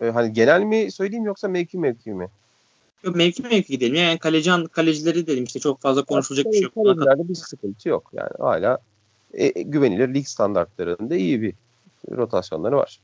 Ee, 0.00 0.10
hani 0.10 0.32
genel 0.32 0.62
mi 0.62 0.92
söyleyeyim 0.92 1.24
yoksa 1.24 1.48
mevki 1.48 1.78
mevki 1.78 2.10
mi? 2.10 2.28
Yok 3.04 3.16
mevki 3.16 3.42
mevki 3.42 3.72
gidelim. 3.72 3.94
Yani 3.94 4.18
kaleci 4.18 4.50
kalecileri 4.72 5.26
dedim 5.26 5.44
işte 5.44 5.60
çok 5.60 5.80
fazla 5.80 6.04
konuşulacak 6.04 6.46
bir 6.46 6.52
şey 6.52 6.62
yok. 6.62 6.74
Kalecilerde 6.74 7.28
bir 7.28 7.34
sıkıntı 7.34 7.88
yok. 7.88 8.10
Yani 8.12 8.30
hala 8.38 8.78
e, 9.34 9.60
e, 9.60 9.62
güvenilir 9.62 10.14
lig 10.14 10.26
standartlarında 10.26 11.16
iyi 11.16 11.42
bir 11.42 11.54
rotasyonları 12.10 12.76
var. 12.76 13.00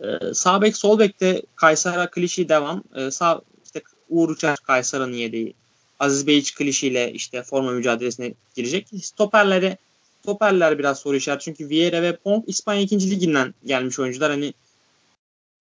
Ee, 0.00 0.34
sağ 0.34 0.62
bek 0.62 0.76
sol 0.76 0.98
bekte 0.98 1.42
Kaysera 1.56 2.10
klişi 2.10 2.48
devam. 2.48 2.82
Ee, 2.94 3.10
sağ 3.10 3.40
işte 3.64 3.82
Uğur 4.08 4.28
Uçar 4.28 4.56
Kayseri'nin 4.56 5.16
yedeği. 5.16 5.54
Aziz 6.00 6.26
Beyiç 6.26 6.54
klişiyle 6.54 7.12
işte 7.12 7.42
forma 7.42 7.70
mücadelesine 7.70 8.34
girecek. 8.54 8.88
Stoperlere 9.02 9.76
stoperler 10.22 10.78
biraz 10.78 10.98
soru 10.98 11.16
işareti. 11.16 11.44
Çünkü 11.44 11.68
Vieira 11.68 12.02
ve 12.02 12.16
Pong 12.16 12.44
İspanya 12.46 12.80
2. 12.80 13.10
liginden 13.10 13.54
gelmiş 13.66 13.98
oyuncular. 13.98 14.30
Hani 14.30 14.54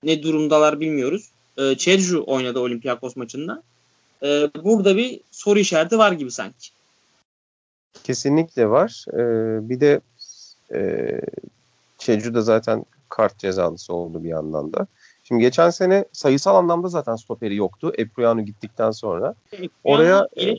ne 0.03 0.23
durumdalar 0.23 0.79
bilmiyoruz. 0.79 1.29
E, 1.57 1.75
Çerju 1.77 2.23
oynadı 2.27 2.59
Olympiakos 2.59 3.15
maçında. 3.15 3.63
E, 4.23 4.27
burada 4.63 4.97
bir 4.97 5.19
soru 5.31 5.59
işareti 5.59 5.97
var 5.97 6.11
gibi 6.11 6.31
sanki. 6.31 6.69
Kesinlikle 8.03 8.69
var. 8.69 9.05
Ee, 9.13 9.69
bir 9.69 9.79
de 9.79 10.01
e, 10.73 10.79
Çerju 11.99 12.33
da 12.33 12.41
zaten 12.41 12.85
kart 13.09 13.37
cezalısı 13.37 13.93
oldu 13.93 14.23
bir 14.23 14.29
yandan 14.29 14.73
da. 14.73 14.87
Şimdi 15.23 15.41
geçen 15.41 15.69
sene 15.69 16.05
sayısal 16.11 16.55
anlamda 16.55 16.87
zaten 16.87 17.15
stoperi 17.15 17.55
yoktu. 17.55 17.93
Epriano 17.97 18.41
gittikten 18.41 18.91
sonra. 18.91 19.35
Epriano 19.51 19.69
Oraya 19.83 20.27
ile, 20.35 20.57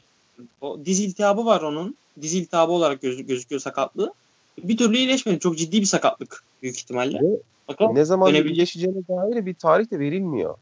o 0.61 0.81
diz 0.85 1.01
iltihabı 1.01 1.45
var 1.45 1.63
onun. 1.63 1.97
Diz 2.23 2.35
iltihabı 2.35 2.73
olarak 2.73 3.03
göz, 3.03 3.27
gözüküyor 3.27 3.61
sakatlığı. 3.61 4.13
Bir 4.59 4.77
türlü 4.77 4.97
iyileşmedi. 4.97 5.39
Çok 5.39 5.59
ciddi 5.59 5.81
bir 5.81 5.87
sakatlık 5.87 6.45
büyük 6.63 6.79
ihtimalle. 6.79 7.19
Ve 7.21 7.41
Bakalım, 7.69 7.95
ne 7.95 8.05
zaman 8.05 8.35
iyileşeceğine 8.35 9.09
dair 9.09 9.47
bir 9.47 9.55
tarih 9.55 9.91
de 9.91 9.99
verilmiyor. 9.99 10.55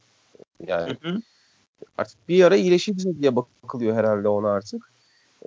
Yani 0.67 0.97
hı 1.01 1.09
hı. 1.09 1.23
artık 1.99 2.29
bir 2.29 2.45
ara 2.45 2.57
iyileşir 2.57 2.95
diye 3.21 3.37
bakılıyor 3.37 3.97
herhalde 3.97 4.29
ona 4.29 4.51
artık. 4.51 4.93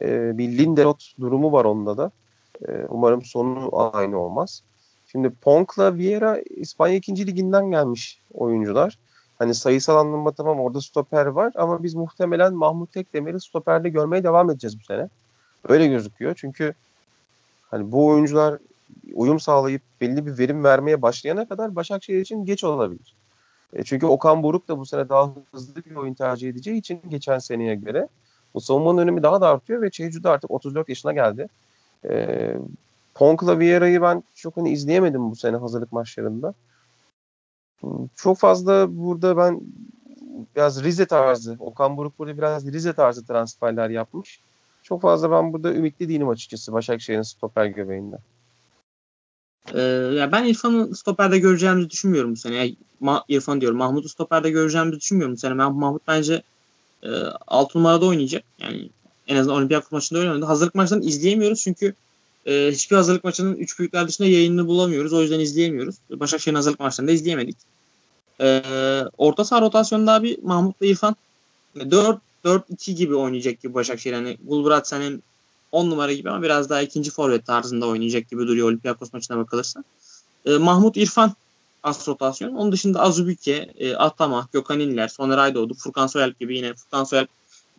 Ee, 0.01 0.37
bir 0.37 0.57
Lindelot 0.57 1.13
durumu 1.19 1.51
var 1.51 1.65
onda 1.65 1.97
da. 1.97 2.11
Ee, 2.67 2.85
umarım 2.89 3.25
sonu 3.25 3.69
aynı 3.93 4.19
olmaz. 4.19 4.63
Şimdi 5.11 5.29
Ponk'la 5.29 5.97
Vieira 5.97 6.41
İspanya 6.41 6.95
2. 6.95 7.27
liginden 7.27 7.71
gelmiş 7.71 8.19
oyuncular. 8.33 8.97
Hani 9.39 9.55
sayısal 9.55 9.95
anlamda 9.95 10.31
tamam 10.31 10.59
orada 10.59 10.81
stoper 10.81 11.25
var 11.25 11.53
ama 11.55 11.83
biz 11.83 11.95
muhtemelen 11.95 12.53
Mahmut 12.53 12.93
Tekdemir'i 12.93 13.41
stoperde 13.41 13.89
görmeye 13.89 14.23
devam 14.23 14.49
edeceğiz 14.49 14.79
bu 14.79 14.83
sene. 14.83 15.09
Öyle 15.67 15.87
gözüküyor. 15.87 16.35
Çünkü 16.37 16.73
hani 17.71 17.91
bu 17.91 18.07
oyuncular 18.07 18.57
uyum 19.13 19.39
sağlayıp 19.39 19.81
belli 20.01 20.25
bir 20.25 20.37
verim 20.37 20.63
vermeye 20.63 21.01
başlayana 21.01 21.47
kadar 21.47 21.75
Başakşehir 21.75 22.21
için 22.21 22.45
geç 22.45 22.63
olabilir. 22.63 23.15
E 23.73 23.83
çünkü 23.83 24.05
Okan 24.05 24.43
Buruk 24.43 24.67
da 24.67 24.77
bu 24.77 24.85
sene 24.85 25.09
daha 25.09 25.31
hızlı 25.53 25.75
bir 25.85 25.95
oyun 25.95 26.13
tercih 26.13 26.49
edeceği 26.49 26.77
için 26.77 27.01
geçen 27.09 27.39
seneye 27.39 27.75
göre 27.75 28.07
bu 28.53 28.61
savunmanın 28.61 28.97
önemi 28.97 29.23
daha 29.23 29.41
da 29.41 29.49
artıyor 29.49 29.81
ve 29.81 29.89
Çeycu 29.89 30.23
da 30.23 30.31
artık 30.31 30.51
34 30.51 30.89
yaşına 30.89 31.13
geldi. 31.13 31.47
E, 32.05 32.55
Ponk'la 33.13 33.59
Vieira'yı 33.59 34.01
ben 34.01 34.23
çok 34.35 34.57
hani 34.57 34.71
izleyemedim 34.71 35.31
bu 35.31 35.35
sene 35.35 35.57
hazırlık 35.57 35.91
maçlarında. 35.91 36.53
Çok 38.15 38.39
fazla 38.39 38.97
burada 38.97 39.37
ben 39.37 39.61
biraz 40.55 40.83
Rize 40.83 41.05
tarzı, 41.05 41.55
Okan 41.59 41.97
Buruk 41.97 42.19
burada 42.19 42.37
biraz 42.37 42.65
Rize 42.65 42.93
tarzı 42.93 43.25
transferler 43.25 43.89
yapmış. 43.89 44.39
Çok 44.83 45.01
fazla 45.01 45.31
ben 45.31 45.53
burada 45.53 45.73
ümitli 45.73 46.09
değilim 46.09 46.29
açıkçası 46.29 46.73
Başakşehir'in 46.73 47.21
stoper 47.21 47.65
göbeğinde. 47.65 48.17
Ee, 49.73 49.81
ya 50.15 50.31
ben 50.31 50.43
İrfan'ı 50.43 50.95
stoperde 50.95 51.39
göreceğimizi 51.39 51.89
düşünmüyorum 51.89 52.31
bu 52.31 52.35
sene. 52.35 52.55
Yani, 52.55 52.75
İrfan 53.27 53.61
diyorum. 53.61 53.77
Mahmut'u 53.77 54.09
stoperde 54.09 54.49
göreceğimizi 54.49 54.99
düşünmüyorum 54.99 55.35
bu 55.35 55.39
sene. 55.39 55.57
Ben 55.57 55.73
Mahmut 55.73 56.01
bence 56.07 56.43
e, 57.03 57.09
6 57.47 57.77
numarada 57.77 58.05
oynayacak. 58.05 58.43
Yani 58.59 58.89
en 59.27 59.35
azından 59.35 59.57
olimpiyat 59.57 59.91
maçında 59.91 60.19
öyle. 60.19 60.45
Hazırlık 60.45 60.75
maçlarını 60.75 61.05
izleyemiyoruz 61.05 61.61
çünkü 61.61 61.93
e, 62.45 62.71
hiçbir 62.71 62.95
hazırlık 62.95 63.23
maçının 63.23 63.55
3 63.55 63.79
büyükler 63.79 64.07
dışında 64.07 64.27
yayınını 64.27 64.67
bulamıyoruz. 64.67 65.13
O 65.13 65.21
yüzden 65.21 65.39
izleyemiyoruz. 65.39 65.95
Başakşehir'in 66.09 66.55
hazırlık 66.55 66.79
maçlarında 66.79 67.11
izleyemedik. 67.11 67.57
E, 68.41 68.63
orta 69.17 69.45
saha 69.45 69.61
rotasyonunda 69.61 70.13
abi 70.13 70.37
Mahmut'la 70.43 70.85
İrfan 70.85 71.15
4-4-2 71.75 72.91
gibi 72.91 73.15
oynayacak 73.15 73.61
gibi 73.61 73.73
Başakşehir. 73.73 74.13
Yani 74.13 74.37
Gulbrat 74.47 74.91
hem 74.91 75.21
10 75.71 75.89
numara 75.89 76.13
gibi 76.13 76.29
ama 76.29 76.43
biraz 76.43 76.69
daha 76.69 76.81
ikinci 76.81 77.11
forvet 77.11 77.45
tarzında 77.45 77.87
oynayacak 77.87 78.29
gibi 78.29 78.47
duruyor 78.47 78.67
Olympiakos 78.67 79.13
maçına 79.13 79.37
bakılırsa. 79.37 79.83
E, 80.45 80.57
Mahmut 80.57 80.97
İrfan 80.97 81.35
as 81.83 82.07
rotasyon. 82.07 82.55
Onun 82.55 82.71
dışında 82.71 82.99
Azubike, 82.99 83.73
e, 83.77 83.95
Atama, 83.95 84.47
Gökhan 84.53 84.79
İnler, 84.79 85.07
Soner 85.07 85.37
Aydoğdu, 85.37 85.73
Furkan 85.73 86.07
Soyalp 86.07 86.39
gibi 86.39 86.57
yine 86.57 86.73
Furkan 86.73 87.03
Soyalp 87.03 87.29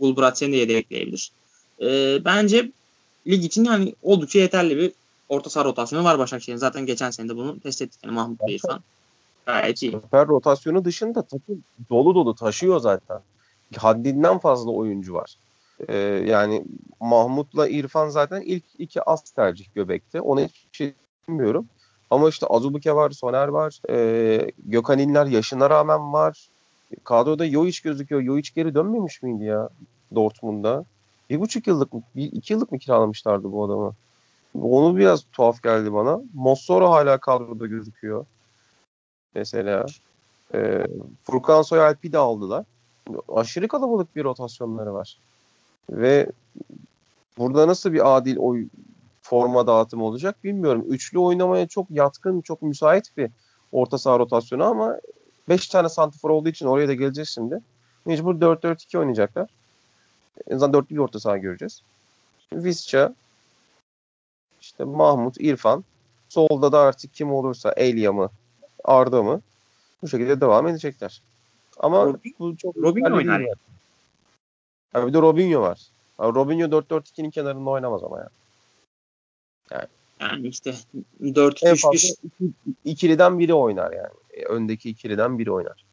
Gulbratsen'i 0.01 0.53
de 0.53 0.57
yedekleyebilir. 0.57 1.33
E, 1.81 2.19
bence 2.25 2.73
lig 3.27 3.45
için 3.45 3.65
yani 3.65 3.95
oldukça 4.03 4.39
yeterli 4.39 4.77
bir 4.77 4.93
orta 5.29 5.51
saha 5.51 5.65
rotasyonu 5.65 6.05
var 6.05 6.19
Başakşehir'in. 6.19 6.59
Zaten 6.59 6.87
geçen 6.87 7.11
sene 7.11 7.29
de 7.29 7.37
bunu 7.37 7.61
test 7.61 7.83
ettik. 7.83 8.01
Yani 8.05 8.15
Mahmut 8.15 8.41
ve 8.43 8.53
İrfan 8.53 8.81
gayet 9.47 9.83
iyi. 9.83 9.93
Süper 9.93 10.29
rotasyonu 10.29 10.85
dışında 10.85 11.23
takım 11.23 11.65
dolu 11.91 12.15
dolu 12.15 12.35
taşıyor 12.35 12.81
zaten. 12.81 13.21
Haddinden 13.77 14.39
fazla 14.39 14.71
oyuncu 14.71 15.15
var. 15.15 15.37
Ee, 15.89 15.97
yani 16.27 16.65
Mahmut'la 17.01 17.69
İrfan 17.69 18.09
zaten 18.09 18.41
ilk 18.41 18.65
iki 18.79 19.03
as 19.03 19.31
tercih 19.31 19.67
göbekte. 19.75 20.21
Ona 20.21 20.41
hiç 20.41 20.65
şey 20.73 20.95
bilmiyorum. 21.29 21.67
Ama 22.11 22.29
işte 22.29 22.47
Azubuke 22.47 22.95
var, 22.95 23.11
Soner 23.11 23.49
var, 23.49 23.81
e, 23.91 24.51
Gökhan 24.65 24.99
İnler 24.99 25.27
yaşına 25.27 25.71
rağmen 25.71 26.13
var. 26.13 26.49
Kadroda 27.05 27.45
Yoiç 27.45 27.81
gözüküyor. 27.81 28.21
Yoiç 28.21 28.55
geri 28.55 28.75
dönmemiş 28.75 29.23
miydi 29.23 29.45
ya 29.45 29.69
Dortmund'da? 30.15 30.85
Bir 31.33 31.41
buçuk 31.41 31.67
yıllık 31.67 31.93
mı, 31.93 32.03
bir, 32.17 32.33
iki 32.33 32.53
yıllık 32.53 32.73
mı 32.73 32.79
kiralamışlardı 32.79 33.53
bu 33.53 33.65
adamı? 33.65 33.95
Onu 34.63 34.97
biraz 34.97 35.25
tuhaf 35.33 35.63
geldi 35.63 35.93
bana. 35.93 36.21
Mossoro 36.35 36.91
hala 36.91 37.19
kadroda 37.19 37.67
gözüküyor. 37.67 38.27
Mesela. 39.35 39.87
E, 40.55 40.87
Furkan 41.25 41.63
Soyalp'i 41.63 42.13
de 42.13 42.19
aldılar. 42.19 42.65
Aşırı 43.29 43.69
kalabalık 43.69 44.17
bir 44.17 44.25
rotasyonları 44.25 44.95
var. 44.95 45.19
Ve 45.91 46.27
burada 47.39 47.69
nasıl 47.69 47.93
bir 47.93 48.17
adil 48.17 48.37
oy 48.37 48.67
forma 49.23 49.67
dağıtımı 49.67 50.05
olacak 50.05 50.45
bilmiyorum. 50.45 50.85
Üçlü 50.89 51.19
oynamaya 51.19 51.67
çok 51.67 51.91
yatkın, 51.91 52.41
çok 52.41 52.63
müsait 52.63 53.17
bir 53.17 53.31
orta 53.73 53.99
saha 53.99 54.19
rotasyonu 54.19 54.65
ama 54.65 54.99
5 55.49 55.69
tane 55.69 55.89
santifor 55.89 56.31
olduğu 56.31 56.49
için 56.49 56.67
oraya 56.67 56.89
da 56.89 56.95
geleceğiz 56.95 57.29
şimdi. 57.29 57.61
Mecbur 58.07 58.35
4-4-2 58.35 58.99
oynayacaklar. 58.99 59.62
En 60.51 60.55
azından 60.55 60.73
dörtlü 60.73 60.97
bir 60.97 61.01
orta 61.01 61.21
saha 61.21 61.37
göreceğiz. 61.37 61.83
Visca, 62.53 63.15
işte 64.61 64.85
Mahmut, 64.85 65.41
İrfan. 65.41 65.85
Solda 66.29 66.73
da 66.73 66.81
artık 66.81 67.15
kim 67.15 67.33
olursa 67.33 67.73
Elia 67.73 68.13
mı, 68.13 68.31
Arda 68.85 69.23
mı? 69.23 69.43
bu 70.03 70.09
şekilde 70.09 70.41
devam 70.41 70.69
edecekler. 70.69 71.23
Ama 71.79 72.05
Robin, 72.07 72.35
bu 72.39 72.57
çok 72.57 72.77
Robinho 72.77 73.17
oynar. 73.17 73.41
Yani. 73.41 73.55
Ha, 74.93 75.07
bir 75.07 75.13
de 75.13 75.19
Robinho 75.19 75.61
var. 75.61 75.81
Ha, 76.17 76.25
Robinho 76.29 76.67
4-4-2'nin 76.67 77.31
kenarında 77.31 77.71
oynamaz 77.71 78.05
ama 78.05 78.19
ya. 78.19 78.29
Yani. 79.71 79.87
Yani 80.21 80.49
işte 80.49 80.75
En 81.21 81.33
4-2-3-1 81.33 81.77
fazla 81.77 82.09
iki, 82.25 82.53
ikiliden 82.85 83.39
biri 83.39 83.55
oynar 83.55 83.93
yani. 83.93 84.15
E, 84.31 84.45
Öndeki 84.45 84.91
ikiliden 84.91 85.39
biri 85.39 85.53
oynar. 85.53 85.85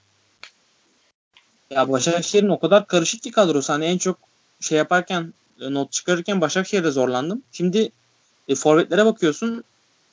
Ya 1.70 1.90
Başakşehir'in 1.90 2.50
o 2.50 2.60
kadar 2.60 2.88
karışık 2.88 3.22
ki 3.22 3.32
kadrosu. 3.32 3.74
Hani 3.74 3.86
en 3.86 3.98
çok 3.98 4.18
şey 4.60 4.78
yaparken 4.78 5.34
e, 5.62 5.74
not 5.74 5.92
çıkarırken 5.92 6.42
Başakşehir'de 6.42 6.92
zorlandım. 6.92 7.42
Şimdi 7.52 7.92
e, 8.48 8.56
forvetlere 8.56 9.06
bakıyorsun. 9.06 9.64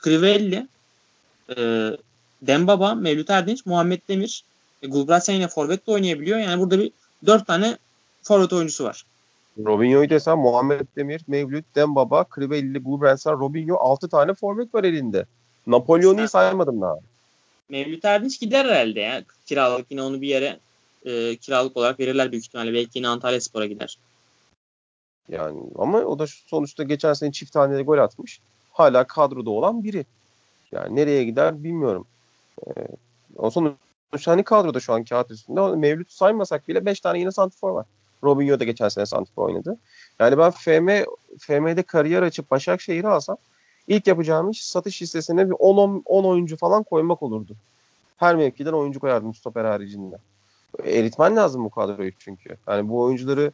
Crivelli, 0.05 0.69
e, 1.57 1.91
Dembaba, 2.43 2.95
Mevlüt 2.95 3.31
Erdinç, 3.31 3.67
Muhammed 3.67 4.01
Demir. 4.09 4.45
E, 4.83 4.87
Gulbrandsen 4.87 5.35
yine 5.35 5.49
forvet 5.49 5.87
de 5.87 5.91
oynayabiliyor. 5.91 6.39
Yani 6.39 6.61
burada 6.61 6.79
bir 6.79 6.93
dört 7.27 7.47
tane 7.47 7.79
forvet 8.23 8.53
oyuncusu 8.53 8.85
var. 8.85 9.05
Robinho'yu 9.65 10.11
desen 10.11 10.39
Muhammed 10.39 10.87
Demir, 10.97 11.21
Mevlüt, 11.27 11.65
Dembaba, 11.75 12.27
Crivelli, 12.35 12.79
Gulbrandsen, 12.79 13.33
Robinho 13.33 13.77
6 13.77 14.09
tane 14.09 14.35
forvet 14.35 14.75
var 14.75 14.85
elinde. 14.85 15.27
Napolyon'u 15.67 16.29
saymadım 16.29 16.81
daha. 16.81 16.97
Mevlüt 17.69 18.05
Erdinç 18.05 18.41
gider 18.41 18.65
herhalde 18.65 19.01
ya. 19.01 19.23
Kiralık 19.47 19.87
yine 19.91 20.03
onu 20.03 20.21
bir 20.21 20.29
yere 20.29 20.59
e, 21.05 21.37
kiralık 21.37 21.77
olarak 21.77 22.01
verirler 22.01 22.33
büyük 22.33 22.45
ihtimalle. 22.45 22.75
Belki 22.75 22.99
yine 22.99 23.09
Antalya 23.09 23.41
Spor'a 23.41 23.67
gider. 23.67 23.99
Yani 25.29 25.61
ama 25.79 25.99
o 25.99 26.19
da 26.19 26.27
sonuçta 26.27 26.83
geçen 26.83 27.13
sene 27.13 27.33
çift 27.33 27.53
taneli 27.53 27.83
gol 27.83 27.99
atmış. 27.99 28.41
Hala 28.73 29.05
kadroda 29.07 29.51
olan 29.51 29.85
biri. 29.85 30.05
Yani 30.73 30.97
nereye 30.97 31.25
gider 31.25 31.65
bilmiyorum. 31.65 32.07
Ee, 32.67 32.71
o 33.37 33.51
sonuçta 33.51 34.33
hani 34.33 34.43
kadroda 34.43 34.81
şu 34.81 34.93
an 34.93 35.05
kağıt 35.05 35.31
üstünde. 35.31 35.61
Mevlüt 35.61 36.11
saymasak 36.11 36.69
bile 36.69 36.87
5 36.87 37.01
tane 37.01 37.19
yine 37.19 37.33
santifor 37.33 37.71
var. 37.71 37.87
Robinho 38.25 38.61
da 38.61 38.65
geçen 38.65 38.89
sene 38.89 39.07
santifor 39.07 39.49
oynadı. 39.49 39.77
Yani 40.19 40.39
ben 40.39 40.51
FM, 40.51 40.89
FM'de 41.39 41.83
kariyer 41.83 42.23
açıp 42.23 42.51
Başakşehir'i 42.51 43.09
alsam 43.09 43.37
ilk 43.89 44.07
yapacağım 44.07 44.51
iş 44.51 44.67
satış 44.67 45.03
listesine 45.03 45.47
bir 45.47 45.55
10, 45.59 46.03
10 46.05 46.25
oyuncu 46.25 46.57
falan 46.57 46.83
koymak 46.83 47.23
olurdu. 47.23 47.57
Her 48.17 48.37
mevkiden 48.37 48.73
oyuncu 48.73 49.01
koyardım 49.01 49.35
stoper 49.35 49.65
haricinde. 49.65 50.17
Eritmen 50.85 51.37
lazım 51.37 51.65
bu 51.65 51.71
kadroyu 51.71 52.13
çünkü. 52.19 52.57
Yani 52.69 52.89
bu 52.89 53.03
oyuncuları 53.03 53.53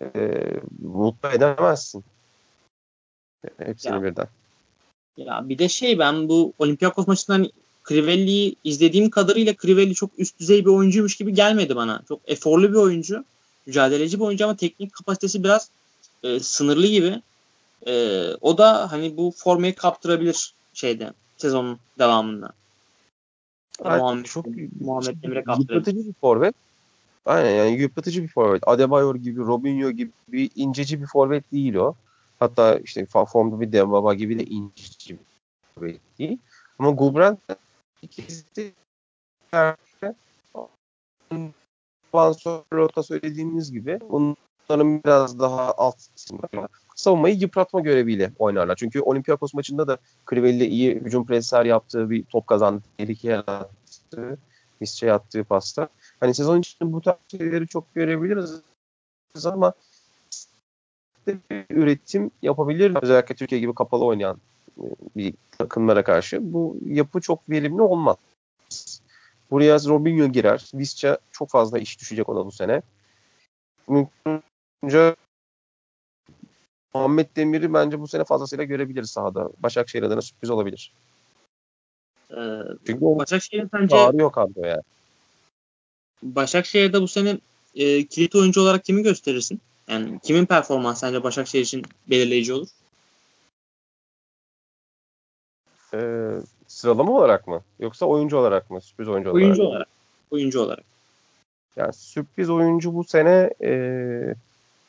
e, 0.00 0.42
mutlu 0.82 1.28
edemezsin. 1.28 2.04
Hepsini 3.58 3.92
ya, 3.92 4.02
birden. 4.02 4.28
Ya 5.16 5.48
bir 5.48 5.58
de 5.58 5.68
şey 5.68 5.98
ben 5.98 6.28
bu 6.28 6.52
Olympiakos 6.58 7.06
maçından 7.06 7.50
Crivelli'yi 7.88 8.56
izlediğim 8.64 9.10
kadarıyla 9.10 9.54
Crivelli 9.62 9.94
çok 9.94 10.10
üst 10.18 10.40
düzey 10.40 10.64
bir 10.64 10.70
oyuncuymuş 10.70 11.16
gibi 11.16 11.34
gelmedi 11.34 11.76
bana. 11.76 12.02
Çok 12.08 12.20
eforlu 12.26 12.68
bir 12.68 12.76
oyuncu. 12.76 13.24
Mücadeleci 13.66 14.20
bir 14.20 14.24
oyuncu 14.24 14.44
ama 14.44 14.56
teknik 14.56 14.92
kapasitesi 14.92 15.44
biraz 15.44 15.70
e, 16.22 16.40
sınırlı 16.40 16.86
gibi. 16.86 17.22
E, 17.86 18.24
o 18.40 18.58
da 18.58 18.92
hani 18.92 19.16
bu 19.16 19.32
formayı 19.36 19.74
kaptırabilir 19.74 20.54
şeyde 20.74 21.12
sezonun 21.36 21.78
devamında. 21.98 22.52
Yani 23.84 23.98
Muhammed, 23.98 24.24
çok 24.24 24.46
Muhammed 24.80 25.22
Demir'e 25.22 25.44
kaptırabilir. 25.44 25.74
yıpratıcı 25.74 26.08
bir 26.08 26.14
forvet. 26.20 26.54
Aynen 27.24 27.50
yani 27.50 27.70
yıpratıcı 27.70 28.22
bir 28.22 28.28
forvet. 28.28 28.68
Adebayor 28.68 29.14
gibi, 29.14 29.40
Robinho 29.40 29.90
gibi 29.90 30.50
inceci 30.54 31.00
bir 31.00 31.06
forvet 31.06 31.52
değil 31.52 31.74
o. 31.74 31.94
Hatta 32.38 32.78
işte 32.78 33.06
formda 33.06 33.60
bir 33.60 33.72
Dembaba 33.72 34.14
gibi 34.14 34.38
de 34.38 34.44
inceci 34.44 35.14
bir 35.14 35.24
forvet 35.74 36.00
değil. 36.18 36.38
Ama 36.78 36.90
Gulbrand 36.90 37.36
ikisi 38.02 38.72
Rota 42.72 43.02
söylediğimiz 43.02 43.72
gibi 43.72 43.98
bunların 44.10 45.04
biraz 45.04 45.38
daha 45.38 45.72
alt 45.72 45.96
savunmayı 46.96 47.34
yıpratma 47.34 47.80
göreviyle 47.80 48.32
oynarlar. 48.38 48.76
Çünkü 48.76 49.00
Olympiakos 49.00 49.54
maçında 49.54 49.88
da 49.88 49.98
Crivelli 50.30 50.66
iyi 50.66 50.94
hücum 50.94 51.26
presler 51.26 51.64
yaptığı 51.64 52.10
bir 52.10 52.24
top 52.24 52.46
kazandı. 52.46 52.82
Tehlike 52.98 53.28
yarattı. 53.28 54.38
Visca'ya 54.82 55.14
attığı 55.14 55.44
pasta. 55.44 55.88
Hani 56.20 56.34
sezon 56.34 56.60
içinde 56.60 56.92
bu 56.92 57.00
tarz 57.00 57.16
şeyleri 57.30 57.68
çok 57.68 57.94
görebiliriz 57.94 58.62
ama 59.44 59.74
üretim 61.70 62.30
yapabilir. 62.42 62.96
Özellikle 63.02 63.34
Türkiye 63.34 63.60
gibi 63.60 63.74
kapalı 63.74 64.04
oynayan 64.04 64.38
e, 64.78 64.84
bir 65.16 65.34
takımlara 65.58 66.04
karşı 66.04 66.52
bu 66.52 66.76
yapı 66.86 67.20
çok 67.20 67.50
verimli 67.50 67.82
olmaz. 67.82 68.16
Buraya 69.50 69.74
Robinho 69.74 70.26
girer. 70.26 70.70
Visca 70.74 71.18
çok 71.30 71.50
fazla 71.50 71.78
iş 71.78 72.00
düşecek 72.00 72.28
ona 72.28 72.46
bu 72.46 72.52
sene. 72.52 72.82
Mümkünce 73.88 75.16
Muhammed 76.94 77.36
Demir'i 77.36 77.74
bence 77.74 78.00
bu 78.00 78.08
sene 78.08 78.24
fazlasıyla 78.24 78.64
görebiliriz 78.64 79.10
sahada. 79.10 79.50
Başakşehir 79.58 80.02
adına 80.02 80.22
sürpriz 80.22 80.50
olabilir. 80.50 80.92
Ee, 82.30 82.62
Çünkü 82.86 83.00
Başakşehir'in 83.00 83.68
sence 83.72 83.88
çağırıyor 83.88 84.32
kadro 84.32 84.66
yani. 84.66 84.82
Başakşehir'de 86.22 87.02
bu 87.02 87.08
sene 87.08 87.38
e, 87.74 88.06
kilit 88.06 88.34
oyuncu 88.34 88.60
olarak 88.60 88.84
kimi 88.84 89.02
gösterirsin? 89.02 89.60
Yani 89.88 90.20
kimin 90.22 90.46
performans 90.46 91.00
sence 91.00 91.22
Başakşehir 91.22 91.64
için 91.64 91.84
belirleyici 92.10 92.52
olur? 92.52 92.68
Ee, 95.94 96.30
sıralama 96.66 97.12
olarak 97.12 97.46
mı? 97.48 97.62
Yoksa 97.80 98.06
oyuncu 98.06 98.36
olarak 98.36 98.70
mı? 98.70 98.80
Sürpriz 98.80 99.08
oyuncu, 99.08 99.32
oyuncu 99.32 99.62
olarak. 99.62 99.72
olarak. 99.72 99.88
Oyuncu 100.30 100.60
olarak. 100.60 100.84
Yani 101.76 101.92
sürpriz 101.92 102.50
oyuncu 102.50 102.94
bu 102.94 103.04
sene 103.04 103.50
e... 103.60 103.70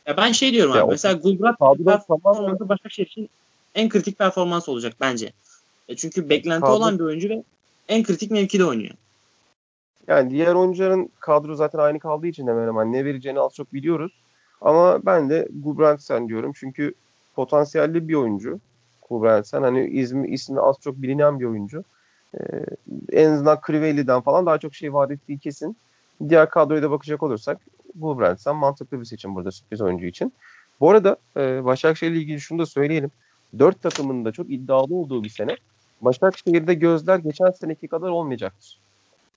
ya 0.05 0.17
ben 0.17 0.31
şey 0.31 0.51
diyorum 0.51 0.75
ya 0.75 0.83
abi. 0.83 0.91
Mesela 0.91 1.13
Gulbrat 1.13 1.59
performansı 1.59 2.69
Başakşehir 2.69 3.07
için 3.07 3.29
en 3.75 3.89
kritik 3.89 4.17
performans 4.17 4.69
olacak 4.69 4.93
bence. 5.01 5.33
E 5.87 5.95
çünkü 5.95 6.29
beklenti 6.29 6.61
kadro... 6.61 6.73
olan 6.73 6.99
bir 6.99 7.03
oyuncu 7.03 7.29
ve 7.29 7.43
en 7.87 8.03
kritik 8.03 8.31
mevkide 8.31 8.65
oynuyor. 8.65 8.93
Yani 10.07 10.29
diğer 10.29 10.53
oyuncuların 10.53 11.09
kadro 11.19 11.55
zaten 11.55 11.79
aynı 11.79 11.99
kaldığı 11.99 12.27
için 12.27 12.47
hemen 12.47 12.67
hemen 12.67 12.91
ne 12.91 13.05
vereceğini 13.05 13.39
az 13.39 13.53
çok 13.53 13.73
biliyoruz. 13.73 14.11
Ama 14.61 15.05
ben 15.05 15.29
de 15.29 15.47
Gulbrandsen 15.63 16.27
diyorum. 16.27 16.51
Çünkü 16.55 16.93
potansiyelli 17.35 18.07
bir 18.07 18.15
oyuncu. 18.15 18.59
Gulbrandsen 19.09 19.61
hani 19.61 19.87
ismi, 19.87 20.27
ismi 20.27 20.59
az 20.59 20.75
çok 20.81 21.01
bilinen 21.01 21.39
bir 21.39 21.45
oyuncu. 21.45 21.83
Ee, 22.35 22.39
en 23.11 23.31
azından 23.31 23.59
Crivelli'den 23.67 24.21
falan 24.21 24.45
daha 24.45 24.57
çok 24.57 24.75
şey 24.75 24.93
vaat 24.93 25.11
ettiği 25.11 25.39
kesin. 25.39 25.77
Diğer 26.29 26.49
kadroya 26.49 26.81
da 26.81 26.91
bakacak 26.91 27.23
olursak 27.23 27.57
Gulbrandsen 27.95 28.55
mantıklı 28.55 28.99
bir 28.99 29.05
seçim 29.05 29.35
burada 29.35 29.51
sürpriz 29.51 29.81
oyuncu 29.81 30.05
için. 30.05 30.33
Bu 30.79 30.89
arada 30.89 31.17
e, 31.37 31.65
Başakşehir 31.65 32.11
ile 32.11 32.19
ilgili 32.19 32.39
şunu 32.39 32.59
da 32.59 32.65
söyleyelim. 32.65 33.11
Dört 33.59 33.81
takımın 33.81 34.25
da 34.25 34.31
çok 34.31 34.51
iddialı 34.51 34.95
olduğu 34.95 35.23
bir 35.23 35.29
sene. 35.29 35.55
Başakşehir'de 36.01 36.73
gözler 36.73 37.17
geçen 37.19 37.51
seneki 37.51 37.87
kadar 37.87 38.09
olmayacaktır. 38.09 38.79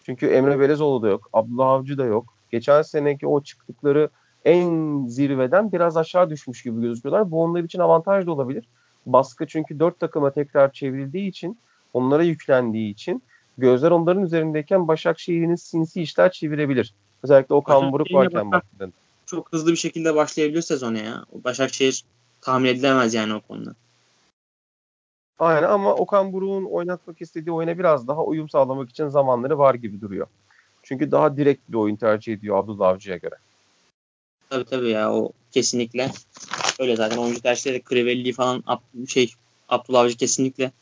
Çünkü 0.06 0.26
Emre 0.26 0.60
Belezoğlu 0.60 1.02
da 1.02 1.08
yok. 1.08 1.28
Abdullah 1.32 1.68
Avcı 1.68 1.98
da 1.98 2.04
yok. 2.04 2.34
Geçen 2.50 2.82
seneki 2.82 3.26
o 3.26 3.42
çıktıkları 3.42 4.08
en 4.44 5.06
zirveden 5.06 5.72
biraz 5.72 5.96
aşağı 5.96 6.30
düşmüş 6.30 6.62
gibi 6.62 6.80
gözüküyorlar. 6.80 7.30
Bu 7.30 7.42
onlar 7.42 7.62
için 7.62 7.78
avantaj 7.78 8.26
da 8.26 8.32
olabilir. 8.32 8.64
Baskı 9.06 9.46
çünkü 9.46 9.80
dört 9.80 10.00
takıma 10.00 10.30
tekrar 10.30 10.72
çevrildiği 10.72 11.28
için, 11.28 11.58
onlara 11.92 12.22
yüklendiği 12.22 12.92
için 12.92 13.22
gözler 13.58 13.90
onların 13.90 14.22
üzerindeyken 14.22 14.88
Başakşehir'in 14.88 15.54
sinsi 15.54 16.02
işler 16.02 16.32
çevirebilir. 16.32 16.94
Özellikle 17.22 17.54
Okan 17.54 17.92
Buruk 17.92 18.14
varken 18.14 18.50
baktığında. 18.50 18.92
Çok 19.26 19.52
hızlı 19.52 19.70
bir 19.70 19.76
şekilde 19.76 20.14
başlayabilir 20.14 20.62
sezonu 20.62 20.98
ya. 20.98 21.24
Başakşehir 21.44 22.04
tahmin 22.40 22.68
edilemez 22.68 23.14
yani 23.14 23.34
o 23.34 23.40
konuda. 23.40 23.74
Aynen 25.38 25.68
ama 25.68 25.94
Okan 25.94 26.32
Buruk'un 26.32 26.64
oynatmak 26.64 27.20
istediği 27.20 27.52
oyuna 27.52 27.78
biraz 27.78 28.08
daha 28.08 28.24
uyum 28.24 28.48
sağlamak 28.48 28.90
için 28.90 29.08
zamanları 29.08 29.58
var 29.58 29.74
gibi 29.74 30.00
duruyor. 30.00 30.26
Çünkü 30.82 31.10
daha 31.10 31.36
direkt 31.36 31.68
bir 31.68 31.74
oyun 31.74 31.96
tercih 31.96 32.32
ediyor 32.32 32.58
Abdullah 32.58 32.88
Avcı'ya 32.88 33.16
göre. 33.16 33.34
Tabii 34.50 34.64
tabii 34.64 34.90
ya 34.90 35.12
o 35.12 35.32
kesinlikle. 35.52 36.10
Öyle 36.78 36.96
zaten 36.96 37.16
oyuncu 37.16 37.40
tercihleri 37.40 37.82
Crivelli 37.88 38.32
falan 38.32 38.64
şey 39.08 39.32
Abdullah 39.68 40.00
Avcı 40.00 40.16
kesinlikle 40.16 40.72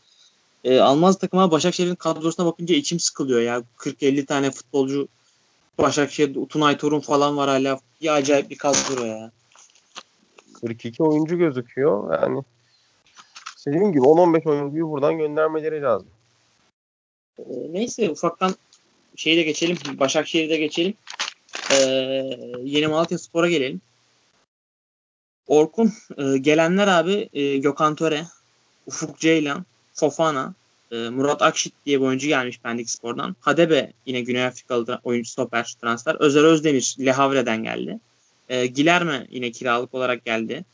e, 0.64 0.80
almaz 0.80 1.18
takıma 1.18 1.50
Başakşehir'in 1.50 1.94
kadrosuna 1.94 2.46
bakınca 2.46 2.74
içim 2.74 3.00
sıkılıyor 3.00 3.40
ya. 3.40 3.62
40-50 3.78 4.26
tane 4.26 4.50
futbolcu 4.50 5.08
Başakşehir'de 5.78 6.46
Tunay 6.46 6.76
Torun 6.76 7.00
falan 7.00 7.36
var 7.36 7.48
hala. 7.48 7.78
Bir 8.00 8.14
acayip 8.14 8.50
bir 8.50 8.58
kadro 8.58 9.04
ya. 9.04 9.30
42 10.60 11.02
oyuncu 11.02 11.38
gözüküyor. 11.38 12.22
Yani 12.22 12.42
dediğim 13.70 13.92
gibi 13.92 14.02
10-15 14.02 14.48
oyuncuyu 14.48 14.90
buradan 14.90 15.18
göndermeleri 15.18 15.82
lazım. 15.82 16.08
E, 17.38 17.44
neyse 17.70 18.10
ufaktan 18.10 18.54
şeyi 19.16 19.36
de 19.36 19.42
geçelim. 19.42 19.76
Başakşehir'de 19.98 20.56
geçelim. 20.56 20.94
Ee, 21.70 21.76
yeni 22.62 22.86
Malatya 22.86 23.18
Spor'a 23.18 23.48
gelelim. 23.48 23.80
Orkun 25.46 25.92
e, 26.18 26.38
gelenler 26.38 26.88
abi 26.88 27.28
e, 27.32 27.56
Gökhan 27.56 27.94
Töre, 27.94 28.26
Ufuk 28.86 29.18
Ceylan, 29.18 29.64
Fofana, 29.94 30.54
E, 30.92 31.08
Murat 31.08 31.42
Akşit 31.42 31.74
diye 31.86 32.00
bir 32.00 32.06
oyuncu 32.06 32.26
gelmiş 32.28 32.58
Pendik 32.58 32.90
Spor'dan. 32.90 33.36
Hadebe 33.40 33.92
yine 34.06 34.20
Güney 34.20 34.44
Afrikalı 34.44 35.00
oyuncu 35.04 35.30
stoper 35.30 35.74
transfer. 35.82 36.14
Özer 36.14 36.44
Özdemir 36.44 36.96
Le 37.00 37.12
Havre'den 37.12 37.64
geldi. 37.64 37.98
E, 38.48 38.66
Gilerme 38.66 39.26
yine 39.30 39.50
kiralık 39.50 39.94
olarak 39.94 40.24
geldi. 40.24 40.64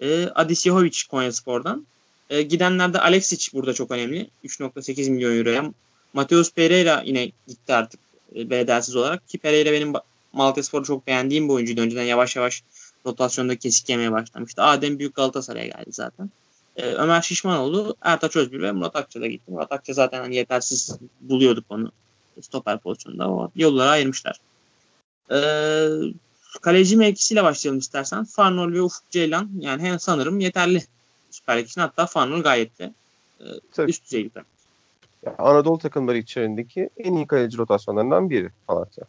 E, 0.00 0.26
Adis 0.26 0.66
Yehovic 0.66 0.98
Konya 1.10 1.32
Spor'dan. 1.32 1.86
E, 2.30 2.42
gidenlerde 2.42 3.00
Alexic 3.00 3.52
burada 3.52 3.72
çok 3.72 3.90
önemli. 3.90 4.30
3.8 4.44 5.10
milyon 5.10 5.38
euroya. 5.38 5.72
Mateus 6.12 6.52
Pereira 6.52 7.02
yine 7.04 7.32
gitti 7.48 7.74
artık 7.74 8.00
e, 8.36 8.50
bedelsiz 8.50 8.96
olarak. 8.96 9.28
Ki 9.28 9.38
Pereira 9.38 9.72
benim 9.72 9.92
Malatya 10.32 10.82
çok 10.82 11.06
beğendiğim 11.06 11.48
bir 11.48 11.54
oyuncuydu. 11.54 11.80
Önceden 11.80 12.02
yavaş 12.02 12.36
yavaş 12.36 12.62
rotasyonda 13.06 13.56
kesik 13.56 13.88
yemeye 13.88 14.12
başlamıştı. 14.12 14.62
Adem 14.62 14.98
Büyük 14.98 15.14
Galatasaray'a 15.14 15.66
geldi 15.66 15.90
zaten. 15.90 16.30
Ee, 16.76 16.82
Ömer 16.86 17.22
Şişmanoğlu, 17.22 17.96
Ertaç 18.02 18.36
Özbir 18.36 18.62
ve 18.62 18.72
Murat 18.72 18.96
Akça 18.96 19.20
da 19.20 19.26
gitti. 19.26 19.50
Murat 19.50 19.72
Akça 19.72 19.92
zaten 19.92 20.20
hani 20.20 20.36
yetersiz 20.36 20.98
buluyorduk 21.20 21.64
onu 21.68 21.92
stoper 22.42 22.78
pozisyonunda. 22.78 23.30
O 23.30 23.50
yollara 23.56 23.90
ayırmışlar. 23.90 24.40
Ee, 25.32 25.88
kaleci 26.60 26.96
mevkisiyle 26.96 27.44
başlayalım 27.44 27.78
istersen. 27.78 28.24
Farnol 28.24 28.72
ve 28.72 28.82
Ufuk 28.82 29.10
Ceylan 29.10 29.50
yani 29.60 29.82
hem 29.82 30.00
sanırım 30.00 30.40
yeterli 30.40 30.82
Süper 31.36 31.58
Lig 31.58 31.66
için. 31.66 31.80
Hatta 31.80 32.06
Farnol 32.06 32.42
gayet 32.42 32.78
de 32.78 32.92
e, 33.40 33.44
üst 33.86 34.04
düzey 34.04 34.24
bir 34.24 34.30
takım. 34.30 34.50
Anadolu 35.38 35.78
takımları 35.78 36.18
içerisindeki 36.18 36.90
en 36.96 37.14
iyi 37.14 37.26
kaleci 37.26 37.58
rotasyonlarından 37.58 38.30
biri 38.30 38.50
Malatya. 38.68 39.04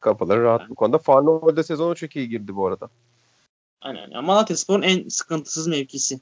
Kafaları 0.00 0.42
rahat 0.42 0.60
yani. 0.60 0.70
bu 0.70 0.74
konuda. 0.74 0.98
Farnol 0.98 1.56
de 1.56 1.62
sezona 1.62 1.94
çok 1.94 2.16
iyi 2.16 2.28
girdi 2.28 2.56
bu 2.56 2.66
arada. 2.66 2.88
Aynen. 3.80 4.10
Yani 4.10 4.26
Malatya 4.26 4.56
Spor'un 4.56 4.82
en 4.82 5.08
sıkıntısız 5.08 5.66
mevkisi 5.66 6.20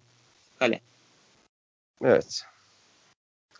kale. 0.58 0.80
Evet. 2.04 2.42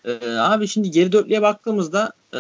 Ee, 0.05 0.27
abi 0.29 0.69
şimdi 0.69 0.91
geri 0.91 1.13
dörtlüye 1.13 1.43
baktığımızda 1.43 2.13
e, 2.35 2.39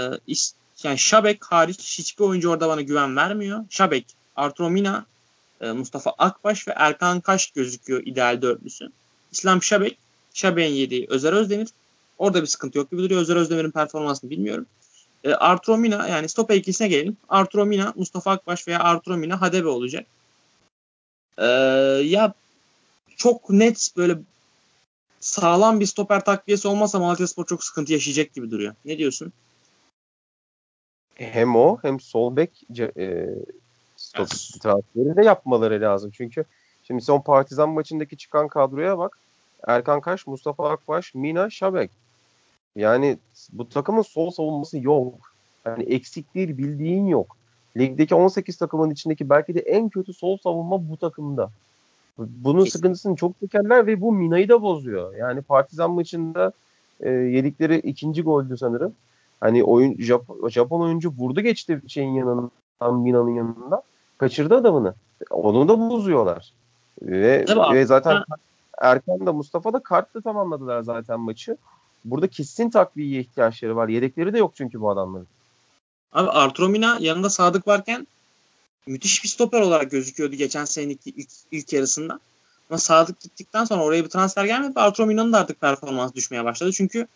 yani 0.82 0.98
Şabek 0.98 1.44
hariç 1.44 1.98
hiçbir 1.98 2.24
oyuncu 2.24 2.50
orada 2.50 2.68
bana 2.68 2.80
güven 2.80 3.16
vermiyor. 3.16 3.64
Şabek, 3.70 4.06
Arturo 4.36 4.70
Mina, 4.70 5.06
e, 5.60 5.72
Mustafa 5.72 6.14
Akbaş 6.18 6.68
ve 6.68 6.72
Erkan 6.76 7.20
Kaş 7.20 7.50
gözüküyor 7.50 8.02
ideal 8.06 8.42
dörtlüsü. 8.42 8.90
İslam 9.32 9.62
Şabek, 9.62 9.98
Şabek'in 10.34 10.74
yediği 10.74 11.06
Özer 11.08 11.32
Özdemir. 11.32 11.68
Orada 12.18 12.42
bir 12.42 12.46
sıkıntı 12.46 12.78
yok 12.78 12.90
gibi 12.90 13.02
duruyor. 13.02 13.20
Özer 13.20 13.36
Özdemir'in 13.36 13.70
performansını 13.70 14.30
bilmiyorum. 14.30 14.66
E, 15.24 15.34
Arturo 15.34 15.76
Mina 15.76 16.08
yani 16.08 16.28
stoper 16.28 16.56
ikilisine 16.56 16.88
gelelim. 16.88 17.16
Arturo 17.28 17.66
Mina, 17.66 17.92
Mustafa 17.96 18.30
Akbaş 18.30 18.68
veya 18.68 18.80
Arturo 18.80 19.16
Mina 19.16 19.40
Hadebe 19.40 19.68
olacak. 19.68 20.06
E, 21.38 21.46
ya 22.04 22.34
çok 23.16 23.50
net 23.50 23.90
böyle 23.96 24.18
sağlam 25.20 25.80
bir 25.80 25.86
stoper 25.86 26.24
takviyesi 26.24 26.68
olmasa 26.68 26.98
Malatya 26.98 27.26
Spor 27.26 27.46
çok 27.46 27.64
sıkıntı 27.64 27.92
yaşayacak 27.92 28.34
gibi 28.34 28.50
duruyor. 28.50 28.74
Ne 28.84 28.98
diyorsun? 28.98 29.32
Hem 31.14 31.56
o 31.56 31.78
hem 31.82 32.00
sol 32.00 32.36
bek 32.36 32.62
e, 32.78 33.26
stop 33.96 34.28
transferi 34.60 35.16
de 35.16 35.24
yapmaları 35.24 35.80
lazım. 35.80 36.10
Çünkü 36.10 36.44
şimdi 36.86 37.02
son 37.02 37.20
Partizan 37.20 37.68
maçındaki 37.68 38.16
çıkan 38.16 38.48
kadroya 38.48 38.98
bak. 38.98 39.18
Erkan 39.66 40.00
Kaş, 40.00 40.26
Mustafa 40.26 40.70
Akbaş, 40.70 41.14
Mina, 41.14 41.50
Şabek. 41.50 41.90
Yani 42.76 43.18
bu 43.52 43.68
takımın 43.68 44.02
sol 44.02 44.30
savunması 44.30 44.78
yok. 44.78 45.14
Yani 45.66 45.82
eksikliği 45.82 46.58
bildiğin 46.58 47.06
yok. 47.06 47.36
Ligdeki 47.76 48.14
18 48.14 48.56
takımın 48.56 48.90
içindeki 48.90 49.30
belki 49.30 49.54
de 49.54 49.60
en 49.60 49.88
kötü 49.88 50.12
sol 50.12 50.36
savunma 50.36 50.88
bu 50.90 50.96
takımda. 50.96 51.50
Bunun 52.18 52.64
Kesin. 52.64 52.78
sıkıntısını 52.78 53.16
çok 53.16 53.40
çekerler 53.40 53.86
ve 53.86 54.00
bu 54.00 54.12
Mina'yı 54.12 54.48
da 54.48 54.62
bozuyor. 54.62 55.14
Yani 55.14 55.42
Partizan 55.42 55.90
maçında 55.90 56.52
e, 57.00 57.10
yedikleri 57.10 57.78
ikinci 57.78 58.22
goldü 58.22 58.56
sanırım. 58.56 58.92
Hani 59.40 59.64
oyun 59.64 59.96
Japon, 59.98 60.48
Japon 60.48 60.80
oyuncu 60.80 61.10
vurdu 61.18 61.40
geçti 61.40 61.80
şeyin 61.86 62.12
yanından 62.14 62.94
Mina'nın 62.94 63.34
yanında. 63.34 63.82
Kaçırdı 64.18 64.54
adamını. 64.56 64.94
Onu 65.30 65.68
da 65.68 65.90
bozuyorlar. 65.90 66.52
Ve, 67.02 67.44
ve 67.72 67.86
zaten 67.86 68.22
Erkan 68.78 69.26
da 69.26 69.32
Mustafa 69.32 69.72
da 69.72 69.82
kartla 69.82 70.20
tamamladılar 70.20 70.82
zaten 70.82 71.20
maçı. 71.20 71.56
Burada 72.04 72.28
kesin 72.28 72.70
takviyeye 72.70 73.20
ihtiyaçları 73.20 73.76
var. 73.76 73.88
Yedekleri 73.88 74.32
de 74.32 74.38
yok 74.38 74.52
çünkü 74.54 74.80
bu 74.80 74.90
adamların. 74.90 75.26
Abi 76.12 76.30
Arturo 76.30 76.68
Mina 76.68 76.98
yanında 77.00 77.30
Sadık 77.30 77.66
varken 77.66 78.06
müthiş 78.86 79.24
bir 79.24 79.28
stoper 79.28 79.60
olarak 79.60 79.90
gözüküyordu 79.90 80.36
geçen 80.36 80.64
senenin 80.64 80.98
ilk, 81.06 81.28
ilk 81.50 81.72
yarısında. 81.72 82.20
Ama 82.70 82.78
Sadık 82.78 83.20
gittikten 83.20 83.64
sonra 83.64 83.84
oraya 83.84 84.04
bir 84.04 84.08
transfer 84.08 84.44
gelmedi 84.44 84.76
ve 84.76 84.80
Arturo 84.80 85.06
Mina'nın 85.06 85.32
da 85.32 85.38
artık 85.38 85.60
performans 85.60 86.14
düşmeye 86.14 86.44
başladı. 86.44 86.72
Çünkü 86.72 87.06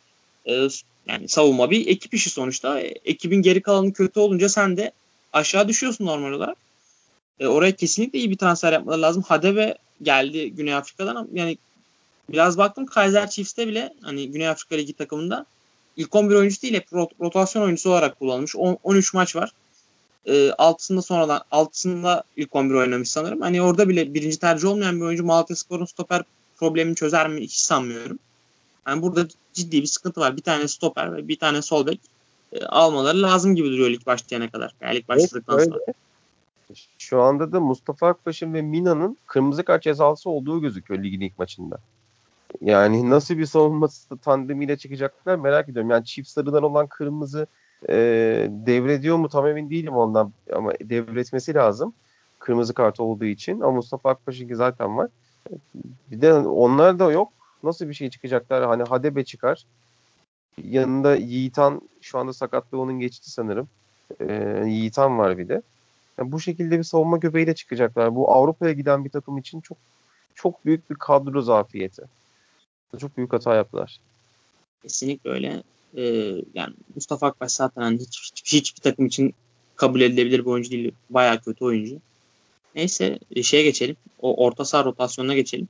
e, 0.47 0.69
yani 1.07 1.29
savunma 1.29 1.71
bir 1.71 1.87
ekip 1.87 2.15
işi 2.15 2.31
sonuçta. 2.31 2.81
E, 2.81 2.95
ekibin 3.05 3.43
geri 3.43 3.63
kalanı 3.63 3.93
kötü 3.93 4.21
olunca 4.21 4.49
sen 4.49 4.77
de 4.77 4.93
aşağı 5.33 5.69
düşüyorsun 5.69 6.07
normal 6.07 6.33
olarak. 6.33 6.57
E, 7.41 7.47
oraya 7.47 7.77
kesinlikle 7.77 8.19
iyi 8.19 8.31
bir 8.31 8.37
transfer 8.37 8.73
yapmaları 8.73 9.03
lazım. 9.03 9.23
Hadebe 9.23 9.75
geldi 10.03 10.51
Güney 10.51 10.75
Afrika'dan. 10.75 11.29
Yani 11.33 11.59
biraz 12.29 12.59
baktım 12.59 12.87
Kaiser 12.87 13.31
Chiefs'te 13.31 13.69
bile 13.69 13.95
hani 14.03 14.31
Güney 14.31 14.49
Afrika 14.49 14.77
Ligi 14.77 14.93
takımında 14.93 15.47
ilk 15.97 16.15
11 16.15 16.35
oyuncusu 16.35 16.63
değil 16.63 16.75
hep 16.75 16.93
rot- 16.93 17.21
rotasyon 17.21 17.63
oyuncusu 17.63 17.91
olarak 17.91 18.19
kullanılmış. 18.19 18.57
10, 18.57 18.79
13 18.83 19.15
maç 19.15 19.37
var. 19.37 19.51
E, 20.27 20.53
altısında 20.53 21.03
sonradan 21.03 21.43
altısında 21.51 22.25
ilk 22.37 22.57
11 22.57 22.75
oynamış 22.75 23.11
sanırım. 23.11 23.41
Hani 23.41 23.63
orada 23.63 23.89
bile 23.89 24.15
birinci 24.15 24.39
tercih 24.39 24.69
olmayan 24.69 24.97
bir 24.97 25.05
oyuncu 25.05 25.25
Malatya 25.25 25.57
Spor'un 25.57 25.85
stoper 25.85 26.23
problemini 26.57 26.97
çözer 26.97 27.29
mi 27.29 27.41
hiç 27.41 27.53
sanmıyorum. 27.53 28.19
Yani 28.87 29.03
burada 29.03 29.29
ciddi 29.53 29.83
bir 29.83 29.87
sıkıntı 29.87 30.21
var. 30.21 30.37
Bir 30.37 30.43
tane 30.43 30.69
stoper 30.69 31.17
ve 31.17 31.29
bir 31.29 31.37
tane 31.37 31.63
sol 31.63 31.87
bek 31.87 32.01
e, 32.53 32.65
almaları 32.65 33.23
lazım 33.23 33.55
gibi 33.55 33.69
duruyor 33.71 33.91
lig 33.91 34.07
başlayana 34.07 34.51
kadar. 34.51 34.73
Yani 34.81 34.97
lig 34.97 35.09
başladıktan 35.09 35.59
evet, 35.59 35.69
sonra. 35.69 35.81
Şu 36.99 37.23
anda 37.23 37.53
da 37.53 37.61
Mustafa 37.61 38.09
Akbaş'ın 38.09 38.55
ve 38.55 38.63
Mina'nın 38.63 39.17
kırmızı 39.27 39.65
kart 39.65 39.83
cezası 39.83 40.31
olduğu 40.31 40.61
gözüküyor 40.61 41.03
ligin 41.03 41.21
ilk 41.21 41.39
maçında. 41.39 41.79
Yani 42.61 43.11
nasıl 43.11 43.39
bir 43.39 43.47
savunma 43.47 43.89
tandemiyle 44.23 44.77
çıkacaklar 44.77 45.37
merak 45.37 45.69
ediyorum. 45.69 45.91
Yani 45.91 46.05
çift 46.05 46.29
sarıdan 46.29 46.63
olan 46.63 46.87
kırmızı 46.87 47.47
e, 47.89 47.95
devrediyor 48.51 49.17
mu 49.17 49.29
tam 49.29 49.47
emin 49.47 49.71
değilim 49.71 49.97
ondan 49.97 50.33
ama 50.53 50.73
devretmesi 50.73 51.55
lazım. 51.55 51.93
Kırmızı 52.39 52.75
kart 52.75 53.01
olduğu 53.01 53.25
için. 53.25 53.61
Ama 53.61 53.71
Mustafa 53.73 54.11
Akbaş'ınki 54.11 54.57
zaten 54.57 54.97
var. 54.97 55.09
Bir 56.11 56.21
de 56.21 56.35
onlar 56.35 56.99
da 56.99 57.13
yok. 57.13 57.33
Nasıl 57.63 57.89
bir 57.89 57.95
şey 57.95 58.11
çıkacaklar? 58.11 58.65
Hani 58.65 58.83
Hadebe 58.83 59.25
çıkar. 59.25 59.65
Yanında 60.65 61.17
Yiğitan 61.17 61.81
şu 62.01 62.19
anda 62.19 62.33
sakatlığı 62.33 62.81
onun 62.81 63.01
geçti 63.01 63.31
sanırım. 63.31 63.69
Ee, 64.21 64.63
Yiğitan 64.67 65.19
var 65.19 65.39
bir 65.39 65.49
de. 65.49 65.63
Yani 66.21 66.33
bu 66.33 66.41
şekilde 66.41 66.79
bir 66.79 66.85
savunma 66.85 67.17
göbeğiyle 67.17 67.55
çıkacaklar. 67.55 68.15
Bu 68.15 68.33
Avrupa'ya 68.33 68.73
giden 68.73 69.05
bir 69.05 69.11
takım 69.11 69.39
için 69.39 69.61
çok 69.61 69.79
çok 70.35 70.67
büyük 70.67 70.91
bir 70.91 70.95
kadro 70.95 71.43
zafiyeti. 71.43 72.03
Çok 73.01 73.17
büyük 73.17 73.33
hata 73.33 73.55
yaptılar. 73.55 74.01
Kesinlikle 74.83 75.31
öyle. 75.31 75.63
Ee, 75.97 76.03
yani 76.55 76.75
Mustafa 76.95 77.27
Akbaş 77.27 77.53
zaten 77.53 77.83
hani 77.83 77.99
hiç, 77.99 78.33
hiç, 78.37 78.53
hiçbir 78.53 78.81
takım 78.81 79.07
için 79.07 79.35
kabul 79.77 80.01
edilebilir 80.01 80.39
bir 80.39 80.47
oyuncu 80.47 80.71
değil. 80.71 80.93
Bayağı 81.11 81.41
kötü 81.41 81.65
oyuncu. 81.65 81.99
Neyse 82.75 83.19
e, 83.37 83.43
şeye 83.43 83.63
geçelim. 83.63 83.97
O 84.23 84.45
orta 84.45 84.65
saha 84.65 84.85
rotasyonuna 84.85 85.35
geçelim. 85.35 85.69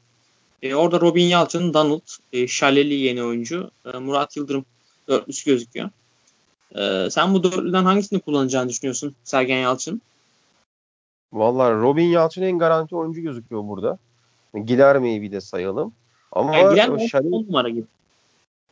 Ee, 0.62 0.74
orada 0.74 1.00
Robin 1.00 1.24
Yalçın, 1.24 1.74
Donald, 1.74 2.08
e, 2.32 2.46
Şaleli 2.46 2.94
yeni 2.94 3.22
oyuncu, 3.22 3.70
e, 3.94 3.98
Murat 3.98 4.36
Yıldırım 4.36 4.64
dörtlüsü 5.08 5.50
gözüküyor. 5.50 5.90
Ee, 6.78 7.08
sen 7.10 7.34
bu 7.34 7.42
dörtlüden 7.42 7.84
hangisini 7.84 8.20
kullanacağını 8.20 8.68
düşünüyorsun 8.68 9.14
Sergen 9.24 9.58
Yalçın? 9.58 10.02
Vallahi 11.32 11.74
Robin 11.74 12.04
Yalçın 12.04 12.42
en 12.42 12.58
garanti 12.58 12.96
oyuncu 12.96 13.20
gözüküyor 13.20 13.68
burada. 13.68 13.98
Gilerme'yi 14.64 15.22
bir 15.22 15.32
de 15.32 15.40
sayalım. 15.40 15.92
Ama 16.32 16.56
yani 16.56 16.70
Gilerme 16.70 16.96
10 17.36 17.44
numara 17.44 17.68
gibi. 17.68 17.86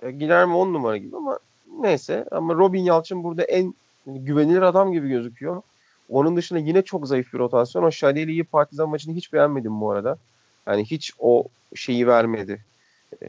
Gilerme 0.02 0.54
10 0.54 0.72
numara 0.72 0.96
gibi 0.96 1.16
ama 1.16 1.38
neyse. 1.80 2.24
Ama 2.30 2.54
Robin 2.54 2.82
Yalçın 2.82 3.24
burada 3.24 3.42
en 3.42 3.74
güvenilir 4.06 4.62
adam 4.62 4.92
gibi 4.92 5.08
gözüküyor. 5.08 5.62
Onun 6.08 6.36
dışında 6.36 6.58
yine 6.58 6.82
çok 6.82 7.08
zayıf 7.08 7.32
bir 7.32 7.38
rotasyon. 7.38 7.82
O 7.82 7.90
Şaleli'yi 7.90 8.44
Partizan 8.44 8.88
maçını 8.88 9.14
hiç 9.14 9.32
beğenmedim 9.32 9.80
bu 9.80 9.90
arada. 9.90 10.18
Yani 10.66 10.84
hiç 10.84 11.12
o 11.18 11.44
şeyi 11.74 12.06
vermedi. 12.06 12.64
E, 13.22 13.26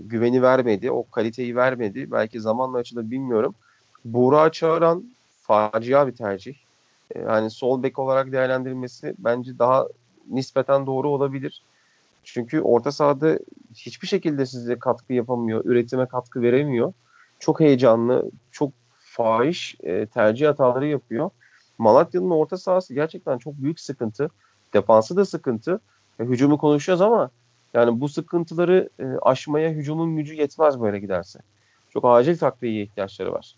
güveni 0.00 0.42
vermedi. 0.42 0.90
O 0.90 1.10
kaliteyi 1.10 1.56
vermedi. 1.56 2.10
Belki 2.10 2.40
zamanla 2.40 2.78
açılır 2.78 3.10
bilmiyorum. 3.10 3.54
Buğra 4.04 4.52
Çağıran 4.52 5.04
facia 5.42 6.06
bir 6.06 6.12
tercih. 6.12 6.54
Yani 7.14 7.50
sol 7.50 7.82
bek 7.82 7.98
olarak 7.98 8.32
değerlendirilmesi 8.32 9.14
bence 9.18 9.58
daha 9.58 9.86
nispeten 10.30 10.86
doğru 10.86 11.08
olabilir. 11.08 11.62
Çünkü 12.24 12.60
orta 12.60 12.92
sahada 12.92 13.38
hiçbir 13.74 14.08
şekilde 14.08 14.46
size 14.46 14.78
katkı 14.78 15.12
yapamıyor, 15.12 15.64
üretime 15.64 16.06
katkı 16.06 16.42
veremiyor. 16.42 16.92
Çok 17.38 17.60
heyecanlı, 17.60 18.30
çok 18.50 18.72
fahiş 19.00 19.76
e, 19.82 20.06
tercih 20.06 20.48
hataları 20.48 20.86
yapıyor. 20.86 21.30
Malatya'nın 21.78 22.30
orta 22.30 22.56
sahası 22.56 22.94
gerçekten 22.94 23.38
çok 23.38 23.54
büyük 23.54 23.80
sıkıntı. 23.80 24.30
Defansı 24.74 25.16
da 25.16 25.24
sıkıntı. 25.24 25.80
E, 26.20 26.24
hücumu 26.24 26.58
konuşuyoruz 26.58 27.02
ama 27.02 27.30
yani 27.74 28.00
bu 28.00 28.08
sıkıntıları 28.08 28.88
e, 28.98 29.04
aşmaya 29.22 29.70
hücumun 29.70 30.16
gücü 30.16 30.34
yetmez 30.34 30.80
böyle 30.80 30.98
giderse. 30.98 31.38
çok 31.90 32.04
acil 32.04 32.38
takviyeye 32.38 32.82
ihtiyaçları 32.82 33.32
var. 33.32 33.56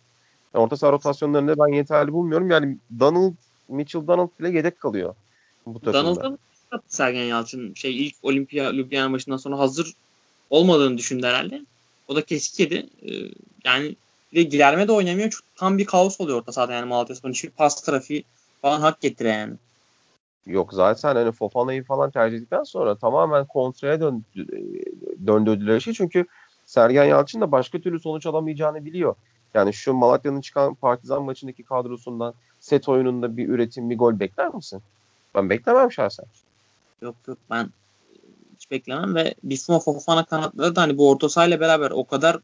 Orta 0.58 0.76
saha 0.76 0.92
rotasyonlarını 0.92 1.58
ben 1.58 1.72
yeterli 1.72 2.12
bulmuyorum. 2.12 2.50
Yani 2.50 2.78
Donald, 2.98 3.32
Mitchell 3.68 4.06
Donald 4.06 4.28
bile 4.40 4.50
yedek 4.50 4.80
kalıyor 4.80 5.14
bu 5.74 5.80
takımda. 5.80 6.04
Donald'ın 6.04 6.38
Sergen 6.88 7.24
Yalçın 7.24 7.74
şey 7.74 8.06
ilk 8.06 8.14
Olimpiya 8.22 8.72
Ljubljana 8.72 9.08
maçından 9.08 9.36
sonra 9.36 9.58
hazır 9.58 9.92
olmadığını 10.50 10.98
düşündü 10.98 11.26
herhalde. 11.26 11.66
O 12.08 12.16
da 12.16 12.24
kesik 12.24 12.60
yedi. 12.60 12.86
Ee, 13.02 13.10
yani 13.64 13.96
bir 14.32 14.36
de 14.36 14.42
Gilerme 14.42 14.88
de 14.88 14.92
oynamıyor. 14.92 15.30
Çok, 15.30 15.42
tam 15.56 15.78
bir 15.78 15.84
kaos 15.84 16.20
oluyor 16.20 16.38
orta 16.38 16.52
sahada 16.52 16.72
yani 16.72 16.86
Malatya 16.88 17.16
Spor'un. 17.16 17.32
Hiçbir 17.32 17.50
pas 17.50 17.82
trafiği 17.82 18.24
falan 18.62 18.80
hak 18.80 19.00
getire 19.00 19.28
yani. 19.28 19.54
Yok 20.46 20.72
zaten 20.72 21.14
hani 21.14 21.32
Fofana'yı 21.32 21.84
falan 21.84 22.10
tercih 22.10 22.36
ettikten 22.36 22.62
sonra 22.62 22.96
tamamen 22.96 23.46
kontraya 23.46 24.00
döndü, 24.00 24.24
döndürdüler 25.26 25.76
işi. 25.76 25.94
Çünkü 25.94 26.26
Sergen 26.66 27.04
Yalçın 27.04 27.40
da 27.40 27.52
başka 27.52 27.80
türlü 27.80 28.00
sonuç 28.00 28.26
alamayacağını 28.26 28.84
biliyor. 28.84 29.14
Yani 29.54 29.74
şu 29.74 29.92
Malatya'nın 29.92 30.40
çıkan 30.40 30.74
Partizan 30.74 31.22
maçındaki 31.22 31.62
kadrosundan 31.62 32.34
set 32.60 32.88
oyununda 32.88 33.36
bir 33.36 33.48
üretim, 33.48 33.90
bir 33.90 33.98
gol 33.98 34.20
bekler 34.20 34.54
misin? 34.54 34.82
Ben 35.34 35.50
beklemem 35.50 35.92
şahsen. 35.92 36.26
Yok 37.02 37.14
yok 37.26 37.38
ben 37.50 37.70
hiç 38.56 38.70
beklemem 38.70 39.14
ve 39.14 39.34
Bisma 39.44 39.80
Fofana 39.80 40.24
kanatları 40.24 40.76
da 40.76 40.82
hani 40.82 40.98
bu 40.98 41.10
orta 41.10 41.28
sahayla 41.28 41.60
beraber 41.60 41.90
o 41.90 42.04
kadar 42.04 42.38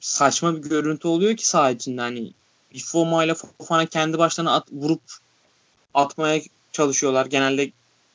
saçma 0.00 0.56
bir 0.56 0.68
görüntü 0.68 1.08
oluyor 1.08 1.36
ki 1.36 1.48
saha 1.48 1.70
içinde 1.70 2.00
hani 2.00 2.32
Bisma 2.74 3.24
ile 3.24 3.34
Fofana 3.34 3.86
kendi 3.86 4.18
başlarına 4.18 4.54
at, 4.54 4.72
vurup 4.72 5.02
atmaya 5.94 6.40
çalışıyorlar. 6.72 7.26
Genelde 7.26 7.70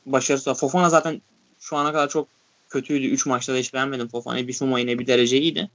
başarısız. 0.06 0.58
Fofana 0.58 0.90
zaten 0.90 1.22
şu 1.60 1.76
ana 1.76 1.92
kadar 1.92 2.08
çok 2.08 2.28
kötüydü. 2.68 3.06
3 3.06 3.26
maçta 3.26 3.54
da 3.54 3.56
hiç 3.56 3.74
beğenmedim 3.74 4.08
Fofana'yı. 4.08 4.48
Bisma 4.48 4.78
yine 4.78 4.98
bir 4.98 5.06
derece 5.06 5.38
iyiydi. 5.38 5.70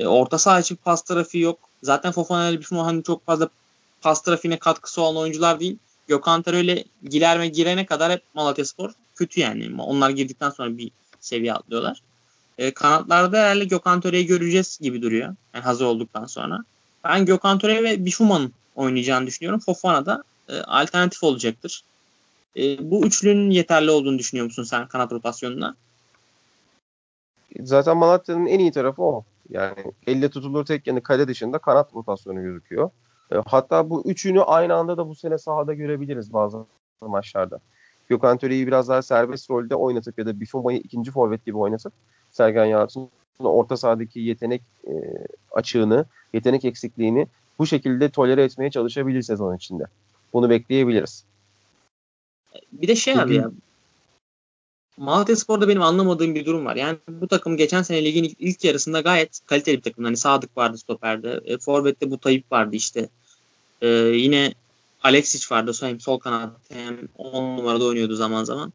E, 0.00 0.06
orta 0.06 0.38
saha 0.38 0.60
için 0.60 0.76
pas 0.76 1.02
trafiği 1.02 1.44
yok. 1.44 1.58
Zaten 1.82 2.12
Fofana 2.12 2.48
ile 2.48 2.60
Bisma 2.60 2.86
hani 2.86 3.02
çok 3.02 3.26
fazla 3.26 3.48
pas 4.00 4.22
trafiğine 4.22 4.58
katkısı 4.58 5.02
olan 5.02 5.16
oyuncular 5.16 5.60
değil. 5.60 5.78
Gökhan 6.08 6.42
Töre 6.42 6.60
ile 6.60 6.84
Gilerme 7.02 7.48
girene 7.48 7.86
kadar 7.86 8.12
hep 8.12 8.22
Malatya 8.34 8.64
Spor 8.64 8.90
kötü 9.14 9.40
yani. 9.40 9.82
Onlar 9.82 10.10
girdikten 10.10 10.50
sonra 10.50 10.78
bir 10.78 10.90
seviye 11.20 11.54
atlıyorlar. 11.54 12.02
E, 12.58 12.70
kanatlarda 12.74 13.38
herhalde 13.38 13.64
Gökhan 13.64 14.00
Töre'yi 14.00 14.26
göreceğiz 14.26 14.78
gibi 14.82 15.02
duruyor. 15.02 15.34
Yani 15.54 15.64
hazır 15.64 15.84
olduktan 15.84 16.26
sonra. 16.26 16.64
Ben 17.04 17.26
Gökhan 17.26 17.58
Töre 17.58 17.82
ve 17.82 18.04
Bifuma'nın 18.04 18.52
oynayacağını 18.76 19.26
düşünüyorum. 19.26 19.60
Fofana 19.60 20.06
da 20.06 20.22
e, 20.48 20.60
alternatif 20.60 21.24
olacaktır. 21.24 21.82
E, 22.56 22.90
bu 22.90 23.06
üçlünün 23.06 23.50
yeterli 23.50 23.90
olduğunu 23.90 24.18
düşünüyor 24.18 24.46
musun 24.46 24.62
sen 24.62 24.88
kanat 24.88 25.12
rotasyonuna? 25.12 25.76
Zaten 27.60 27.96
Malatya'nın 27.96 28.46
en 28.46 28.58
iyi 28.58 28.72
tarafı 28.72 29.02
o. 29.02 29.24
Yani 29.50 29.92
elle 30.06 30.28
tutulur 30.28 30.64
tek 30.64 30.86
yanı 30.86 31.02
kale 31.02 31.28
dışında 31.28 31.58
kanat 31.58 31.94
rotasyonu 31.94 32.42
gözüküyor. 32.42 32.90
E, 33.32 33.36
hatta 33.46 33.90
bu 33.90 34.02
üçünü 34.06 34.42
aynı 34.42 34.74
anda 34.74 34.96
da 34.96 35.08
bu 35.08 35.14
sene 35.14 35.38
sahada 35.38 35.74
görebiliriz 35.74 36.32
bazı 36.32 36.66
maçlarda. 37.00 37.60
Gökhan 38.08 38.38
Töre'yi 38.38 38.66
biraz 38.66 38.88
daha 38.88 39.02
serbest 39.02 39.50
rolde 39.50 39.74
oynatıp 39.74 40.18
ya 40.18 40.26
da 40.26 40.40
Bifuma'yı 40.40 40.78
ikinci 40.78 41.10
forvet 41.10 41.46
gibi 41.46 41.58
oynatıp 41.58 41.92
Sergen 42.30 42.64
Yalçın'ın 42.64 43.08
orta 43.40 43.76
sahadaki 43.76 44.20
yetenek 44.20 44.62
e, 44.86 44.92
açığını, 45.52 46.04
yetenek 46.32 46.64
eksikliğini 46.64 47.26
bu 47.58 47.66
şekilde 47.66 48.08
tolere 48.08 48.44
etmeye 48.44 48.70
çalışabilir 48.70 49.22
sezon 49.22 49.56
içinde. 49.56 49.84
Bunu 50.32 50.50
bekleyebiliriz. 50.50 51.24
Bir 52.72 52.88
de 52.88 52.94
şey 52.94 53.20
abi 53.20 53.34
ya 53.34 53.50
Malatya 55.00 55.36
Spor'da 55.36 55.68
benim 55.68 55.82
anlamadığım 55.82 56.34
bir 56.34 56.46
durum 56.46 56.64
var. 56.64 56.76
Yani 56.76 56.98
bu 57.08 57.28
takım 57.28 57.56
geçen 57.56 57.82
sene 57.82 58.04
ligin 58.04 58.36
ilk, 58.38 58.64
yarısında 58.64 59.00
gayet 59.00 59.40
kaliteli 59.46 59.76
bir 59.76 59.82
takım. 59.82 60.04
Hani 60.04 60.16
Sadık 60.16 60.56
vardı 60.56 60.78
stoperde. 60.78 61.40
E, 61.44 61.58
Forvet'te 61.58 62.10
bu 62.10 62.18
Tayyip 62.18 62.52
vardı 62.52 62.76
işte. 62.76 63.08
E, 63.82 63.88
yine 63.88 64.54
Alexic 65.02 65.54
vardı. 65.54 65.72
Hem 65.80 66.00
sol 66.00 66.18
kanat 66.18 66.50
hem 66.68 66.98
10 67.18 67.56
numarada 67.56 67.84
oynuyordu 67.84 68.14
zaman 68.14 68.44
zaman. 68.44 68.72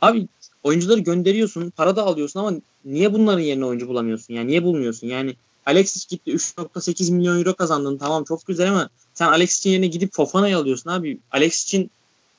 Abi 0.00 0.28
oyuncuları 0.62 1.00
gönderiyorsun. 1.00 1.70
Para 1.70 1.96
da 1.96 2.02
alıyorsun 2.02 2.40
ama 2.40 2.52
niye 2.84 3.12
bunların 3.12 3.42
yerine 3.42 3.64
oyuncu 3.64 3.88
bulamıyorsun? 3.88 4.34
Yani 4.34 4.48
niye 4.48 4.62
bulmuyorsun? 4.62 5.06
Yani 5.06 5.36
Alexic 5.66 6.06
gitti 6.08 6.30
3.8 6.30 7.12
milyon 7.12 7.38
euro 7.38 7.54
kazandın. 7.54 7.98
Tamam 7.98 8.24
çok 8.24 8.46
güzel 8.46 8.70
ama 8.70 8.90
sen 9.14 9.26
Alexic'in 9.26 9.72
yerine 9.72 9.86
gidip 9.86 10.12
Fofana'yı 10.12 10.56
alıyorsun 10.56 10.90
abi. 10.90 11.18
Alexic'in 11.32 11.90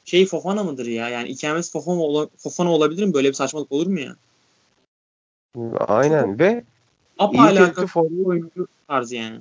şey 0.09 0.25
Fofana 0.25 0.63
mıdır 0.63 0.85
ya? 0.85 1.09
Yani 1.09 1.27
ikamet 1.27 1.71
Fofana, 1.71 1.99
ola, 1.99 2.27
Fofana 2.37 2.71
olabilir 2.71 3.05
mi? 3.05 3.13
Böyle 3.13 3.27
bir 3.27 3.33
saçmalık 3.33 3.71
olur 3.71 3.87
mu 3.87 3.99
ya? 3.99 4.15
Aynen 5.87 6.27
Çok 6.27 6.39
ve 6.39 6.63
iyi 7.33 7.73
kötü 7.73 7.99
oyuncu 8.25 8.67
tarzı 8.87 9.15
yani. 9.15 9.39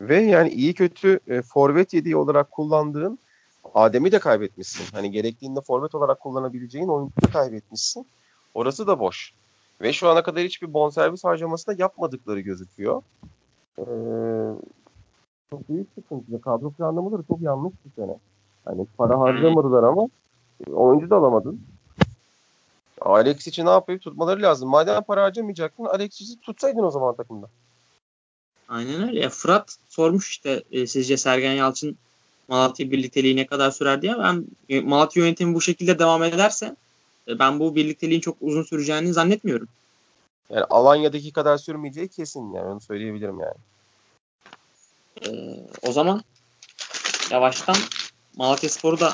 Ve 0.00 0.20
yani 0.20 0.48
iyi 0.50 0.74
kötü 0.74 1.20
e, 1.28 1.42
forvet 1.42 1.94
yediği 1.94 2.16
olarak 2.16 2.50
kullandığın 2.50 3.18
Adem'i 3.74 4.12
de 4.12 4.18
kaybetmişsin. 4.18 4.84
Hani 4.92 5.10
gerektiğinde 5.10 5.60
forvet 5.60 5.94
olarak 5.94 6.20
kullanabileceğin 6.20 6.88
oyuncuyu 6.88 7.32
kaybetmişsin. 7.32 8.06
Orası 8.54 8.86
da 8.86 8.98
boş. 8.98 9.32
Ve 9.80 9.92
şu 9.92 10.08
ana 10.08 10.22
kadar 10.22 10.42
hiçbir 10.42 10.72
bonservis 10.72 11.24
harcaması 11.24 11.66
da 11.66 11.74
yapmadıkları 11.78 12.40
gözüküyor. 12.40 13.02
Ee, 13.78 13.84
çok 15.50 15.68
büyük 15.68 15.88
sıkıntı. 15.94 16.40
Kadro 16.40 16.70
planlamaları 16.70 17.22
çok 17.28 17.40
yanlış 17.40 17.72
bir 17.84 18.02
sene. 18.02 18.16
Hani 18.64 18.86
para 18.98 19.20
harcamadılar 19.20 19.82
ama 19.82 20.08
oyuncu 20.72 21.10
da 21.10 21.16
alamadın. 21.16 21.60
Alex 23.00 23.46
için 23.46 23.66
ne 23.66 23.70
yapayım 23.70 24.00
tutmaları 24.00 24.42
lazım. 24.42 24.68
Madem 24.68 25.02
para 25.02 25.22
harcamayacaktın 25.22 25.84
Alexis'i 25.84 26.40
tutsaydın 26.40 26.82
o 26.82 26.90
zaman 26.90 27.14
takımda. 27.14 27.48
Aynen 28.68 29.08
öyle. 29.08 29.20
Ya 29.20 29.28
Fırat 29.28 29.76
sormuş 29.88 30.30
işte 30.30 30.62
e, 30.72 30.86
sizce 30.86 31.16
Sergen 31.16 31.52
Yalçın 31.52 31.96
Malatya 32.48 32.90
birlikteliği 32.90 33.36
ne 33.36 33.46
kadar 33.46 33.70
sürer 33.70 34.02
diye. 34.02 34.18
Ben 34.18 34.44
e, 34.68 34.80
Malatya 34.80 35.24
yönetimi 35.24 35.54
bu 35.54 35.60
şekilde 35.60 35.98
devam 35.98 36.22
ederse 36.22 36.76
e, 37.28 37.38
ben 37.38 37.60
bu 37.60 37.74
birlikteliğin 37.74 38.20
çok 38.20 38.36
uzun 38.40 38.62
süreceğini 38.62 39.12
zannetmiyorum. 39.12 39.68
Yani 40.50 40.64
Alanya'daki 40.64 41.32
kadar 41.32 41.58
sürmeyeceği 41.58 42.08
kesin 42.08 42.52
yani 42.52 42.66
onu 42.66 42.80
söyleyebilirim 42.80 43.40
yani. 43.40 43.54
Ee, 45.26 45.60
o 45.82 45.92
zaman 45.92 46.22
yavaştan 47.30 47.76
Malatya 48.36 48.68
Spor'u 48.68 49.00
da 49.00 49.12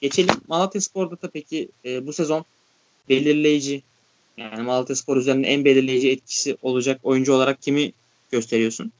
geçelim. 0.00 0.34
Malatya 0.48 0.80
Spor'da 0.80 1.22
da 1.22 1.30
peki 1.30 1.68
e, 1.84 2.06
bu 2.06 2.12
sezon 2.12 2.44
belirleyici 3.08 3.82
yani 4.36 4.62
Malatya 4.62 4.96
Spor 4.96 5.16
üzerinde 5.16 5.46
en 5.46 5.64
belirleyici 5.64 6.10
etkisi 6.10 6.56
olacak 6.62 7.00
oyuncu 7.02 7.34
olarak 7.34 7.62
kimi 7.62 7.92
gösteriyorsun? 8.30 8.92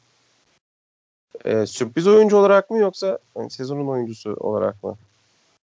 Ee, 1.44 1.66
sürpriz 1.66 2.06
oyuncu 2.06 2.36
olarak 2.36 2.70
mı 2.70 2.78
yoksa 2.78 3.18
yani 3.36 3.50
sezonun 3.50 3.88
oyuncusu 3.88 4.36
olarak 4.40 4.84
mı? 4.84 4.96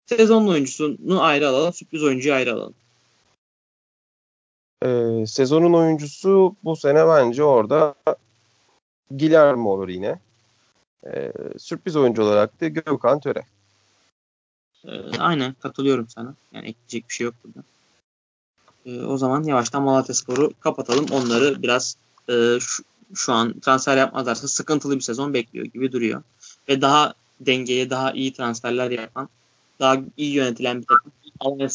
Sezonun 0.07 0.49
oyuncusunu 0.49 1.23
ayrı 1.23 1.49
alalım, 1.49 1.73
sürpriz 1.73 2.03
oyuncuyu 2.03 2.35
ayrı 2.35 2.53
alalım. 2.53 2.75
Ee, 4.85 5.27
sezonun 5.27 5.73
oyuncusu 5.73 6.57
bu 6.65 6.77
sene 6.77 7.09
bence 7.09 7.45
orada 7.45 7.95
Guillermo 9.11 9.71
olur 9.71 9.89
yine. 9.89 10.19
Ee, 11.07 11.33
sürpriz 11.59 11.97
oyuncu 11.97 12.23
olarak 12.23 12.61
da 12.61 12.69
Gökhan 12.69 13.21
Töre. 13.21 13.43
Ee, 14.87 15.19
aynen 15.19 15.55
katılıyorum 15.55 16.09
sana. 16.09 16.35
Yani 16.53 16.69
ekleyecek 16.69 17.09
bir 17.09 17.15
şey 17.15 17.25
yok 17.25 17.35
burada. 17.45 17.65
Ee, 18.87 19.07
o 19.07 19.17
zaman 19.17 19.43
yavaştan 19.43 19.83
Malatya 19.83 20.15
Sporu 20.15 20.53
kapatalım. 20.61 21.07
Onları 21.13 21.63
biraz 21.63 21.97
e, 22.29 22.59
şu, 22.61 22.83
şu 23.15 23.33
an 23.33 23.61
transfer 23.61 23.97
yapmazlarsa 23.97 24.49
sıkıntılı 24.49 24.97
bir 24.97 25.01
sezon 25.01 25.35
bekliyor 25.35 25.67
gibi 25.67 25.93
duruyor. 25.93 26.23
Ve 26.69 26.81
daha 26.81 27.15
dengeye 27.41 27.91
daha 27.91 28.13
iyi 28.13 28.33
transferler 28.33 28.91
yapan, 28.91 29.29
daha 29.81 29.97
iyi 30.17 30.33
yönetilen 30.33 30.81
bir 30.81 30.87
takım. 30.87 31.13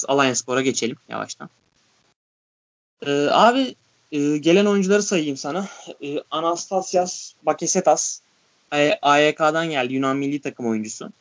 Alliance, 0.05 0.36
Spor'a 0.36 0.62
geçelim 0.62 0.97
yavaştan. 1.10 1.49
Ee, 3.05 3.28
abi 3.32 3.76
e, 4.12 4.38
gelen 4.38 4.66
oyuncuları 4.66 5.03
sayayım 5.03 5.38
sana. 5.38 5.68
E, 6.03 6.20
Anastasias 6.32 7.34
Bakesetas 7.43 8.22
AYK'dan 9.01 9.70
geldi. 9.70 9.93
Yunan 9.93 10.18
milli 10.18 10.41
takım 10.41 10.66
oyuncusu. 10.66 11.12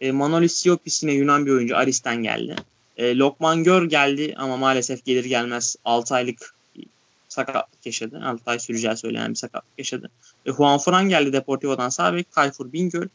E, 0.00 0.12
Manolis 0.12 0.52
Siopis 0.52 1.02
yine 1.02 1.12
Yunan 1.12 1.46
bir 1.46 1.50
oyuncu. 1.50 1.76
Aris'ten 1.76 2.22
geldi. 2.22 2.56
E, 2.96 3.16
Lokman 3.16 3.64
Gör 3.64 3.84
geldi 3.84 4.34
ama 4.36 4.56
maalesef 4.56 5.04
gelir 5.04 5.24
gelmez 5.24 5.76
6 5.84 6.14
aylık 6.14 6.54
sakatlık 7.28 7.86
yaşadı. 7.86 8.20
6 8.24 8.42
ay 8.46 8.58
süreceği 8.58 8.96
söylenen 8.96 9.30
bir 9.30 9.34
sakatlık 9.36 9.78
yaşadı. 9.78 10.10
E, 10.46 10.52
Juan 10.52 10.78
Fran 10.78 11.08
geldi 11.08 11.32
Deportivo'dan 11.32 11.88
sağ 11.88 12.14
bek. 12.14 12.32
Tayfur 12.32 12.72
Bingöl. 12.72 13.08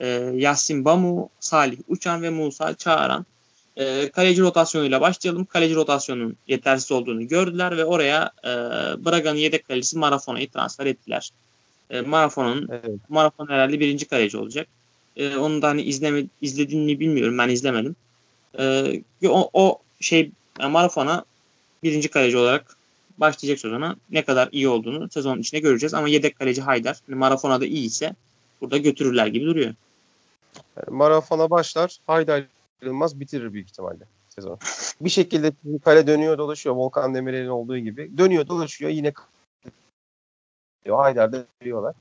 E, 0.00 0.06
Yasin 0.34 0.84
Bamu, 0.84 1.30
Salih 1.40 1.78
Uçan 1.88 2.22
ve 2.22 2.30
Musa 2.30 2.74
Çağaran. 2.74 3.26
E, 3.76 4.10
kaleci 4.10 4.42
rotasyonuyla 4.42 5.00
başlayalım. 5.00 5.44
Kaleci 5.44 5.74
rotasyonunun 5.74 6.36
yetersiz 6.48 6.92
olduğunu 6.92 7.28
gördüler 7.28 7.76
ve 7.76 7.84
oraya 7.84 8.30
e, 8.44 8.48
Braga'nın 9.04 9.38
yedek 9.38 9.68
kalecisi 9.68 9.98
Marafona'yı 9.98 10.50
transfer 10.50 10.86
ettiler. 10.86 11.30
E, 11.90 12.00
Marafona'nın 12.00 12.68
evet. 12.70 13.00
Marafon 13.08 13.48
herhalde 13.48 13.80
birinci 13.80 14.08
kaleci 14.08 14.36
olacak. 14.38 14.68
E, 15.16 15.36
onu 15.36 15.62
da 15.62 15.68
hani 15.68 15.82
izleme, 15.82 16.24
izlediğini 16.42 17.00
bilmiyorum. 17.00 17.38
Ben 17.38 17.48
izlemedim. 17.48 17.96
E, 18.58 19.28
o, 19.28 19.50
o 19.52 19.78
şey 20.00 20.30
yani 20.60 20.72
Marafon'a 20.72 21.24
birinci 21.82 22.08
kaleci 22.08 22.36
olarak 22.36 22.76
başlayacak 23.18 23.60
sezona 23.60 23.96
ne 24.10 24.24
kadar 24.24 24.48
iyi 24.52 24.68
olduğunu 24.68 25.10
sezonun 25.10 25.40
içinde 25.40 25.60
göreceğiz. 25.60 25.94
Ama 25.94 26.08
yedek 26.08 26.38
kaleci 26.38 26.62
Haydar 26.62 27.00
hani 27.06 27.18
Marafon'a 27.18 27.60
da 27.60 27.66
iyi 27.66 27.86
ise 27.86 28.14
burada 28.60 28.76
götürürler 28.76 29.26
gibi 29.26 29.46
duruyor. 29.46 29.74
Marafona 30.88 31.50
başlar. 31.50 31.96
Haydar 32.06 32.44
Yılmaz 32.82 33.20
bitirir 33.20 33.52
büyük 33.52 33.68
ihtimalle 33.68 34.04
sezon. 34.28 34.58
bir 35.00 35.10
şekilde 35.10 35.52
kale 35.84 36.06
dönüyor 36.06 36.38
dolaşıyor. 36.38 36.74
Volkan 36.74 37.14
Demirel'in 37.14 37.48
olduğu 37.48 37.78
gibi. 37.78 38.18
Dönüyor 38.18 38.48
dolaşıyor 38.48 38.90
yine 38.90 39.12
Haydar 40.88 41.32
da 41.32 41.44
veriyorlar. 41.62 41.94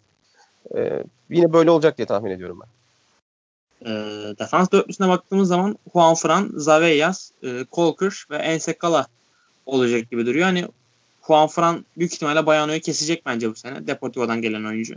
Ee, 0.76 1.03
yine 1.30 1.53
böyle 1.53 1.72
olacak 1.72 1.97
diye 1.97 2.05
tahmin 2.05 2.32
ediyorum 2.32 2.60
ben. 2.62 2.79
E, 3.86 3.90
defans 4.40 4.72
dörtlüsüne 4.72 5.08
baktığımız 5.08 5.48
zaman 5.48 5.78
Juan 5.94 6.16
Fran, 6.16 6.52
Zaveyas, 6.54 7.32
e, 7.44 7.64
Kolker 7.72 8.26
ve 8.32 8.38
Ensekala 8.38 9.08
olacak 9.66 10.12
gibi 10.12 10.26
duruyor. 10.26 10.46
Hani 10.46 10.68
Juan 11.28 11.48
Fran 11.48 11.86
büyük 11.98 12.14
ihtimalle 12.14 12.46
Bayano'yu 12.46 12.82
kesecek 12.82 13.26
bence 13.26 13.52
bu 13.52 13.56
sene. 13.56 13.88
Deportivo'dan 13.88 14.42
gelen 14.42 14.64
oyuncu. 14.64 14.96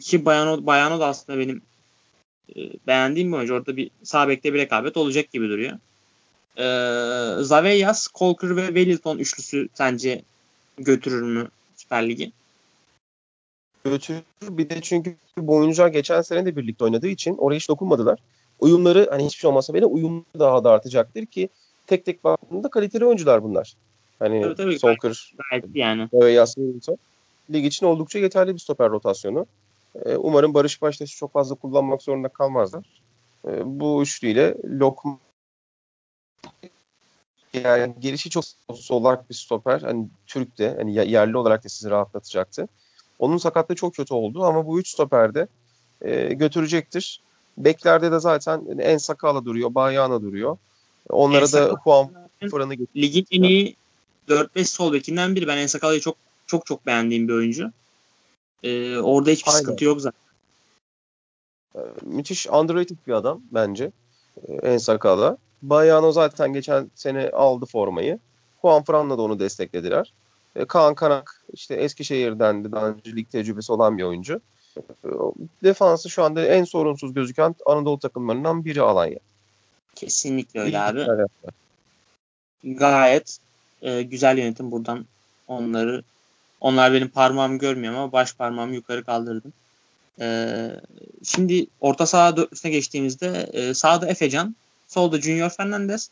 Ki 0.00 0.24
Bayano, 0.24 0.66
Bayano 0.66 1.00
da 1.00 1.06
aslında 1.06 1.38
benim 1.38 1.62
e, 2.56 2.60
beğendiğim 2.86 3.32
bir 3.32 3.36
oyuncu. 3.36 3.54
Orada 3.54 3.76
bir 3.76 3.90
sağ 4.02 4.28
bir 4.28 4.52
rekabet 4.52 4.96
olacak 4.96 5.32
gibi 5.32 5.48
duruyor. 5.48 5.78
E, 6.58 6.66
Zaveyas, 7.42 8.08
Kolker 8.08 8.56
ve 8.56 8.66
Wellington 8.66 9.18
üçlüsü 9.18 9.68
sence 9.74 10.22
götürür 10.78 11.22
mü 11.22 11.48
Süper 11.76 12.08
Ligi? 12.08 12.32
Götürür. 13.84 14.22
Bir 14.42 14.70
de 14.70 14.80
çünkü 14.80 15.16
bu 15.36 15.56
oyuncular 15.56 15.88
geçen 15.88 16.22
sene 16.22 16.46
de 16.46 16.56
birlikte 16.56 16.84
oynadığı 16.84 17.08
için 17.08 17.36
oraya 17.36 17.56
hiç 17.56 17.68
dokunmadılar. 17.68 18.18
Uyumları 18.60 19.08
hani 19.10 19.24
hiçbir 19.24 19.40
şey 19.40 19.50
olmasa 19.50 19.74
bile 19.74 19.86
uyum 19.86 20.26
daha 20.38 20.64
da 20.64 20.70
artacaktır 20.70 21.26
ki 21.26 21.48
tek 21.86 22.04
tek 22.04 22.24
baktığında 22.24 22.70
kaliteli 22.70 23.04
oyuncular 23.04 23.42
bunlar. 23.42 23.74
Hani 24.18 24.42
tabii, 24.42 24.54
tabii, 24.54 24.78
Solker, 24.78 25.34
gayet 25.50 25.64
yani. 25.74 26.08
ve 26.12 26.32
Yasin 26.32 26.80
Lig 27.52 27.66
için 27.66 27.86
oldukça 27.86 28.18
yeterli 28.18 28.54
bir 28.54 28.58
stoper 28.58 28.90
rotasyonu. 28.90 29.46
Ee, 30.04 30.16
umarım 30.16 30.54
Barış 30.54 30.82
Baştaş'ı 30.82 31.16
çok 31.16 31.32
fazla 31.32 31.54
kullanmak 31.54 32.02
zorunda 32.02 32.28
kalmazlar. 32.28 32.84
Ee, 33.48 33.62
bu 33.64 34.02
üçlüyle 34.02 34.56
Lokman 34.64 35.18
yani 37.54 37.94
gelişi 37.98 38.30
çok 38.30 38.44
solak 38.74 39.30
bir 39.30 39.34
stoper. 39.34 39.80
Hani 39.80 40.08
Türk 40.26 40.58
de 40.58 40.74
hani 40.78 40.94
yerli 40.94 41.36
olarak 41.36 41.64
da 41.64 41.68
sizi 41.68 41.90
rahatlatacaktı. 41.90 42.68
Onun 43.24 43.38
sakatlığı 43.38 43.74
çok 43.74 43.94
kötü 43.94 44.14
oldu 44.14 44.44
ama 44.44 44.66
bu 44.66 44.80
üç 44.80 44.88
stoperde 44.88 45.48
e, 46.02 46.34
götürecektir. 46.34 47.20
Beklerde 47.58 48.12
de 48.12 48.20
zaten 48.20 48.78
en 48.78 48.98
sakala 48.98 49.44
duruyor, 49.44 49.74
Bayana 49.74 50.22
duruyor. 50.22 50.56
Onlara 51.08 51.52
da 51.52 51.76
Juan 51.84 52.10
Fıran'ı 52.50 52.74
getiriyor. 52.74 53.06
Ligin 53.06 53.26
en 53.30 53.42
iyi 53.42 53.76
4-5 54.28 54.64
sol 54.64 54.92
bekinden 54.92 55.36
biri. 55.36 55.46
Ben 55.46 55.56
en 55.56 55.66
sakalıyı 55.66 56.00
çok 56.00 56.16
çok 56.46 56.66
çok 56.66 56.86
beğendiğim 56.86 57.28
bir 57.28 57.32
oyuncu. 57.32 57.72
Ee, 58.62 58.98
orada 58.98 59.30
hiçbir 59.30 59.50
Aynen. 59.50 59.60
sıkıntı 59.60 59.84
yok 59.84 60.00
zaten. 60.00 60.20
Ee, 61.76 61.80
müthiş 62.02 62.46
underrated 62.46 62.96
bir 63.06 63.12
adam 63.12 63.42
bence. 63.52 63.92
Ee, 64.48 64.52
en 64.52 64.78
sakala. 64.78 65.36
Bayano 65.62 66.12
zaten 66.12 66.52
geçen 66.52 66.90
sene 66.94 67.30
aldı 67.30 67.66
formayı. 67.66 68.18
Juan 68.62 68.84
Fran'la 68.84 69.18
da 69.18 69.22
onu 69.22 69.38
desteklediler. 69.38 70.12
Ee, 70.56 70.64
Kaan 70.64 70.94
Kanak 70.94 71.43
işte 71.54 71.74
Eskişehir'den 71.74 72.64
de 72.64 72.72
daha 72.72 72.88
önce 72.88 73.16
lig 73.16 73.30
tecrübesi 73.30 73.72
olan 73.72 73.98
bir 73.98 74.02
oyuncu. 74.02 74.40
Defansı 75.62 76.10
şu 76.10 76.22
anda 76.22 76.46
en 76.46 76.64
sorunsuz 76.64 77.14
gözüken 77.14 77.54
Anadolu 77.66 77.98
takımlarından 77.98 78.64
biri 78.64 78.82
Alanya. 78.82 79.18
Kesinlikle 79.94 80.60
öyle 80.60 80.80
abi. 80.80 81.06
Gayet 82.64 83.38
e, 83.82 84.02
güzel 84.02 84.38
yönetim 84.38 84.70
buradan 84.70 85.06
onları 85.48 86.02
onlar 86.60 86.92
benim 86.92 87.08
parmağımı 87.08 87.58
görmüyor 87.58 87.94
ama 87.94 88.12
baş 88.12 88.34
parmağımı 88.34 88.74
yukarı 88.74 89.04
kaldırdım. 89.04 89.52
E, 90.20 90.68
şimdi 91.24 91.66
orta 91.80 92.06
saha 92.06 92.36
dörtlüsüne 92.36 92.72
geçtiğimizde 92.72 93.50
e, 93.52 93.74
sağda 93.74 94.06
Efecan, 94.06 94.56
solda 94.88 95.20
Junior 95.20 95.50
Fernandez. 95.50 96.10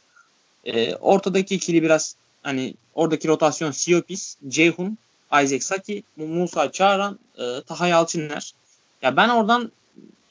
E, 0.65 0.95
ortadaki 0.95 1.55
ikili 1.55 1.83
biraz 1.83 2.17
hani 2.43 2.75
oradaki 2.95 3.29
rotasyon 3.29 3.71
Siopis, 3.71 4.37
Ceyhun, 4.49 4.99
Isaac 5.33 5.63
Saki, 5.63 6.03
Musa 6.17 6.73
Çağran, 6.73 7.19
e, 7.39 7.63
Taha 7.67 7.87
Yalçınlar. 7.87 8.53
Ya 9.03 9.17
ben 9.17 9.29
oradan 9.29 9.73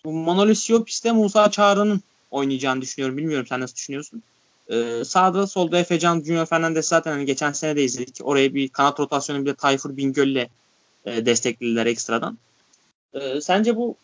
Manoli 0.05 0.55
Siopis'te 0.55 1.11
Musa 1.11 1.51
Çağran'ın 1.51 2.01
oynayacağını 2.31 2.81
düşünüyorum. 2.81 3.17
Bilmiyorum 3.17 3.47
sen 3.49 3.59
nasıl 3.59 3.75
düşünüyorsun? 3.75 4.23
Ee, 4.69 5.03
sağda 5.05 5.47
solda 5.47 5.79
Efecan 5.79 6.23
Junior 6.23 6.45
Fernandez 6.45 6.85
zaten 6.85 7.11
hani 7.11 7.25
geçen 7.25 7.51
sene 7.51 7.75
de 7.75 7.83
izledik. 7.83 8.17
Oraya 8.23 8.53
bir 8.53 8.69
kanat 8.69 8.99
rotasyonu 8.99 9.41
bir 9.41 9.45
de 9.45 9.55
Tayfur 9.55 9.97
Bingöl'le 9.97 10.47
e, 11.05 11.25
desteklediler 11.25 11.85
ekstradan. 11.85 12.37
E, 13.13 13.41
sence 13.41 13.75
bu 13.75 13.95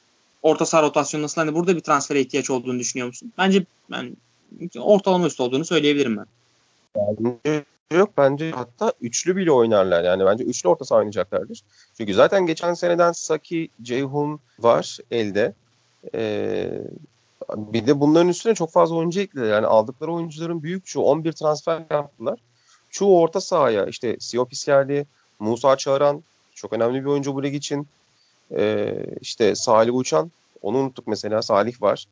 orta 0.42 0.66
saha 0.66 0.82
rotasyonu 0.82 1.24
nasıl? 1.24 1.42
Hani 1.42 1.56
burada 1.56 1.76
bir 1.76 1.82
transfere 1.82 2.22
ihtiyaç 2.22 2.50
olduğunu 2.50 2.80
düşünüyor 2.80 3.08
musun? 3.08 3.34
Bence 3.38 3.66
ben 3.92 4.18
ortalama 4.78 5.28
üstü 5.28 5.44
olduğunu 5.44 5.66
söyleyebilirim 5.66 6.18
ben. 6.18 6.26
Yok. 7.96 8.10
Bence 8.18 8.52
hatta 8.52 8.94
üçlü 9.02 9.36
bile 9.36 9.52
oynarlar. 9.52 10.04
Yani 10.04 10.26
bence 10.26 10.44
üçlü 10.44 10.70
orta 10.70 10.86
saha 10.86 11.00
oynayacaklardır. 11.00 11.62
Çünkü 11.98 12.14
zaten 12.14 12.46
geçen 12.46 12.74
seneden 12.74 13.12
Saki, 13.12 13.70
Ceyhun 13.82 14.40
var 14.60 14.98
elde. 15.12 15.54
Ee, 16.16 16.82
bir 17.56 17.88
de 17.88 18.00
bunların 18.00 18.30
üstüne 18.30 18.56
çok 18.56 18.72
fazla 18.72 18.96
oyuncu 18.96 19.20
eklediler. 19.20 19.52
Yani 19.52 19.68
aldıkları 19.68 20.14
oyuncuların 20.14 20.64
büyük 20.64 20.86
çoğu 20.86 21.06
11 21.06 21.32
transfer 21.32 21.84
yaptılar. 21.92 22.40
Çoğu 22.90 23.20
orta 23.20 23.42
sahaya 23.42 23.86
işte 23.86 24.18
Siopis 24.20 24.66
geldi, 24.66 25.06
Musa 25.40 25.78
Çağıran 25.78 26.24
çok 26.56 26.74
önemli 26.74 27.02
bir 27.02 27.06
oyuncu 27.06 27.36
bu 27.36 27.44
lig 27.44 27.56
için. 27.56 27.88
Ee, 28.52 29.06
işte 29.22 29.56
Salih 29.56 29.96
Uçan 29.96 30.32
onu 30.62 30.78
unuttuk 30.78 31.08
mesela 31.08 31.42
Salih 31.42 31.82
var. 31.82 32.06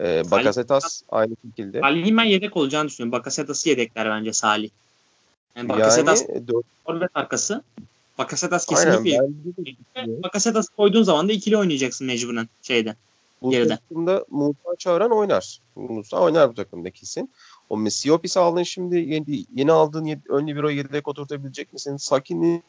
Ee, 0.00 0.22
Bakasetas 0.30 1.02
aynı 1.08 1.34
şekilde. 1.46 1.80
Salih'in 1.80 2.16
ben 2.16 2.24
yedek 2.24 2.56
olacağını 2.56 2.88
düşünüyorum. 2.88 3.18
Bakasetas'ı 3.18 3.68
yedekler 3.68 4.10
bence 4.10 4.32
Salih. 4.32 4.70
Yani 5.56 5.68
Bakasetas 5.68 6.24
yani, 6.28 6.44
forvet 6.86 7.10
arkası. 7.14 7.62
Bakasetas 8.18 8.66
kesinlikle 8.66 9.20
Aynen, 9.94 10.22
Bakasetas 10.22 10.68
koyduğun 10.68 11.02
zaman 11.02 11.28
da 11.28 11.32
ikili 11.32 11.56
oynayacaksın 11.56 12.06
mecburen 12.06 12.48
şeyde. 12.62 12.96
Bu 13.42 13.50
geride. 13.50 13.68
takımda 13.68 14.24
Musa 14.30 14.76
Çağıran 14.78 15.10
oynar. 15.10 15.60
Musa 15.76 16.20
oynar 16.20 16.50
bu 16.50 16.54
takımda 16.54 16.90
kesin. 16.90 17.30
O 17.70 17.76
Mesiopis 17.76 18.36
aldın 18.36 18.62
şimdi 18.62 18.96
yeni, 18.96 19.44
yeni 19.54 19.72
aldığın 19.72 20.04
yedi, 20.04 20.22
ön 20.28 20.46
libero 20.46 20.70
yedek 20.70 21.08
oturtabilecek 21.08 21.72
misin? 21.72 21.96
Sakin'i 21.96 22.62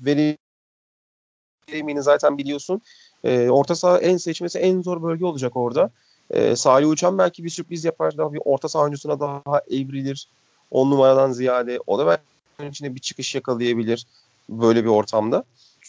verimini 0.00 2.02
zaten 2.02 2.38
biliyorsun. 2.38 2.80
E, 3.24 3.48
orta 3.48 3.74
saha 3.74 3.98
en 3.98 4.16
seçmesi 4.16 4.58
en 4.58 4.82
zor 4.82 5.02
bölge 5.02 5.24
olacak 5.24 5.56
orada. 5.56 5.90
E, 6.30 6.56
Salih 6.56 6.88
Uçan 6.88 7.18
belki 7.18 7.44
bir 7.44 7.50
sürpriz 7.50 7.84
yapar. 7.84 8.18
Daha 8.18 8.32
bir 8.32 8.40
orta 8.44 8.68
saha 8.68 8.82
oyuncusuna 8.82 9.20
daha 9.20 9.62
evrilir. 9.70 10.28
On 10.70 10.90
numaradan 10.90 11.32
ziyade. 11.32 11.78
O 11.86 11.98
da 11.98 12.06
belki 12.06 12.70
içinde 12.70 12.94
bir 12.94 13.00
çıkış 13.00 13.34
yakalayabilir 13.34 14.06
böyle 14.48 14.84
bir 14.84 14.88
ortamda. 14.88 15.44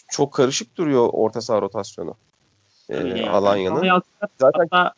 Çok 0.07 0.33
karışık 0.33 0.77
duruyor 0.77 1.09
orta 1.13 1.41
saha 1.41 1.61
rotasyonu 1.61 2.15
e, 2.89 2.97
yani. 2.97 3.29
Alanya'nın. 3.29 4.01
Zaten 4.39 4.59
hatta 4.59 4.93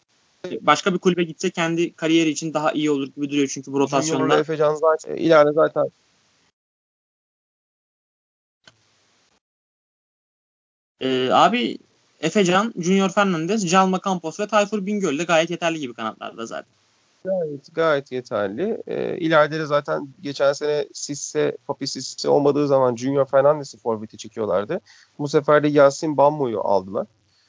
başka 0.62 0.94
bir 0.94 1.00
kulübe 1.00 1.24
gitse 1.24 1.50
kendi 1.50 1.94
kariyeri 1.94 2.30
için 2.30 2.54
daha 2.54 2.72
iyi 2.72 2.92
olur 2.92 3.08
gibi 3.08 3.30
duruyor 3.30 3.48
çünkü 3.48 3.74
bu 3.74 3.80
rotasyonda. 3.80 4.24
Junior 4.24 4.40
Efecan 4.40 4.76
zaten 4.76 5.16
ileride 5.16 5.52
zaten 5.52 5.92
Ee, 11.02 11.30
abi 11.32 11.78
Efecan, 12.20 12.74
Junior 12.78 13.10
Fernandez, 13.10 13.72
Calma 13.72 14.00
Campos 14.06 14.40
ve 14.40 14.48
Tayfur 14.48 14.86
Bingöl 14.86 15.20
de 15.20 15.24
gayet 15.24 15.50
yeterli 15.50 15.80
gibi 15.80 15.94
kanatlarda 15.94 16.46
zaten. 16.46 16.81
Gayet, 17.24 17.76
gayet 17.76 18.12
yeterli. 18.12 18.82
Ee, 18.88 19.18
ileride 19.18 19.60
de 19.60 19.66
zaten 19.66 20.10
geçen 20.22 20.54
sene 20.54 20.88
Sisse, 20.94 21.58
Papi 21.68 21.88
Sisse 21.88 22.30
olmadığı 22.30 22.68
zaman 22.68 22.96
Junior 22.96 23.26
Fernandez'i 23.26 23.78
forveti 23.78 24.18
çekiyorlardı. 24.18 24.82
Bu 25.20 25.28
sefer 25.28 25.64
de 25.64 25.68
Yasin 25.68 26.18
Bammo'yu 26.18 26.62
aldılar 26.62 27.08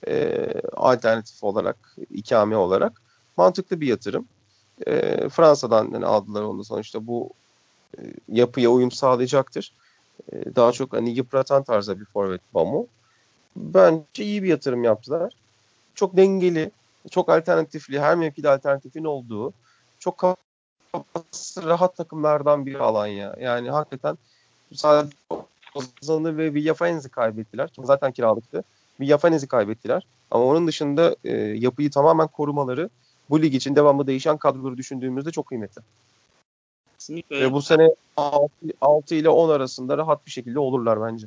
e, 0.08 0.46
alternatif 0.76 1.44
olarak, 1.44 1.96
ikame 2.10 2.56
olarak 2.56 3.02
mantıklı 3.36 3.80
bir 3.80 3.86
yatırım. 3.86 4.28
E, 4.86 5.28
Fransa'dan 5.28 5.90
yani 5.92 6.06
aldılar 6.06 6.42
onu 6.42 6.64
sonuçta 6.64 7.06
bu 7.06 7.30
e, 7.98 8.00
yapıya 8.28 8.70
uyum 8.70 8.90
sağlayacaktır. 8.90 9.72
E, 10.32 10.56
daha 10.56 10.72
çok 10.72 10.92
hani 10.92 11.10
yıpratan 11.10 11.62
tarzda 11.62 12.00
bir 12.00 12.04
forvet 12.04 12.40
Bamu. 12.54 12.86
Bence 13.56 14.24
iyi 14.24 14.42
bir 14.42 14.48
yatırım 14.48 14.84
yaptılar. 14.84 15.32
Çok 15.94 16.16
dengeli, 16.16 16.70
çok 17.10 17.28
alternatifli, 17.28 18.00
her 18.00 18.16
mevkide 18.16 18.50
alternatifin 18.50 19.04
olduğu, 19.04 19.52
çok 20.02 20.18
kafası 20.92 21.62
rahat 21.62 21.96
takımlardan 21.96 22.66
bir 22.66 22.74
alan 22.74 23.06
ya. 23.06 23.36
Yani 23.40 23.70
hakikaten 23.70 24.18
sadece 24.74 25.16
Ozan'ı 25.74 26.36
ve 26.36 26.54
Villafenzi 26.54 27.08
kaybettiler. 27.08 27.70
Zaten 27.84 28.12
kiralıktı 28.12 28.64
bir 29.00 29.06
Yafanez'i 29.06 29.48
kaybettiler. 29.48 30.06
Ama 30.30 30.44
onun 30.44 30.66
dışında 30.66 31.16
e, 31.24 31.36
yapıyı 31.36 31.90
tamamen 31.90 32.28
korumaları 32.28 32.90
bu 33.30 33.42
lig 33.42 33.54
için 33.54 33.76
devamlı 33.76 34.06
değişen 34.06 34.36
kadroları 34.36 34.76
düşündüğümüzde 34.76 35.30
çok 35.30 35.46
kıymetli. 35.46 35.82
Kesinlikle. 36.98 37.40
Ve 37.40 37.52
bu 37.52 37.62
sene 37.62 37.88
6, 38.16 38.50
6 38.80 39.14
ile 39.14 39.28
10 39.28 39.50
arasında 39.50 39.98
rahat 39.98 40.26
bir 40.26 40.30
şekilde 40.30 40.58
olurlar 40.58 41.02
bence. 41.02 41.26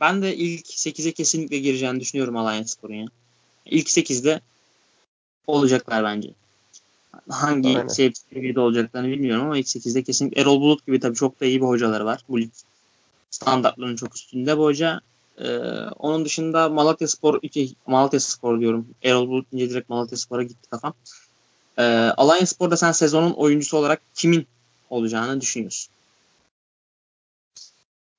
Ben 0.00 0.22
de 0.22 0.36
ilk 0.36 0.66
8'e 0.66 1.12
kesinlikle 1.12 1.58
gireceğini 1.58 2.00
düşünüyorum 2.00 2.36
Alliance 2.36 2.68
Spor'un 2.68 2.94
ya. 2.94 3.06
İlk 3.66 3.88
8'de 3.88 4.40
olacaklar 5.46 6.04
bence. 6.04 6.30
Hangi 7.28 7.68
Aynen. 7.68 7.88
seviyede 7.88 8.60
olacaklarını 8.60 9.08
bilmiyorum 9.08 9.44
ama 9.44 9.58
ilk 9.58 9.66
8'de 9.66 10.02
kesinlikle 10.02 10.40
Erol 10.40 10.60
Bulut 10.60 10.86
gibi 10.86 11.00
tabii 11.00 11.14
çok 11.16 11.40
da 11.40 11.44
iyi 11.44 11.60
bir 11.60 11.66
hocaları 11.66 12.04
var. 12.04 12.20
Bu 12.28 12.40
lig 12.40 12.50
standartlarının 13.30 13.96
çok 13.96 14.16
üstünde 14.16 14.58
bu 14.58 14.64
hoca. 14.64 15.00
Ee, 15.38 15.58
onun 15.98 16.24
dışında 16.24 16.68
Malatya 16.68 17.08
Spor, 17.08 17.38
iki, 17.42 17.74
Malatya 17.86 18.20
Spor 18.20 18.60
diyorum. 18.60 18.88
Erol 19.02 19.28
Bulut 19.28 19.46
ince 19.52 19.70
direkt 19.70 19.88
Malatya 19.88 20.18
Spor'a 20.18 20.42
gitti 20.42 20.70
kafam. 20.70 20.94
Ee, 21.78 21.82
Alliance 22.16 22.46
Spor'da 22.46 22.76
sen 22.76 22.92
sezonun 22.92 23.32
oyuncusu 23.32 23.76
olarak 23.76 24.00
kimin 24.14 24.46
olacağını 24.90 25.40
düşünüyorsun? 25.40 25.92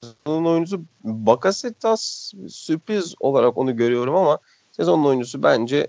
Sezonun 0.04 0.46
oyuncusu 0.46 0.82
Bakasetas 1.04 2.34
sürpriz 2.50 3.16
olarak 3.20 3.58
onu 3.58 3.78
görüyorum 3.78 4.16
ama 4.16 4.40
sezonun 4.72 5.06
oyuncusu 5.06 5.44
bence 5.44 5.88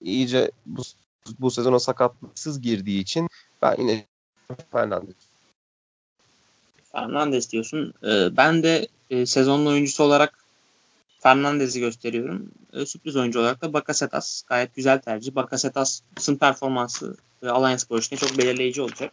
iyice 0.00 0.50
bu, 0.66 0.82
bu 1.38 1.50
sezona 1.50 1.78
sakatlıksız 1.78 2.60
girdiği 2.60 3.00
için 3.00 3.28
ben 3.62 3.76
yine 3.78 4.06
Fernandes. 4.72 5.14
Fernandes 6.92 7.52
diyorsun. 7.52 7.94
Ee, 8.04 8.36
ben 8.36 8.62
de 8.62 8.88
e, 9.10 9.26
sezonun 9.26 9.66
oyuncusu 9.66 10.04
olarak 10.04 10.38
Fernandes'i 11.20 11.80
gösteriyorum. 11.80 12.50
E, 12.72 12.86
sürpriz 12.86 13.16
oyuncu 13.16 13.40
olarak 13.40 13.62
da 13.62 13.72
Bakasetas. 13.72 14.42
Gayet 14.42 14.74
güzel 14.74 15.00
tercih. 15.00 15.34
Bakasetas'ın 15.34 16.36
performansı 16.36 17.16
e, 17.42 17.48
Alliance 17.48 17.78
Spor 17.78 17.98
için 17.98 18.16
çok 18.16 18.38
belirleyici 18.38 18.82
olacak. 18.82 19.12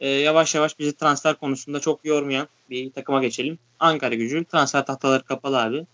E, 0.00 0.08
yavaş 0.08 0.54
yavaş 0.54 0.78
bizi 0.78 0.92
transfer 0.92 1.34
konusunda 1.34 1.80
çok 1.80 2.04
yormayan 2.04 2.48
bir 2.70 2.92
takıma 2.92 3.22
geçelim. 3.22 3.58
Ankara 3.80 4.14
gücü. 4.14 4.44
Transfer 4.44 4.86
tahtaları 4.86 5.22
kapalı 5.22 5.62
abi. 5.62 5.86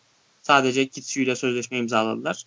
Sadece 0.42 0.88
Kitsu 0.88 1.20
ile 1.20 1.36
sözleşme 1.36 1.78
imzaladılar. 1.78 2.44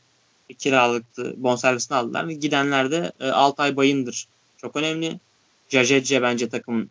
Kiralıktı. 0.54 1.34
Bonservisini 1.38 1.98
aldılar. 1.98 2.28
Ve 2.28 2.34
gidenler 2.34 2.92
de 2.92 3.12
e, 3.20 3.30
Altay 3.30 3.76
Bayındır. 3.76 4.28
Çok 4.58 4.76
önemli. 4.76 5.20
Jajece 5.70 6.22
bence 6.22 6.50
takımın 6.50 6.90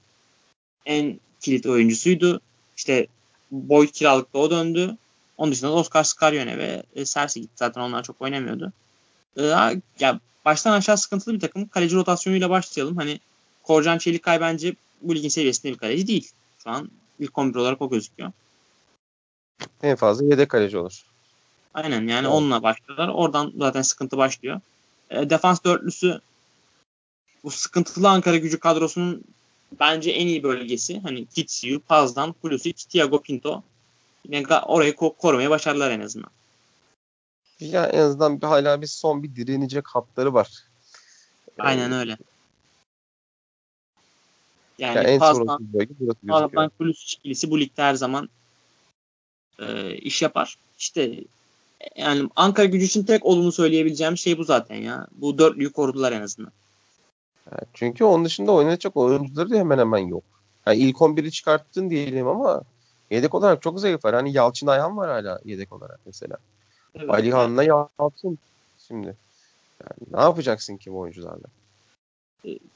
en 0.87 1.21
kilit 1.41 1.67
oyuncusuydu. 1.67 2.41
İşte 2.77 3.07
Boyd 3.51 3.89
kiralıkta 3.89 4.39
o 4.39 4.51
döndü. 4.51 4.97
Onun 5.39 5.53
dışında 5.53 5.71
da 5.71 5.75
Oscar 5.75 6.05
Scarione 6.05 6.59
ve 6.59 6.83
e, 6.95 7.05
Sersi 7.05 7.41
gitti. 7.41 7.53
Zaten 7.57 7.81
onlar 7.81 8.03
çok 8.03 8.23
oynamıyordu. 8.23 8.73
E, 9.37 9.43
ya 10.01 10.21
baştan 10.45 10.73
aşağı 10.73 10.99
sıkıntılı 10.99 11.35
bir 11.35 11.41
takım. 11.41 11.69
Kaleci 11.69 11.97
rotasyonuyla 11.97 12.51
başlayalım. 12.51 12.97
Hani 12.97 13.21
Korcan 13.63 13.99
Çelikay 13.99 14.41
bence 14.41 14.75
bu 15.03 15.15
ligin 15.15 15.29
seviyesinde 15.29 15.73
bir 15.73 15.79
kaleci 15.79 16.07
değil. 16.07 16.31
Şu 16.59 16.71
an 16.71 16.91
ilk 17.19 17.39
11 17.39 17.59
olarak 17.59 17.83
o 17.83 17.91
gözüküyor. 17.91 18.33
En 19.83 19.97
fazla 19.97 20.25
yedek 20.25 20.49
kaleci 20.49 20.79
olur. 20.79 21.05
Aynen 21.77 22.09
yani 22.09 22.29
onunla 22.29 22.63
başlıyorlar. 22.63 23.09
Oradan 23.09 23.53
zaten 23.57 23.83
sıkıntı 23.83 24.17
başlıyor. 24.17 24.61
E, 25.11 25.31
defans 25.31 25.65
dörtlüsü 25.65 26.21
bu 27.45 27.51
sıkıntılı 27.51 28.09
Ankara 28.09 28.37
gücü 28.37 28.61
kadrosunun 28.61 29.25
bence 29.81 30.11
en 30.11 30.27
iyi 30.27 30.43
bölgesi. 30.43 31.01
Hani 31.01 31.27
Kitsiu, 31.27 31.81
Pazdan, 31.81 32.33
Pulisic, 32.33 32.89
Thiago 32.89 33.23
Pinto. 33.23 33.63
Yine 34.29 34.59
orayı 34.59 34.93
ko- 34.93 35.17
korumaya 35.17 35.51
başardılar 35.51 35.91
en 35.91 36.01
azından. 36.01 36.31
Ya 37.61 37.87
en 37.87 38.01
azından 38.01 38.41
bir, 38.41 38.47
hala 38.47 38.83
bir 38.83 38.87
son 38.87 39.23
bir 39.23 39.37
direnecek 39.37 39.87
hatları 39.89 40.35
var. 40.35 40.51
Aynen 41.59 41.93
öyle. 41.93 42.17
Yani, 44.79 44.97
yani 44.97 45.09
en 45.09 45.19
Pazdan, 45.19 45.69
Pazdan 46.29 46.69
Pulisic 46.69 47.17
ikilisi 47.19 47.51
bu 47.51 47.61
ligde 47.61 47.83
her 47.83 47.95
zaman 47.95 48.29
e, 49.59 49.95
iş 49.95 50.23
yapar. 50.23 50.59
İşte 50.79 51.25
yani 51.97 52.29
Ankara 52.37 52.67
gücü 52.67 52.85
için 52.85 53.05
tek 53.05 53.27
olumlu 53.27 53.53
söyleyebileceğim 53.53 54.17
şey 54.17 54.39
bu 54.39 54.45
zaten 54.45 54.77
ya. 54.77 55.07
Bu 55.13 55.39
dörtlüyü 55.39 55.73
korudular 55.73 56.13
en 56.13 56.23
azından. 56.23 56.53
Çünkü 57.75 58.05
onun 58.05 58.25
dışında 58.25 58.53
oynayacak 58.53 58.97
oyuncuları 58.97 59.51
da 59.51 59.57
hemen 59.57 59.79
hemen 59.79 59.99
yok. 59.99 60.25
Yani 60.67 60.79
ilk 60.79 60.97
11'i 60.97 61.31
çıkarttın 61.31 61.91
diyelim 61.91 62.29
ama 62.29 62.63
yedek 63.11 63.35
olarak 63.35 63.63
çok 63.63 63.81
zayıf 63.81 64.05
var. 64.05 64.15
Hani 64.15 64.33
Yalçın 64.33 64.67
Ayhan 64.67 64.97
var 64.97 65.11
hala 65.11 65.41
yedek 65.45 65.73
olarak 65.73 66.01
mesela. 66.07 66.37
Evet, 66.95 67.11
Alihan'la 67.11 67.65
evet. 67.65 67.73
Yalçın 67.99 68.39
şimdi. 68.89 69.07
Yani 69.81 70.13
ne 70.13 70.21
yapacaksın 70.21 70.77
ki 70.77 70.93
bu 70.93 70.99
oyuncularla? 70.99 71.47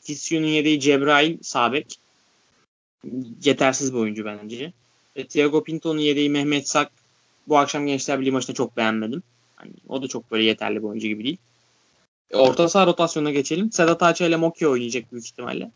Kisyu'nun 0.05 0.46
yedeği 0.46 0.80
Cebrail 0.80 1.38
Sabek. 1.42 1.98
Yetersiz 3.44 3.94
bir 3.94 3.98
oyuncu 3.98 4.24
bence. 4.24 4.72
E, 5.16 5.26
Thiago 5.26 5.64
Pinto'nun 5.64 6.01
yedeği 6.01 6.30
Mehmet 6.30 6.68
Sak. 6.68 6.92
Bu 7.51 7.59
akşam 7.59 7.86
Gençler 7.86 8.20
Birliği 8.20 8.30
maçında 8.30 8.55
çok 8.55 8.76
beğenmedim. 8.76 9.22
Hani 9.57 9.72
o 9.88 10.03
da 10.03 10.09
çok 10.09 10.30
böyle 10.30 10.44
yeterli 10.44 10.76
bir 10.76 10.88
oyuncu 10.88 11.09
gibi 11.09 11.24
değil. 11.24 11.38
E, 12.30 12.36
orta 12.36 12.68
saha 12.68 12.86
rotasyonuna 12.86 13.30
geçelim. 13.30 13.72
Sedat 13.72 14.03
Ağaçay 14.03 14.28
ile 14.28 14.36
Moki 14.36 14.68
oynayacak 14.68 15.12
büyük 15.12 15.26
ihtimalle. 15.26 15.70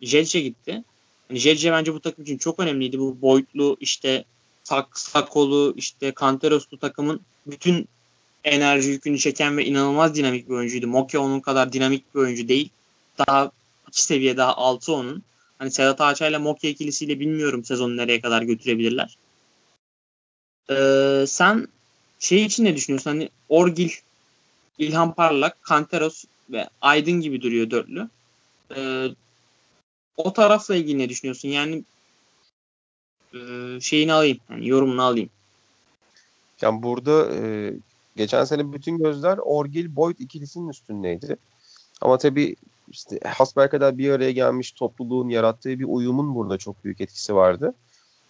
Jelce 0.00 0.40
gitti. 0.40 0.84
Yani 1.30 1.38
Jelce 1.38 1.72
bence 1.72 1.94
bu 1.94 2.00
takım 2.00 2.24
için 2.24 2.38
çok 2.38 2.60
önemliydi. 2.60 2.98
Bu 2.98 3.20
boyutlu 3.22 3.76
işte 3.80 4.24
sak, 4.64 4.98
sakolu 4.98 5.74
işte 5.76 6.12
Kanteroslu 6.12 6.78
takımın 6.78 7.20
bütün 7.46 7.88
enerji 8.44 8.88
yükünü 8.88 9.18
çeken 9.18 9.56
ve 9.56 9.64
inanılmaz 9.64 10.14
dinamik 10.14 10.48
bir 10.48 10.54
oyuncuydu. 10.54 10.86
Moki 10.86 11.18
onun 11.18 11.40
kadar 11.40 11.72
dinamik 11.72 12.14
bir 12.14 12.20
oyuncu 12.20 12.48
değil. 12.48 12.68
Daha 13.18 13.50
iki 13.88 14.02
seviye 14.02 14.36
daha 14.36 14.54
altı 14.54 14.92
onun. 14.92 15.22
Hani 15.58 15.70
Sedat 15.70 16.00
Ağaçay 16.00 16.30
ile 16.30 16.38
Moki 16.38 16.68
ikilisiyle 16.68 17.20
bilmiyorum 17.20 17.64
sezonu 17.64 17.96
nereye 17.96 18.20
kadar 18.20 18.42
götürebilirler. 18.42 19.16
Ee, 20.70 21.24
sen 21.28 21.68
şey 22.18 22.44
için 22.44 22.64
ne 22.64 22.76
düşünüyorsun? 22.76 23.10
Hani 23.10 23.28
Orgil, 23.48 23.90
İlhan 24.78 25.14
Parlak, 25.14 25.62
Kanteros 25.62 26.24
ve 26.50 26.68
Aydın 26.80 27.20
gibi 27.20 27.42
duruyor 27.42 27.70
dörtlü. 27.70 28.08
Ee, 28.76 29.08
o 30.16 30.32
tarafla 30.32 30.76
ilgili 30.76 30.98
ne 30.98 31.08
düşünüyorsun? 31.08 31.48
Yani 31.48 31.84
e, 33.34 33.38
şeyini 33.80 34.12
alayım, 34.12 34.38
yani 34.50 34.68
yorumunu 34.68 35.02
alayım. 35.02 35.30
Yani 36.60 36.82
burada 36.82 37.34
e, 37.34 37.72
geçen 38.16 38.44
sene 38.44 38.72
bütün 38.72 38.98
gözler 38.98 39.38
Orgil 39.38 39.96
Boyd 39.96 40.18
ikilisinin 40.18 40.68
üstündeydi. 40.68 41.36
Ama 42.00 42.18
tabii 42.18 42.56
işte 42.90 43.20
hasbelkader 43.24 43.98
bir 43.98 44.10
araya 44.10 44.32
gelmiş 44.32 44.72
topluluğun 44.72 45.28
yarattığı 45.28 45.78
bir 45.78 45.84
uyumun 45.84 46.34
burada 46.34 46.58
çok 46.58 46.84
büyük 46.84 47.00
etkisi 47.00 47.34
vardı. 47.34 47.74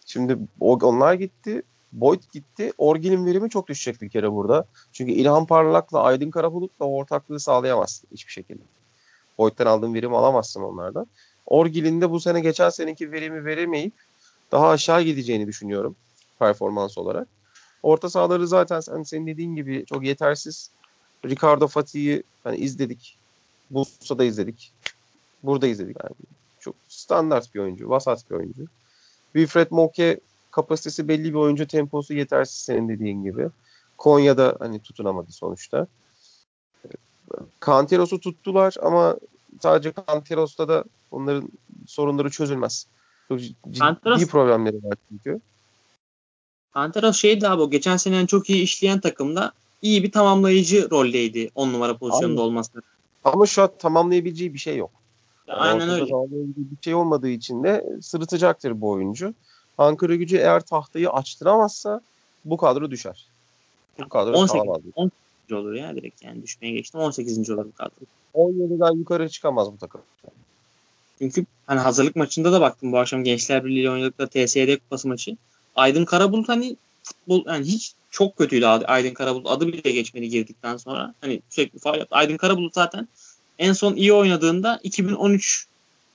Şimdi 0.07 0.39
onlar 0.61 1.15
gitti. 1.15 1.63
Boyd 1.95 2.23
gitti. 2.33 2.73
Orgil'in 2.79 3.27
verimi 3.27 3.51
çok 3.51 3.69
düşecek 3.69 4.03
bir 4.03 4.09
kere 4.09 4.33
burada. 4.33 4.67
Çünkü 4.93 5.13
İlhan 5.13 5.47
Parlak'la 5.47 6.03
Aydın 6.03 6.31
Karabulut'la 6.31 6.85
ortaklığı 6.85 7.41
sağlayamazsın 7.41 8.09
hiçbir 8.13 8.33
şekilde. 8.33 8.63
Boyd'dan 9.39 9.67
aldığın 9.67 9.95
verimi 9.95 10.17
alamazsın 10.17 10.63
onlardan. 10.63 11.07
Orgil'in 11.47 12.01
de 12.01 12.11
bu 12.11 12.21
sene 12.21 12.41
geçen 12.41 12.71
seneki 12.71 13.13
verimi 13.13 13.45
veremeyip 13.45 13.93
daha 14.53 14.69
aşağı 14.69 15.03
gideceğini 15.03 15.47
düşünüyorum 15.47 15.97
performans 16.39 16.99
olarak. 16.99 17.29
Orta 17.83 18.11
sahaları 18.11 18.49
zaten 18.49 18.81
sen 18.81 19.03
senin 19.03 19.27
dediğin 19.27 19.57
gibi 19.57 19.85
çok 19.87 20.05
yetersiz. 20.05 20.71
Ricardo 21.25 21.69
Fatih'i 21.69 22.23
hani 22.45 22.57
izledik. 22.57 23.19
Bursa'da 23.71 24.25
izledik. 24.25 24.73
Burada 25.43 25.67
izledik. 25.67 25.97
Yani 26.03 26.15
çok 26.61 26.75
standart 26.89 27.55
bir 27.55 27.61
oyuncu. 27.61 27.89
Vasat 27.89 28.31
bir 28.31 28.37
oyuncu. 28.37 28.67
Wilfred 29.33 29.67
Moke 29.71 30.21
kapasitesi 30.55 31.09
belli 31.09 31.25
bir 31.25 31.39
oyuncu 31.39 31.67
temposu 31.67 32.15
yetersiz 32.15 32.61
senin 32.61 32.89
dediğin 32.89 33.23
gibi. 33.23 33.49
Konya'da 33.99 34.57
hani 34.59 34.79
tutunamadı 34.79 35.33
sonuçta. 35.33 35.87
Kanteros'u 37.61 38.21
tuttular 38.21 38.75
ama 38.83 39.17
sadece 39.63 39.93
Kanteros'ta 39.93 40.69
da 40.69 40.85
onların 41.11 41.49
sorunları 41.87 42.31
çözülmez. 42.31 42.87
Çok 43.29 43.41
ciddi 43.41 43.79
Kanteros, 43.79 44.27
problemleri 44.27 44.77
var 44.85 44.95
çünkü. 45.09 45.41
Kanteros 46.75 47.17
şeydi 47.17 47.49
abi 47.49 47.63
o 47.63 47.71
geçen 47.71 47.97
sene 47.97 48.27
çok 48.27 48.51
iyi 48.51 48.63
işleyen 48.63 49.01
takımda 49.01 49.53
iyi 49.83 50.03
bir 50.03 50.13
tamamlayıcı 50.13 50.91
roldeydi 50.91 51.51
10 51.55 51.73
numara 51.73 51.97
pozisyonunda 51.97 52.41
Aynen. 52.41 52.51
olması. 52.51 52.83
Ama 53.25 53.47
şu 53.47 53.63
an 53.63 53.71
tamamlayabileceği 53.79 54.55
bir 54.55 54.59
şey 54.59 54.77
yok. 54.77 54.91
Yani 55.47 55.59
Aynen 55.61 55.89
öyle. 55.89 56.05
Bir 56.57 56.85
şey 56.85 56.95
olmadığı 56.95 57.29
için 57.29 57.65
de 57.65 57.85
sırıtacaktır 58.03 58.81
bu 58.81 58.91
oyuncu. 58.91 59.35
Ankara 59.79 60.15
gücü 60.15 60.37
eğer 60.37 60.61
tahtayı 60.61 61.11
açtıramazsa 61.11 62.01
bu 62.45 62.57
kadro 62.57 62.91
düşer. 62.91 63.27
Bu 63.99 64.09
kadro 64.09 64.33
18, 64.33 64.53
kalamaz. 64.53 64.81
18 64.95 65.13
olur 65.53 65.73
ya 65.73 65.97
direkt 65.97 66.23
yani 66.23 66.43
düşmeye 66.43 66.73
geçtim. 66.73 67.01
18. 67.01 67.51
olur 67.51 67.65
bu 67.65 67.73
kadro. 67.73 67.91
17'den 68.35 68.99
yukarı 68.99 69.29
çıkamaz 69.29 69.73
bu 69.73 69.79
takım. 69.79 70.01
Çünkü 71.19 71.47
hani 71.67 71.81
hazırlık 71.81 72.17
maçında 72.17 72.53
da 72.53 72.61
baktım 72.61 72.93
bu 72.93 72.99
akşam 72.99 73.25
Gençler 73.25 73.65
Birliği 73.65 73.91
oynadıkları 73.91 74.29
TSD 74.29 74.79
kupası 74.79 75.09
maçı. 75.09 75.37
Aydın 75.77 76.05
Karabulut 76.05 76.49
hani 76.49 76.77
futbol 77.03 77.45
yani 77.47 77.67
hiç 77.67 77.95
çok 78.11 78.37
kötüydü 78.37 78.67
Aydın 78.67 79.15
Karabulut. 79.15 79.47
Adı 79.47 79.69
bile 79.69 79.91
geçmedi 79.91 80.29
girdikten 80.29 80.77
sonra. 80.77 81.15
Hani 81.21 81.41
sürekli 81.51 81.79
faal 81.79 81.99
yaptı. 81.99 82.17
Aydın 82.17 82.37
Karabulut 82.37 82.75
zaten 82.75 83.09
en 83.59 83.73
son 83.73 83.97
iyi 83.97 84.13
oynadığında 84.13 84.81
2013 84.83 85.67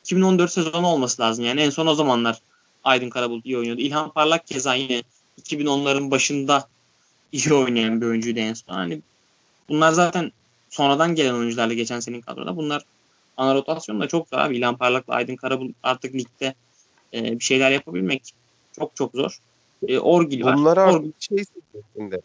2014 0.03 0.51
sezonu 0.51 0.87
olması 0.87 1.21
lazım. 1.21 1.45
Yani 1.45 1.61
en 1.61 1.69
son 1.69 1.87
o 1.87 1.95
zamanlar 1.95 2.41
Aydın 2.83 3.09
Karabulut 3.09 3.45
iyi 3.45 3.57
oynuyordu. 3.57 3.81
İlhan 3.81 4.11
Parlak 4.11 4.47
keza 4.47 4.75
yine 4.75 5.03
2010'ların 5.41 6.11
başında 6.11 6.67
iyi 7.31 7.53
oynayan 7.53 8.01
bir 8.01 8.05
oyuncuydu 8.05 8.39
en 8.39 8.53
son. 8.53 8.73
Hani 8.73 9.01
bunlar 9.69 9.91
zaten 9.91 10.31
sonradan 10.69 11.15
gelen 11.15 11.33
oyuncularla 11.33 11.73
geçen 11.73 11.99
senin 11.99 12.21
kadroda. 12.21 12.55
Bunlar 12.57 12.85
ana 13.37 13.55
rotasyonda 13.55 14.07
çok 14.07 14.27
zor 14.27 14.37
abi. 14.37 14.57
İlhan 14.57 14.77
Parlak'la 14.77 15.13
Aydın 15.13 15.35
Karabulut 15.35 15.75
artık 15.83 16.15
ligde 16.15 16.53
e, 17.13 17.39
bir 17.39 17.43
şeyler 17.43 17.71
yapabilmek 17.71 18.33
çok 18.79 18.95
çok 18.95 19.11
zor. 19.13 19.39
E, 19.87 19.99
Orgil 19.99 20.43
var. 20.43 20.55
Bunlar 20.57 20.77
artık 20.77 20.99
Orgil. 20.99 21.11
şey 21.19 21.45
seviyesinde. 21.45 22.21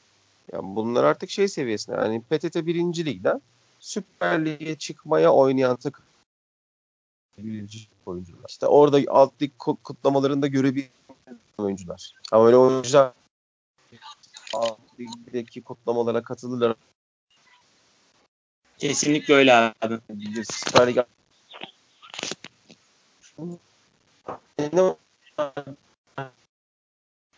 Yani 0.52 0.76
bunlar 0.76 1.04
artık 1.04 1.30
şey 1.30 1.48
seviyesinde. 1.48 1.96
Yani 1.96 2.22
PTT 2.22 2.56
1. 2.56 2.74
Lig'den 3.06 3.40
Süper 3.80 4.44
Lig'e 4.44 4.74
çıkmaya 4.74 5.32
oynayan 5.32 5.76
takım 5.76 6.04
birinci 7.38 7.88
oyuncular. 8.06 8.48
İşte 8.48 8.66
orada 8.66 9.00
alt 9.08 9.42
lig 9.42 9.52
ku- 9.58 9.82
kutlamalarında 9.82 10.46
görebildiğim 10.46 10.92
oyuncular. 11.58 12.14
Ama 12.32 12.46
öyle 12.46 12.56
oyuncular 12.56 13.12
alt 14.54 14.78
ligdeki 15.00 15.62
kutlamalara 15.62 16.22
katılırlar. 16.22 16.76
Kesinlikle 18.78 19.34
öyle 19.34 19.54
abi. 19.54 20.00
Süper 20.44 20.86
Lig 20.86 20.98
ne 24.58 24.96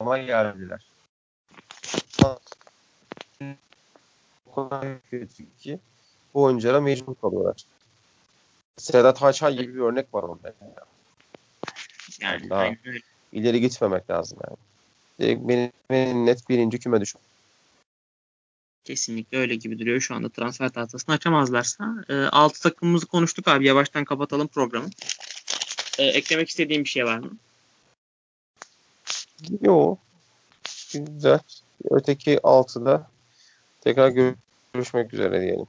ama 0.01 0.19
geldiler. 0.19 0.87
O 4.47 4.55
kadar 4.55 5.01
kötü 5.01 5.57
ki 5.57 5.81
bu 6.35 6.43
oyunculara 6.43 6.81
mecbur 6.81 7.15
kalıyorlar. 7.15 7.65
Sedat 8.77 9.23
Haçay 9.23 9.57
gibi 9.57 9.75
bir 9.75 9.81
örnek 9.81 10.15
var 10.15 10.23
orada. 10.23 10.55
Yani 12.21 12.51
Daha- 12.51 12.65
öyle. 12.65 13.01
İleri 13.33 13.61
gitmemek 13.61 14.11
lazım 14.11 14.39
yani. 14.49 14.57
Benim, 15.49 15.73
benim 15.91 16.27
net 16.27 16.49
birinci 16.49 16.79
küme 16.79 17.01
düşün. 17.01 17.21
Kesinlikle 18.85 19.39
öyle 19.39 19.55
gibi 19.55 19.79
duruyor. 19.79 20.01
Şu 20.01 20.15
anda 20.15 20.29
transfer 20.29 20.69
tahtasını 20.69 21.15
açamazlarsa. 21.15 22.05
E, 22.09 22.15
6 22.15 22.61
takımımızı 22.63 23.07
konuştuk 23.07 23.49
abi. 23.49 23.67
Yavaştan 23.67 24.05
kapatalım 24.05 24.49
programı. 24.49 24.89
E, 25.99 26.05
eklemek 26.05 26.49
istediğim 26.49 26.85
bir 26.85 26.89
şey 26.89 27.05
var 27.05 27.19
mı? 27.19 27.31
Yo. 29.61 29.97
Güzel. 30.95 31.39
Öteki 31.91 32.41
altıda 32.43 33.11
tekrar 33.81 34.09
gör- 34.09 34.35
görüşmek 34.75 35.15
üzere 35.15 35.41
diyelim. 35.41 35.67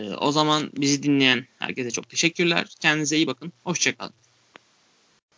E, 0.00 0.16
o 0.16 0.32
zaman 0.32 0.70
bizi 0.76 1.02
dinleyen 1.02 1.46
herkese 1.58 1.90
çok 1.90 2.08
teşekkürler. 2.08 2.66
Kendinize 2.80 3.16
iyi 3.16 3.26
bakın. 3.26 3.52
Hoşçakalın. 3.64 4.12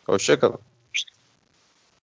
Hoşçakalın. 0.06 0.58